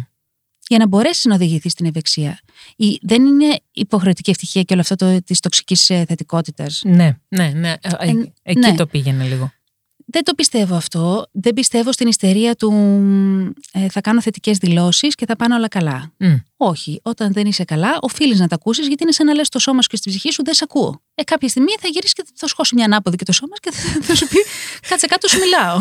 για 0.68 0.78
να 0.78 0.86
μπορέσεις 0.86 1.24
να 1.24 1.34
οδηγηθείς 1.34 1.72
στην 1.72 1.86
ευεξία. 1.86 2.38
Η, 2.76 2.98
δεν 3.02 3.24
είναι 3.26 3.60
υποχρεωτική 3.72 4.30
ευτυχία 4.30 4.62
και 4.62 4.72
όλο 4.72 4.82
αυτό 4.82 4.96
το, 4.96 5.22
της 5.22 5.40
τοξικής 5.40 5.84
θετικότητας. 5.86 6.82
Ναι, 6.84 7.18
ναι, 7.28 7.48
ναι. 7.48 7.70
Ε, 7.70 7.76
ε, 7.98 8.08
Ε, 8.08 8.32
Εκεί 8.42 8.58
ναι. 8.58 8.74
το 8.74 8.86
πήγαινε 8.86 9.24
λίγο. 9.24 9.52
Δεν 10.06 10.24
το 10.24 10.34
πιστεύω 10.34 10.74
αυτό. 10.74 11.26
Δεν 11.32 11.52
πιστεύω 11.52 11.92
στην 11.92 12.08
ιστερία 12.08 12.54
του 12.54 12.72
ε, 13.72 13.88
θα 13.88 14.00
κάνω 14.00 14.20
θετικές 14.20 14.58
δηλώσεις 14.58 15.14
και 15.14 15.26
θα 15.26 15.36
πάνε 15.36 15.54
όλα 15.54 15.68
καλά. 15.68 16.12
Μμ. 16.16 16.34
Όχι. 16.56 17.00
Όταν 17.02 17.32
δεν 17.32 17.46
είσαι 17.46 17.64
καλά, 17.64 17.98
οφείλεις 18.00 18.38
να 18.38 18.48
τα 18.48 18.54
ακούσεις, 18.54 18.86
γιατί 18.86 19.02
είναι 19.02 19.12
σαν 19.12 19.26
να 19.26 19.34
λες 19.34 19.48
το 19.48 19.58
σώμα 19.58 19.82
σου 19.82 19.88
και 19.88 19.96
στην 19.96 20.10
ψυχή 20.10 20.32
σου 20.32 20.44
δεν 20.44 20.54
σε 20.54 20.64
ακούω. 20.64 21.02
Ε, 21.14 21.22
κάποια 21.22 21.48
στιγμή 21.48 21.72
θα 21.80 21.88
γυρίσεις 21.88 22.12
και 22.12 22.22
θα 22.34 22.46
σκώσει 22.46 22.74
μια 22.74 22.84
ανάποδη 22.84 23.16
και 23.16 23.24
το 23.24 23.32
σώμα 23.32 23.56
και 23.60 23.70
θα, 23.72 24.00
θα 24.02 24.14
σου 24.14 24.28
πει 24.28 24.36
κάτσε 24.88 25.06
κάτω, 25.06 25.28
σου 25.28 25.38
μιλάω. 25.38 25.78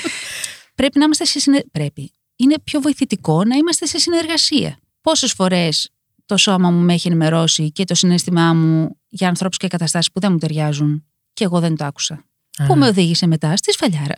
Πρέπει 0.74 0.98
να 0.98 1.04
είμαστε 1.04 1.24
σε 1.24 1.38
συνε... 1.38 1.64
Πρέπει. 1.72 2.12
Είναι 2.36 2.54
πιο 2.64 2.80
βοηθητικό 2.80 3.44
να 3.44 3.56
είμαστε 3.56 3.86
σε 3.86 3.98
συνεργασία. 3.98 4.78
Πόσες 5.00 5.32
φορές 5.32 5.90
το 6.26 6.36
σώμα 6.36 6.70
μου 6.70 6.80
με 6.80 6.92
έχει 6.92 7.08
ενημερώσει 7.08 7.72
και 7.72 7.84
το 7.84 7.94
συνέστημά 7.94 8.54
μου 8.54 8.98
για 9.08 9.28
ανθρώπους 9.28 9.56
και 9.56 9.68
καταστάσεις 9.68 10.12
που 10.12 10.20
δεν 10.20 10.32
μου 10.32 10.38
ταιριάζουν 10.38 11.06
και 11.32 11.44
εγώ 11.44 11.60
δεν 11.60 11.76
το 11.76 11.84
άκουσα. 11.84 12.24
Α. 12.56 12.66
Που 12.66 12.76
με 12.76 12.86
οδήγησε 12.88 13.26
μετά 13.26 13.56
στη 13.56 13.72
σφαλιάρα. 13.72 14.14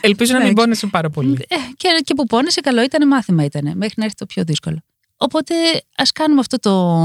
Ελπίζω 0.00 0.32
να 0.32 0.38
μην 0.38 0.46
Εντάξει. 0.48 0.64
πόνεσαι 0.64 0.86
πάρα 0.86 1.10
πολύ. 1.10 1.44
Ε, 1.48 1.56
και, 1.76 1.88
και 2.04 2.14
που 2.14 2.24
πόνεσε, 2.26 2.60
καλό 2.60 2.82
ήταν, 2.82 3.06
μάθημα 3.08 3.44
ήταν, 3.44 3.64
μέχρι 3.76 3.94
να 3.96 4.04
έρθει 4.04 4.16
το 4.16 4.26
πιο 4.26 4.44
δύσκολο. 4.44 4.78
Οπότε 5.16 5.54
ας 5.96 6.12
κάνουμε 6.12 6.40
αυτό 6.40 6.58
το. 6.58 6.98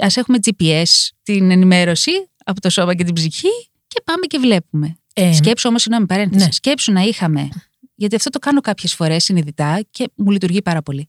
ας 0.00 0.16
έχουμε 0.16 0.38
GPS 0.44 0.84
την 1.22 1.50
ενημέρωση 1.50 2.10
από 2.44 2.60
το 2.60 2.70
σώμα 2.70 2.94
και 2.94 3.04
την 3.04 3.14
ψυχή 3.14 3.48
και 3.86 4.00
πάμε 4.04 4.26
και 4.26 4.38
βλέπουμε. 4.38 4.96
Ε, 5.14 5.32
Σκέψου 5.34 5.68
όμως, 5.68 5.82
συγγνώμη, 5.82 6.06
παρένθεση. 6.06 6.44
ναι. 6.44 6.52
Σκέψου 6.52 6.92
να 6.92 7.00
είχαμε. 7.00 7.48
Γιατί 7.94 8.14
αυτό 8.16 8.30
το 8.30 8.38
κάνω 8.38 8.60
κάποιες 8.60 8.94
φορές 8.94 9.24
συνειδητά 9.24 9.80
και 9.90 10.10
μου 10.14 10.30
λειτουργεί 10.30 10.62
πάρα 10.62 10.82
πολύ. 10.82 11.08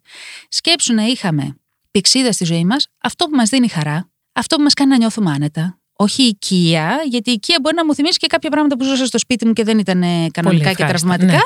Σκέψου 0.49 0.93
να 0.93 1.03
είχαμε 1.03 1.57
πηξίδα 1.91 2.31
στη 2.31 2.45
ζωή 2.45 2.65
μας, 2.65 2.87
αυτό 3.01 3.25
που 3.25 3.35
μας 3.35 3.49
δίνει 3.49 3.67
χαρά, 3.67 4.09
αυτό 4.33 4.55
που 4.55 4.61
μας 4.61 4.73
κάνει 4.73 4.89
να 4.89 4.97
νιώθουμε 4.97 5.31
άνετα. 5.31 5.79
Όχι 5.95 6.23
η 6.23 6.25
οικία, 6.25 7.01
γιατί 7.09 7.29
η 7.29 7.33
οικία 7.33 7.57
μπορεί 7.61 7.75
να 7.75 7.85
μου 7.85 7.95
θυμίσει 7.95 8.17
και 8.17 8.27
κάποια 8.27 8.49
πράγματα 8.49 8.77
που 8.77 8.83
ζούσα 8.83 9.05
στο 9.05 9.17
σπίτι 9.17 9.45
μου 9.45 9.53
και 9.53 9.63
δεν 9.63 9.79
ήταν 9.79 10.03
ε, 10.03 10.27
κανονικά 10.31 10.63
και 10.63 10.69
ευχάριστα, 10.83 11.07
τραυματικά. 11.07 11.31
ναι. 11.31 11.39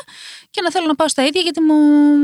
Και 0.49 0.61
να 0.61 0.71
θέλω 0.71 0.85
να 0.87 0.95
πάω 0.95 1.07
στα 1.09 1.25
ίδια 1.25 1.41
γιατί 1.41 1.61
μου, 1.61 1.73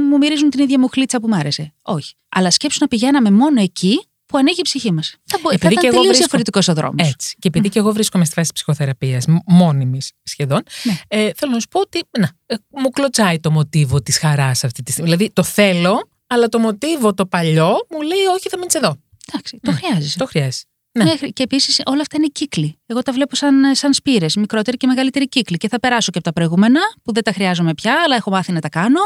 μου 0.10 0.18
μυρίζουν 0.18 0.50
την 0.50 0.60
ίδια 0.64 0.80
μου 0.80 0.88
χλίτσα 0.88 1.20
που 1.20 1.28
μ' 1.28 1.34
άρεσε. 1.34 1.74
Όχι. 1.82 2.14
Αλλά 2.30 2.52
σκέψου 2.52 2.78
να 2.82 2.88
πηγαίναμε 2.88 3.32
μόνο 3.32 3.62
εκεί 3.62 4.06
που 4.26 4.38
ανοίγει 4.38 4.60
η 4.60 4.64
ψυχή 4.64 4.92
μας. 4.92 5.16
Θα, 5.26 5.38
μπο- 5.42 5.50
θα 5.50 5.56
Επειδή 5.56 5.74
και 5.74 5.80
ήταν 5.80 5.86
εγώ 5.86 5.94
τελείως 5.96 6.06
βρίσκω- 6.18 6.18
διαφορετικός 6.18 6.68
ο 6.68 6.74
δρόμος. 6.74 7.08
Έτσι. 7.08 7.36
Και 7.40 7.48
επειδή 7.48 7.70
και 7.70 7.80
εγώ 7.80 7.92
βρίσκομαι 7.94 8.26
στη 8.26 8.34
φάση 8.34 8.48
τη 8.48 8.54
ψυχοθεραπεία, 8.54 9.22
μόνιμη 9.46 10.00
σχεδόν, 10.24 10.62
Ναι. 10.84 10.94
ε, 11.08 11.32
θέλω 11.36 11.52
να 11.52 11.60
σου 11.60 11.68
πω 11.68 11.80
ότι 11.80 12.04
να, 12.20 12.30
ε, 12.46 12.56
μου 12.70 12.90
κλωτσάει 12.90 13.40
το 13.40 13.52
μοτίβο 13.52 14.02
της 14.02 14.18
χαράς 14.18 14.64
αυτή 14.64 14.84
τη 14.84 14.92
στιγμή. 14.92 15.10
Δηλαδή 15.12 15.32
το 15.34 15.44
θέλω, 15.44 16.10
αλλά 16.28 16.48
το 16.50 16.60
μοτίβο 16.60 17.14
το 17.14 17.26
παλιό 17.26 17.70
μου 17.90 18.02
λέει 18.02 18.26
όχι, 18.36 18.50
θα 18.50 18.58
μείνεις 18.58 18.74
εδώ. 18.74 18.96
Εντάξει, 19.32 19.60
το 19.62 19.72
χρειάζεσαι. 19.72 20.18
Το 20.18 20.26
χρειάζεσαι. 20.26 20.64
Ναι. 20.94 21.04
Ναι. 21.04 21.16
Και 21.16 21.44
επίσης 21.44 21.82
όλα 21.86 22.02
αυτά 22.02 22.18
είναι 22.18 22.28
κύκλοι. 22.28 22.80
Εγώ 22.86 23.02
τα 23.02 23.12
βλέπω 23.12 23.36
σαν, 23.36 23.76
σαν 23.76 23.94
σπήρες, 23.94 24.36
μικρότεροι 24.36 24.78
και 24.78 24.88
μεγαλύτεροι 24.88 25.28
κύκλοι. 25.30 25.58
Και 25.58 25.68
θα 25.68 25.80
περάσω 25.80 26.12
και 26.12 26.18
από 26.18 26.28
τα 26.28 26.34
προηγούμενα, 26.34 26.80
που 27.04 27.14
δεν 27.14 27.24
τα 27.24 27.32
χρειάζομαι 27.32 27.74
πια, 27.74 28.02
αλλά 28.06 28.16
έχω 28.16 28.30
μάθει 28.30 28.52
να 28.52 28.60
τα 28.60 28.70
κάνω, 28.70 29.00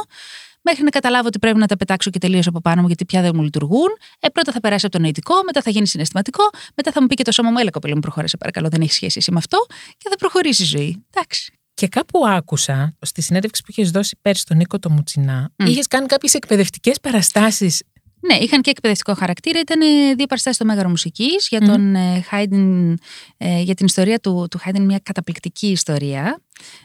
μέχρι 0.62 0.84
να 0.84 0.90
καταλάβω 0.90 1.28
ότι 1.28 1.40
πρέπει 1.40 1.58
να 1.58 1.68
τα 1.68 1.78
πετάξω 1.78 2.10
και 2.10 2.20
τελείως 2.20 2.48
από 2.48 2.62
πάνω 2.62 2.82
μου, 2.82 2.88
γιατί 2.88 3.06
πια 3.06 3.22
δεν 3.22 3.32
μου 3.36 3.42
λειτουργούν. 3.42 3.88
Ε, 4.20 4.30
πρώτα 4.30 4.52
θα 4.52 4.60
περάσει 4.60 4.86
από 4.86 4.96
το 4.96 5.02
νοητικό, 5.02 5.34
μετά 5.46 5.62
θα 5.62 5.70
γίνει 5.70 5.88
συναισθηματικό, 5.88 6.50
μετά 6.76 6.92
θα 6.92 7.02
μου 7.02 7.08
πει 7.08 7.16
και 7.16 7.24
το 7.24 7.32
σώμα 7.32 7.52
μου, 7.52 7.58
έλα 7.58 7.70
κοπέλα 7.70 7.94
μου, 7.94 8.02
προχώρησε 8.02 8.38
παρακαλώ, 8.38 8.70
δεν 8.70 8.82
έχει 8.82 8.94
σχέση 8.94 9.18
εσύ 9.18 9.32
με 9.32 9.38
αυτό, 9.38 9.58
και 9.98 10.10
θα 10.10 10.16
προχωρήσει 10.16 10.64
η 10.64 10.66
ζωή. 10.66 11.06
Εντάξει. 11.14 11.52
Και 11.74 11.88
κάπου 11.88 12.28
άκουσα 12.28 12.96
στη 13.02 13.22
συνέντευξη 13.22 13.62
που 13.62 13.72
είχες 13.72 13.92
δώσει 13.92 14.18
πέρσι 14.22 14.42
στον 14.42 14.58
Νίκο 14.58 14.80
το 14.80 14.90
Μουτσινά, 14.90 15.52
Μμ. 15.56 15.66
είχες 15.66 15.88
κάνει 15.88 16.06
κάποιες 16.06 16.34
εκπαιδευτικές 16.34 17.00
παραστάσεις. 17.00 17.84
Ναι, 18.28 18.36
είχαν 18.36 18.62
και 18.62 18.70
εκπαιδευτικό 18.70 19.14
χαρακτήρα. 19.14 19.60
Ήταν 19.60 19.80
δύο 20.16 20.26
παραστάσεις 20.26 20.56
στο 20.56 20.66
Μέγαρο 20.66 20.90
Μουσικής 20.90 21.48
για, 21.50 21.60
Μμμ. 21.62 21.68
τον, 21.68 21.96
ε, 21.96 22.26
Haydn, 22.32 22.94
ε, 23.38 23.62
για 23.62 23.74
την 23.74 23.86
ιστορία 23.86 24.20
του, 24.20 24.48
του 24.52 24.60
Haydn, 24.66 24.80
μια 24.80 25.00
καταπληκτική 25.04 25.68
ιστορία 25.68 26.42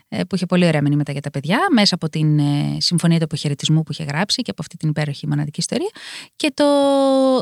ε, 0.09 0.25
που 0.25 0.35
είχε 0.35 0.47
πολύ 0.47 0.67
ωραία 0.67 0.83
μηνύματα 0.83 1.13
για 1.13 1.21
τα 1.21 1.31
παιδιά, 1.31 1.59
μέσα 1.73 1.95
από 1.95 2.09
την 2.09 2.39
ε, 2.39 2.77
Συμφωνία 2.79 3.19
του 3.19 3.25
Αποχαιρετισμού 3.25 3.83
που 3.83 3.93
είχε 3.93 4.05
γράψει 4.05 4.43
και 4.43 4.51
από 4.51 4.63
αυτή 4.63 4.77
την 4.77 4.89
υπέροχη 4.89 5.29
μοναδική 5.29 5.61
ιστορία. 5.61 5.91
Και 6.37 6.53
το 6.55 6.65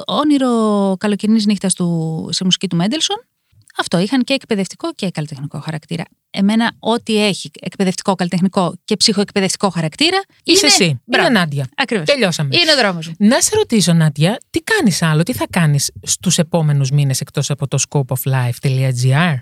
όνειρο 0.06 0.96
καλοκαιρινής 0.98 1.46
νύχτας 1.46 1.72
σε 2.28 2.44
μουσική 2.44 2.68
του 2.68 2.76
Μέντελσον. 2.76 3.24
Αυτό 3.80 3.98
είχαν 3.98 4.22
και 4.22 4.32
εκπαιδευτικό 4.32 4.92
και 4.94 5.10
καλλιτεχνικό 5.10 5.60
χαρακτήρα. 5.60 6.04
Εμένα, 6.30 6.72
ό,τι 6.78 7.24
έχει 7.24 7.50
εκπαιδευτικό, 7.60 8.14
καλλιτεχνικό 8.14 8.74
και 8.84 8.96
ψυχοεκπαιδευτικό 8.96 9.70
χαρακτήρα. 9.70 10.20
Είσαι 10.44 10.66
είναι... 10.66 10.74
εσύ. 10.74 11.00
Μπράβο. 11.04 11.28
Είναι 11.28 11.38
Νάντια. 11.38 11.68
Ακριβώς. 11.76 12.06
Τελειώσαμε. 12.06 12.56
Είναι 12.56 12.72
ο 12.72 12.76
δρόμος 12.76 13.08
μου. 13.08 13.14
Να 13.18 13.40
σε 13.40 13.50
ρωτήσω, 13.56 13.92
Νάντια, 13.92 14.40
τι 14.50 14.60
κάνεις 14.60 15.02
άλλο, 15.02 15.22
τι 15.22 15.32
θα 15.32 15.46
κάνεις 15.50 15.90
στους 16.02 16.38
επόμενους 16.38 16.90
μήνες 16.90 17.20
εκτός 17.20 17.50
από 17.50 17.68
το 17.68 17.78
scopeoflife.gr. 17.88 19.34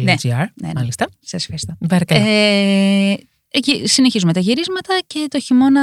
Ναι, 0.00 0.14
.gr, 0.22 0.44
ναι. 0.54 0.70
μάλιστα. 0.74 1.08
Σας 1.20 1.42
ευχαριστώ. 1.42 1.76
Παρακαλώ. 1.88 2.24
Ε, 2.26 3.16
εκεί 3.48 3.86
συνεχίζουμε 3.86 4.32
τα 4.32 4.40
γυρίσματα 4.40 4.98
και 5.06 5.26
το 5.30 5.40
χειμώνα 5.40 5.82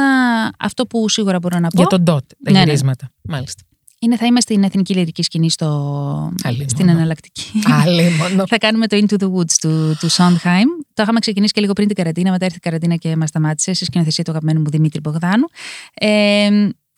αυτό 0.60 0.86
που 0.86 1.10
σίγουρα 1.10 1.40
μπορώ 1.40 1.60
να 1.60 1.68
πω 1.68 1.78
Για 1.78 1.88
τον 1.88 2.02
DOT, 2.02 2.26
τα 2.28 2.36
Ναι, 2.38 2.52
ναι. 2.52 2.64
γυρίσματα. 2.64 3.12
Μάλιστα. 3.22 3.64
Είναι 4.04 4.18
θα 4.18 4.26
είμαστε 4.26 4.54
στην 4.54 4.64
εθνική 4.64 4.94
λυρική 4.94 5.24
σκηνή 5.24 5.50
στο, 5.50 5.68
Άλλη 6.44 6.66
στην 6.70 6.86
μόνο. 6.86 6.98
εναλλακτική. 6.98 7.52
Άλλη 7.66 8.10
μόνο. 8.10 8.44
θα 8.52 8.58
κάνουμε 8.58 8.88
το 8.88 8.98
Into 8.98 9.22
the 9.24 9.32
Woods 9.32 9.54
του, 9.62 9.96
του 10.00 10.12
Sondheim. 10.12 10.66
Το 10.94 11.02
είχαμε 11.04 11.20
ξεκινήσει 11.20 11.54
και 11.54 11.62
λίγο 11.62 11.74
πριν 11.74 11.88
την 11.88 11.96
καραντίνα, 11.96 12.32
μετά 12.32 12.46
ήρθε 12.46 12.58
η 12.58 12.62
καραντίνα 12.62 12.96
και 12.96 13.16
μας 13.16 13.30
σταμάτησε 13.30 13.74
στη 13.74 13.86
σκηνοθεσία 13.86 14.24
του 14.24 14.32
αγαπημένου 14.32 14.60
μου 14.60 14.70
Δημήτρη 14.70 15.00
Μπογδάνου. 15.00 15.46
Ε, 15.94 16.46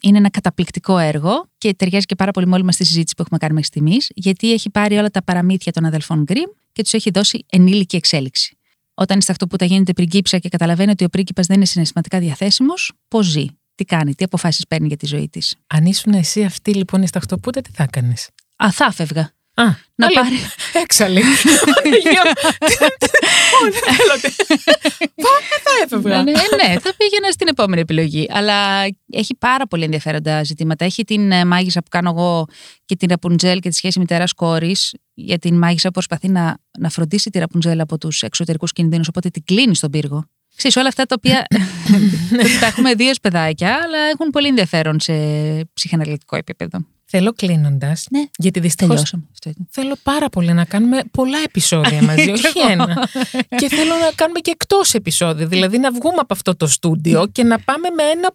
είναι 0.03 0.17
ένα 0.17 0.29
καταπληκτικό 0.29 0.97
έργο 0.97 1.45
και 1.57 1.73
ταιριάζει 1.73 2.05
και 2.05 2.15
πάρα 2.15 2.31
πολύ 2.31 2.47
με 2.47 2.53
όλη 2.55 2.63
μας 2.63 2.75
τη 2.75 2.85
συζήτηση 2.85 3.15
που 3.15 3.21
έχουμε 3.21 3.39
κάνει 3.39 3.53
μέχρι 3.53 3.67
στιγμής, 3.67 4.11
γιατί 4.15 4.53
έχει 4.53 4.69
πάρει 4.69 4.97
όλα 4.97 5.09
τα 5.09 5.23
παραμύθια 5.23 5.71
των 5.71 5.85
αδελφών 5.85 6.23
Γκριμ 6.23 6.49
και 6.71 6.81
τους 6.83 6.93
έχει 6.93 7.09
δώσει 7.09 7.45
ενήλικη 7.49 7.95
εξέλιξη. 7.95 8.57
Όταν 8.93 9.17
η 9.17 9.21
σταχτοπούτα 9.21 9.65
γίνεται 9.65 9.93
πριγκίψα 9.93 10.37
και 10.37 10.49
καταλαβαίνει 10.49 10.91
ότι 10.91 11.03
ο 11.03 11.09
πρίγκιπας 11.09 11.45
δεν 11.47 11.55
είναι 11.55 11.65
συναισθηματικά 11.65 12.19
διαθέσιμος, 12.19 12.91
πώς 13.07 13.25
ζει, 13.25 13.45
τι 13.75 13.83
κάνει, 13.83 14.15
τι 14.15 14.23
αποφάσεις 14.23 14.67
παίρνει 14.67 14.87
για 14.87 14.97
τη 14.97 15.05
ζωή 15.05 15.29
της. 15.29 15.55
Αν 15.67 15.85
ήσουν 15.85 16.13
εσύ 16.13 16.43
αυτή 16.43 16.73
λοιπόν 16.73 17.01
η 17.01 17.07
σταχτοπούτα, 17.07 17.61
τι 17.61 17.69
θα 17.73 17.83
έκανες; 17.83 18.29
Α, 18.55 18.71
θα 18.71 18.91
φεύγα. 18.91 19.31
Α, 19.55 19.63
Να 19.95 20.05
άλλη- 20.05 20.15
πάρει. 20.15 20.35
Έξαλλη. 20.83 21.21
Παναγία 21.73 22.21
μου. 22.25 22.31
Ω, 23.55 23.71
δεν 23.71 23.81
θέλω. 23.95 24.33
Πάμε, 25.15 25.55
θα 25.63 25.71
έφευγα. 25.83 26.23
ναι, 26.23 26.31
ναι, 26.31 26.79
θα 26.79 26.93
πήγαινα 26.97 27.31
στην 27.31 27.47
επόμενη 27.47 27.81
επιλογή. 27.81 28.27
Αλλά 28.31 28.83
έχει 29.11 29.35
πάρα 29.39 29.67
πολύ 29.67 29.83
ενδιαφέροντα 29.83 30.43
ζητήματα. 30.43 30.85
Έχει 30.85 31.03
την 31.03 31.31
ε, 31.31 31.45
μάγισσα 31.45 31.79
που 31.81 31.89
κάνω 31.89 32.09
εγώ 32.09 32.45
και 32.85 32.95
την 32.95 33.09
Ραπουτζέλ 33.09 33.59
και 33.59 33.69
τη 33.69 33.75
σχέση 33.75 33.99
μητέρα 33.99 34.23
κόρης. 34.35 34.93
Για 35.13 35.37
την 35.39 35.57
μάγισσα 35.57 35.87
που 35.87 35.93
προσπαθεί 35.93 36.27
να, 36.29 36.57
να 36.79 36.89
φροντίσει 36.89 37.29
τη 37.29 37.39
Ραπουτζέλ 37.39 37.79
από 37.79 37.97
τους 37.97 38.21
εξωτερικούς 38.21 38.71
κινδύνους, 38.71 39.07
οπότε 39.07 39.29
την 39.29 39.43
κλείνει 39.43 39.75
στον 39.75 39.89
πύργο. 39.91 40.25
Ξέρεις, 40.55 40.77
όλα 40.77 40.87
αυτά 40.87 41.05
τα 41.05 41.15
οποία 41.17 41.45
τα 42.59 42.65
έχουμε 42.65 42.93
δύο 42.93 43.11
παιδάκια, 43.21 43.69
αλλά 43.83 43.97
έχουν 44.13 44.29
πολύ 44.29 44.47
ενδιαφέρον 44.47 44.99
σε 44.99 45.13
ψυχαναλυτικό 45.73 46.35
επίπεδο. 46.35 46.85
Θέλω 47.05 47.33
κλείνοντας, 47.33 48.07
Ναι. 48.11 48.23
γιατί 48.37 48.59
δυστυχώς 48.59 48.93
Τελειώσαμε. 48.95 49.23
Αυτό 49.31 49.49
ήταν. 49.49 49.67
θέλω 49.71 49.95
πάρα 50.03 50.29
πολύ 50.29 50.53
να 50.53 50.65
κάνουμε 50.65 51.01
πολλά 51.11 51.37
επεισόδια 51.45 52.01
μαζί, 52.03 52.31
όχι 52.35 52.51
Κι 52.51 52.59
εγώ. 52.59 52.71
ένα. 52.71 53.07
και 53.55 53.67
θέλω 53.67 53.95
να 53.95 54.11
κάνουμε 54.15 54.39
και 54.39 54.51
εκτός 54.51 54.93
επεισόδιο. 54.93 55.47
Δηλαδή 55.47 55.77
να 55.77 55.91
βγούμε 55.91 56.17
από 56.17 56.33
αυτό 56.33 56.55
το 56.55 56.67
στούντιο 56.67 57.27
και 57.31 57.43
να 57.43 57.59
πάμε 57.59 57.89
με 57.89 58.03
ένα 58.03 58.29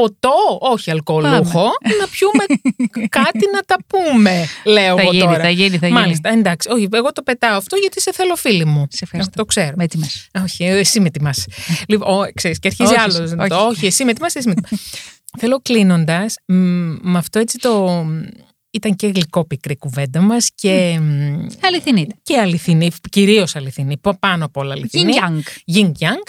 ποτό, 0.00 0.58
όχι 0.60 0.90
αλκοολούχο, 0.90 1.62
να 2.00 2.06
πιούμε 2.10 2.44
κάτι 3.18 3.46
να 3.54 3.60
τα 3.66 3.76
πούμε, 3.86 4.46
λέω 4.64 4.94
Θα 4.96 5.00
εγώ 5.02 5.10
γίνει, 5.10 5.24
τώρα. 5.24 5.40
θα 5.40 5.48
γίνει, 5.50 5.78
θα 5.78 5.86
γίνει. 5.86 5.98
Μάλιστα, 6.00 6.30
εντάξει. 6.30 6.68
Όχι, 6.70 6.88
εγώ 6.92 7.12
το 7.12 7.22
πετάω 7.22 7.56
αυτό 7.56 7.76
γιατί 7.76 8.00
σε 8.00 8.12
θέλω 8.12 8.36
φίλη 8.36 8.64
μου. 8.64 8.86
Σε 8.90 9.00
ευχαριστώ. 9.02 9.32
Το 9.36 9.44
ξέρω. 9.44 9.72
Με 9.76 9.84
έτοιμες. 9.84 10.28
Όχι, 10.42 10.64
εσύ 10.64 11.00
με 11.00 11.10
τιμάς. 11.10 11.46
λοιπόν, 11.88 12.18
ο, 12.20 12.26
ξέρεις, 12.34 12.58
και 12.58 12.68
αρχίζει 12.68 12.92
Όχι, 12.92 13.00
άλλος. 13.00 13.32
όχι. 13.38 13.52
Όχι, 13.52 13.86
εσύ 13.86 14.04
με 14.04 14.12
τιμάς, 14.12 14.34
εσύ 14.34 14.48
με 14.48 14.54
τιμάς. 14.54 14.80
Θέλω 15.40 15.60
κλείνοντας, 15.62 16.34
με 17.02 17.18
αυτό 17.18 17.38
έτσι 17.38 17.58
το. 17.58 18.04
Ήταν 18.72 18.96
και 18.96 19.06
γλυκό 19.06 19.46
πικρή 19.46 19.76
κουβέντα 19.76 20.20
μας 20.20 20.48
και, 20.54 20.98
μ, 21.00 21.46
Αληθινή. 21.60 22.06
και 22.22 22.36
αληθινή, 22.38 22.90
κυρίως 23.10 23.56
αληθινή, 23.56 23.98
πα- 23.98 24.16
πάνω 24.18 24.44
απ' 24.44 24.56
όλα 24.56 24.72
αληθινή. 24.72 25.12
Yin 25.16 25.22
Yang. 25.22 25.76
Yin 25.76 25.86
Yang. 25.86 26.22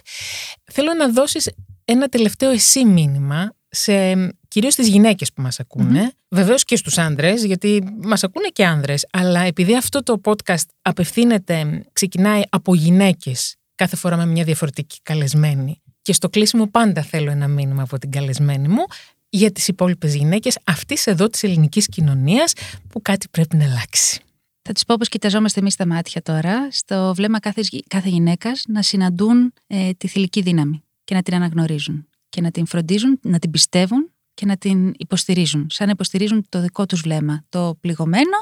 Θέλω 0.72 0.94
να 0.94 1.10
δώσεις 1.10 1.50
ένα 1.86 2.08
τελευταίο 2.08 2.50
εσύ 2.52 2.86
μήνυμα 2.86 3.54
σε 3.72 4.28
κυρίως 4.48 4.76
τις 4.76 4.88
γυναίκες 4.88 5.34
που 5.34 5.42
μας 5.42 5.60
ακούνε, 5.60 6.12
βεβαίως 6.30 6.64
και 6.64 6.76
στους 6.76 6.98
άνδρες, 6.98 7.44
γιατί 7.44 7.84
μας 8.02 8.24
ακούνε 8.24 8.48
και 8.48 8.66
άνδρες, 8.66 9.08
αλλά 9.12 9.40
επειδή 9.40 9.76
αυτό 9.76 10.04
το 10.04 10.22
podcast 10.24 10.66
απευθύνεται, 10.82 11.86
ξεκινάει 11.94 12.42
από 12.50 12.76
γυναίκες, 12.76 13.56
κάθε 13.76 13.96
φορά 13.96 14.18
με 14.18 14.26
μια 14.26 14.44
διαφορετική 14.44 15.00
καλεσμένη, 15.04 15.82
και 16.02 16.14
στο 16.14 16.30
κλείσιμο 16.30 16.68
πάντα 16.68 17.02
θέλω 17.02 17.32
ένα 17.32 17.48
μήνυμα 17.48 17.82
από 17.82 17.98
την 17.98 18.12
καλεσμένη 18.12 18.68
μου, 18.68 18.86
για 19.30 19.52
τις 19.52 19.68
υπόλοιπες 19.68 20.16
γυναίκες 20.16 20.58
αυτής 20.64 21.08
εδώ 21.08 21.28
της 21.28 21.44
ελληνικής 21.44 21.88
κοινωνίας 21.88 22.54
που 22.90 23.02
κάτι 23.02 23.28
πρέπει 23.32 23.56
να 23.56 23.66
αλλάξει. 23.66 24.22
Θα 24.62 24.74
τη 24.74 24.82
πω 24.88 24.96
πως 24.98 25.10
κοιταζόμαστε 25.10 25.60
εμείς 25.60 25.76
τα 25.76 25.86
μάτια 25.86 26.22
τώρα, 26.22 26.68
στο 26.72 27.14
βλέμμα 27.16 27.40
κάθε, 27.40 27.62
κάθε 27.88 28.10
γυναίκας 28.10 28.64
να 28.68 28.82
συναντούν 28.82 29.54
ε, 29.68 29.90
τη 29.98 30.08
θηλυκή 30.08 30.42
δύναμη 30.42 30.84
και 31.04 31.16
να 31.16 31.22
την 31.22 31.34
αναγνωρίζουν. 31.34 32.08
Και 32.32 32.42
να 32.42 32.52
την 32.52 32.66
φροντίζουν, 32.66 33.20
να 33.22 33.40
την 33.40 33.52
πιστεύουν 33.52 34.12
και 34.34 34.46
να 34.46 34.58
την 34.58 34.94
υποστηρίζουν. 34.98 35.68
Σαν 35.70 35.86
να 35.86 35.92
υποστηρίζουν 35.92 36.46
το 36.50 36.62
δικό 36.62 36.86
τους 36.86 37.02
βλέμμα. 37.02 37.44
Το 37.50 37.78
πληγωμένο, 37.82 38.38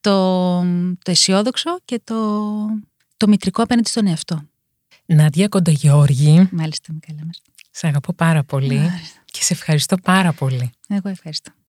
το, 0.00 0.60
το 1.02 1.10
αισιόδοξο 1.10 1.78
και 1.84 2.00
το, 2.04 2.44
το 3.16 3.28
μητρικό 3.28 3.62
απέναντι 3.62 3.88
στον 3.88 4.06
εαυτό. 4.06 4.42
Νάντια 5.06 5.48
Κοντογεώργη, 5.48 6.48
Μάλιστα, 6.50 6.92
Μικαλέ 6.92 7.24
μας. 7.24 7.42
σε 7.70 7.86
αγαπώ 7.86 8.12
πάρα 8.12 8.44
πολύ 8.44 8.90
και 9.24 9.42
σε 9.42 9.52
ευχαριστώ 9.52 9.96
πάρα 9.96 10.32
πολύ. 10.32 10.70
Εγώ 10.88 11.08
ευχαριστώ. 11.08 11.52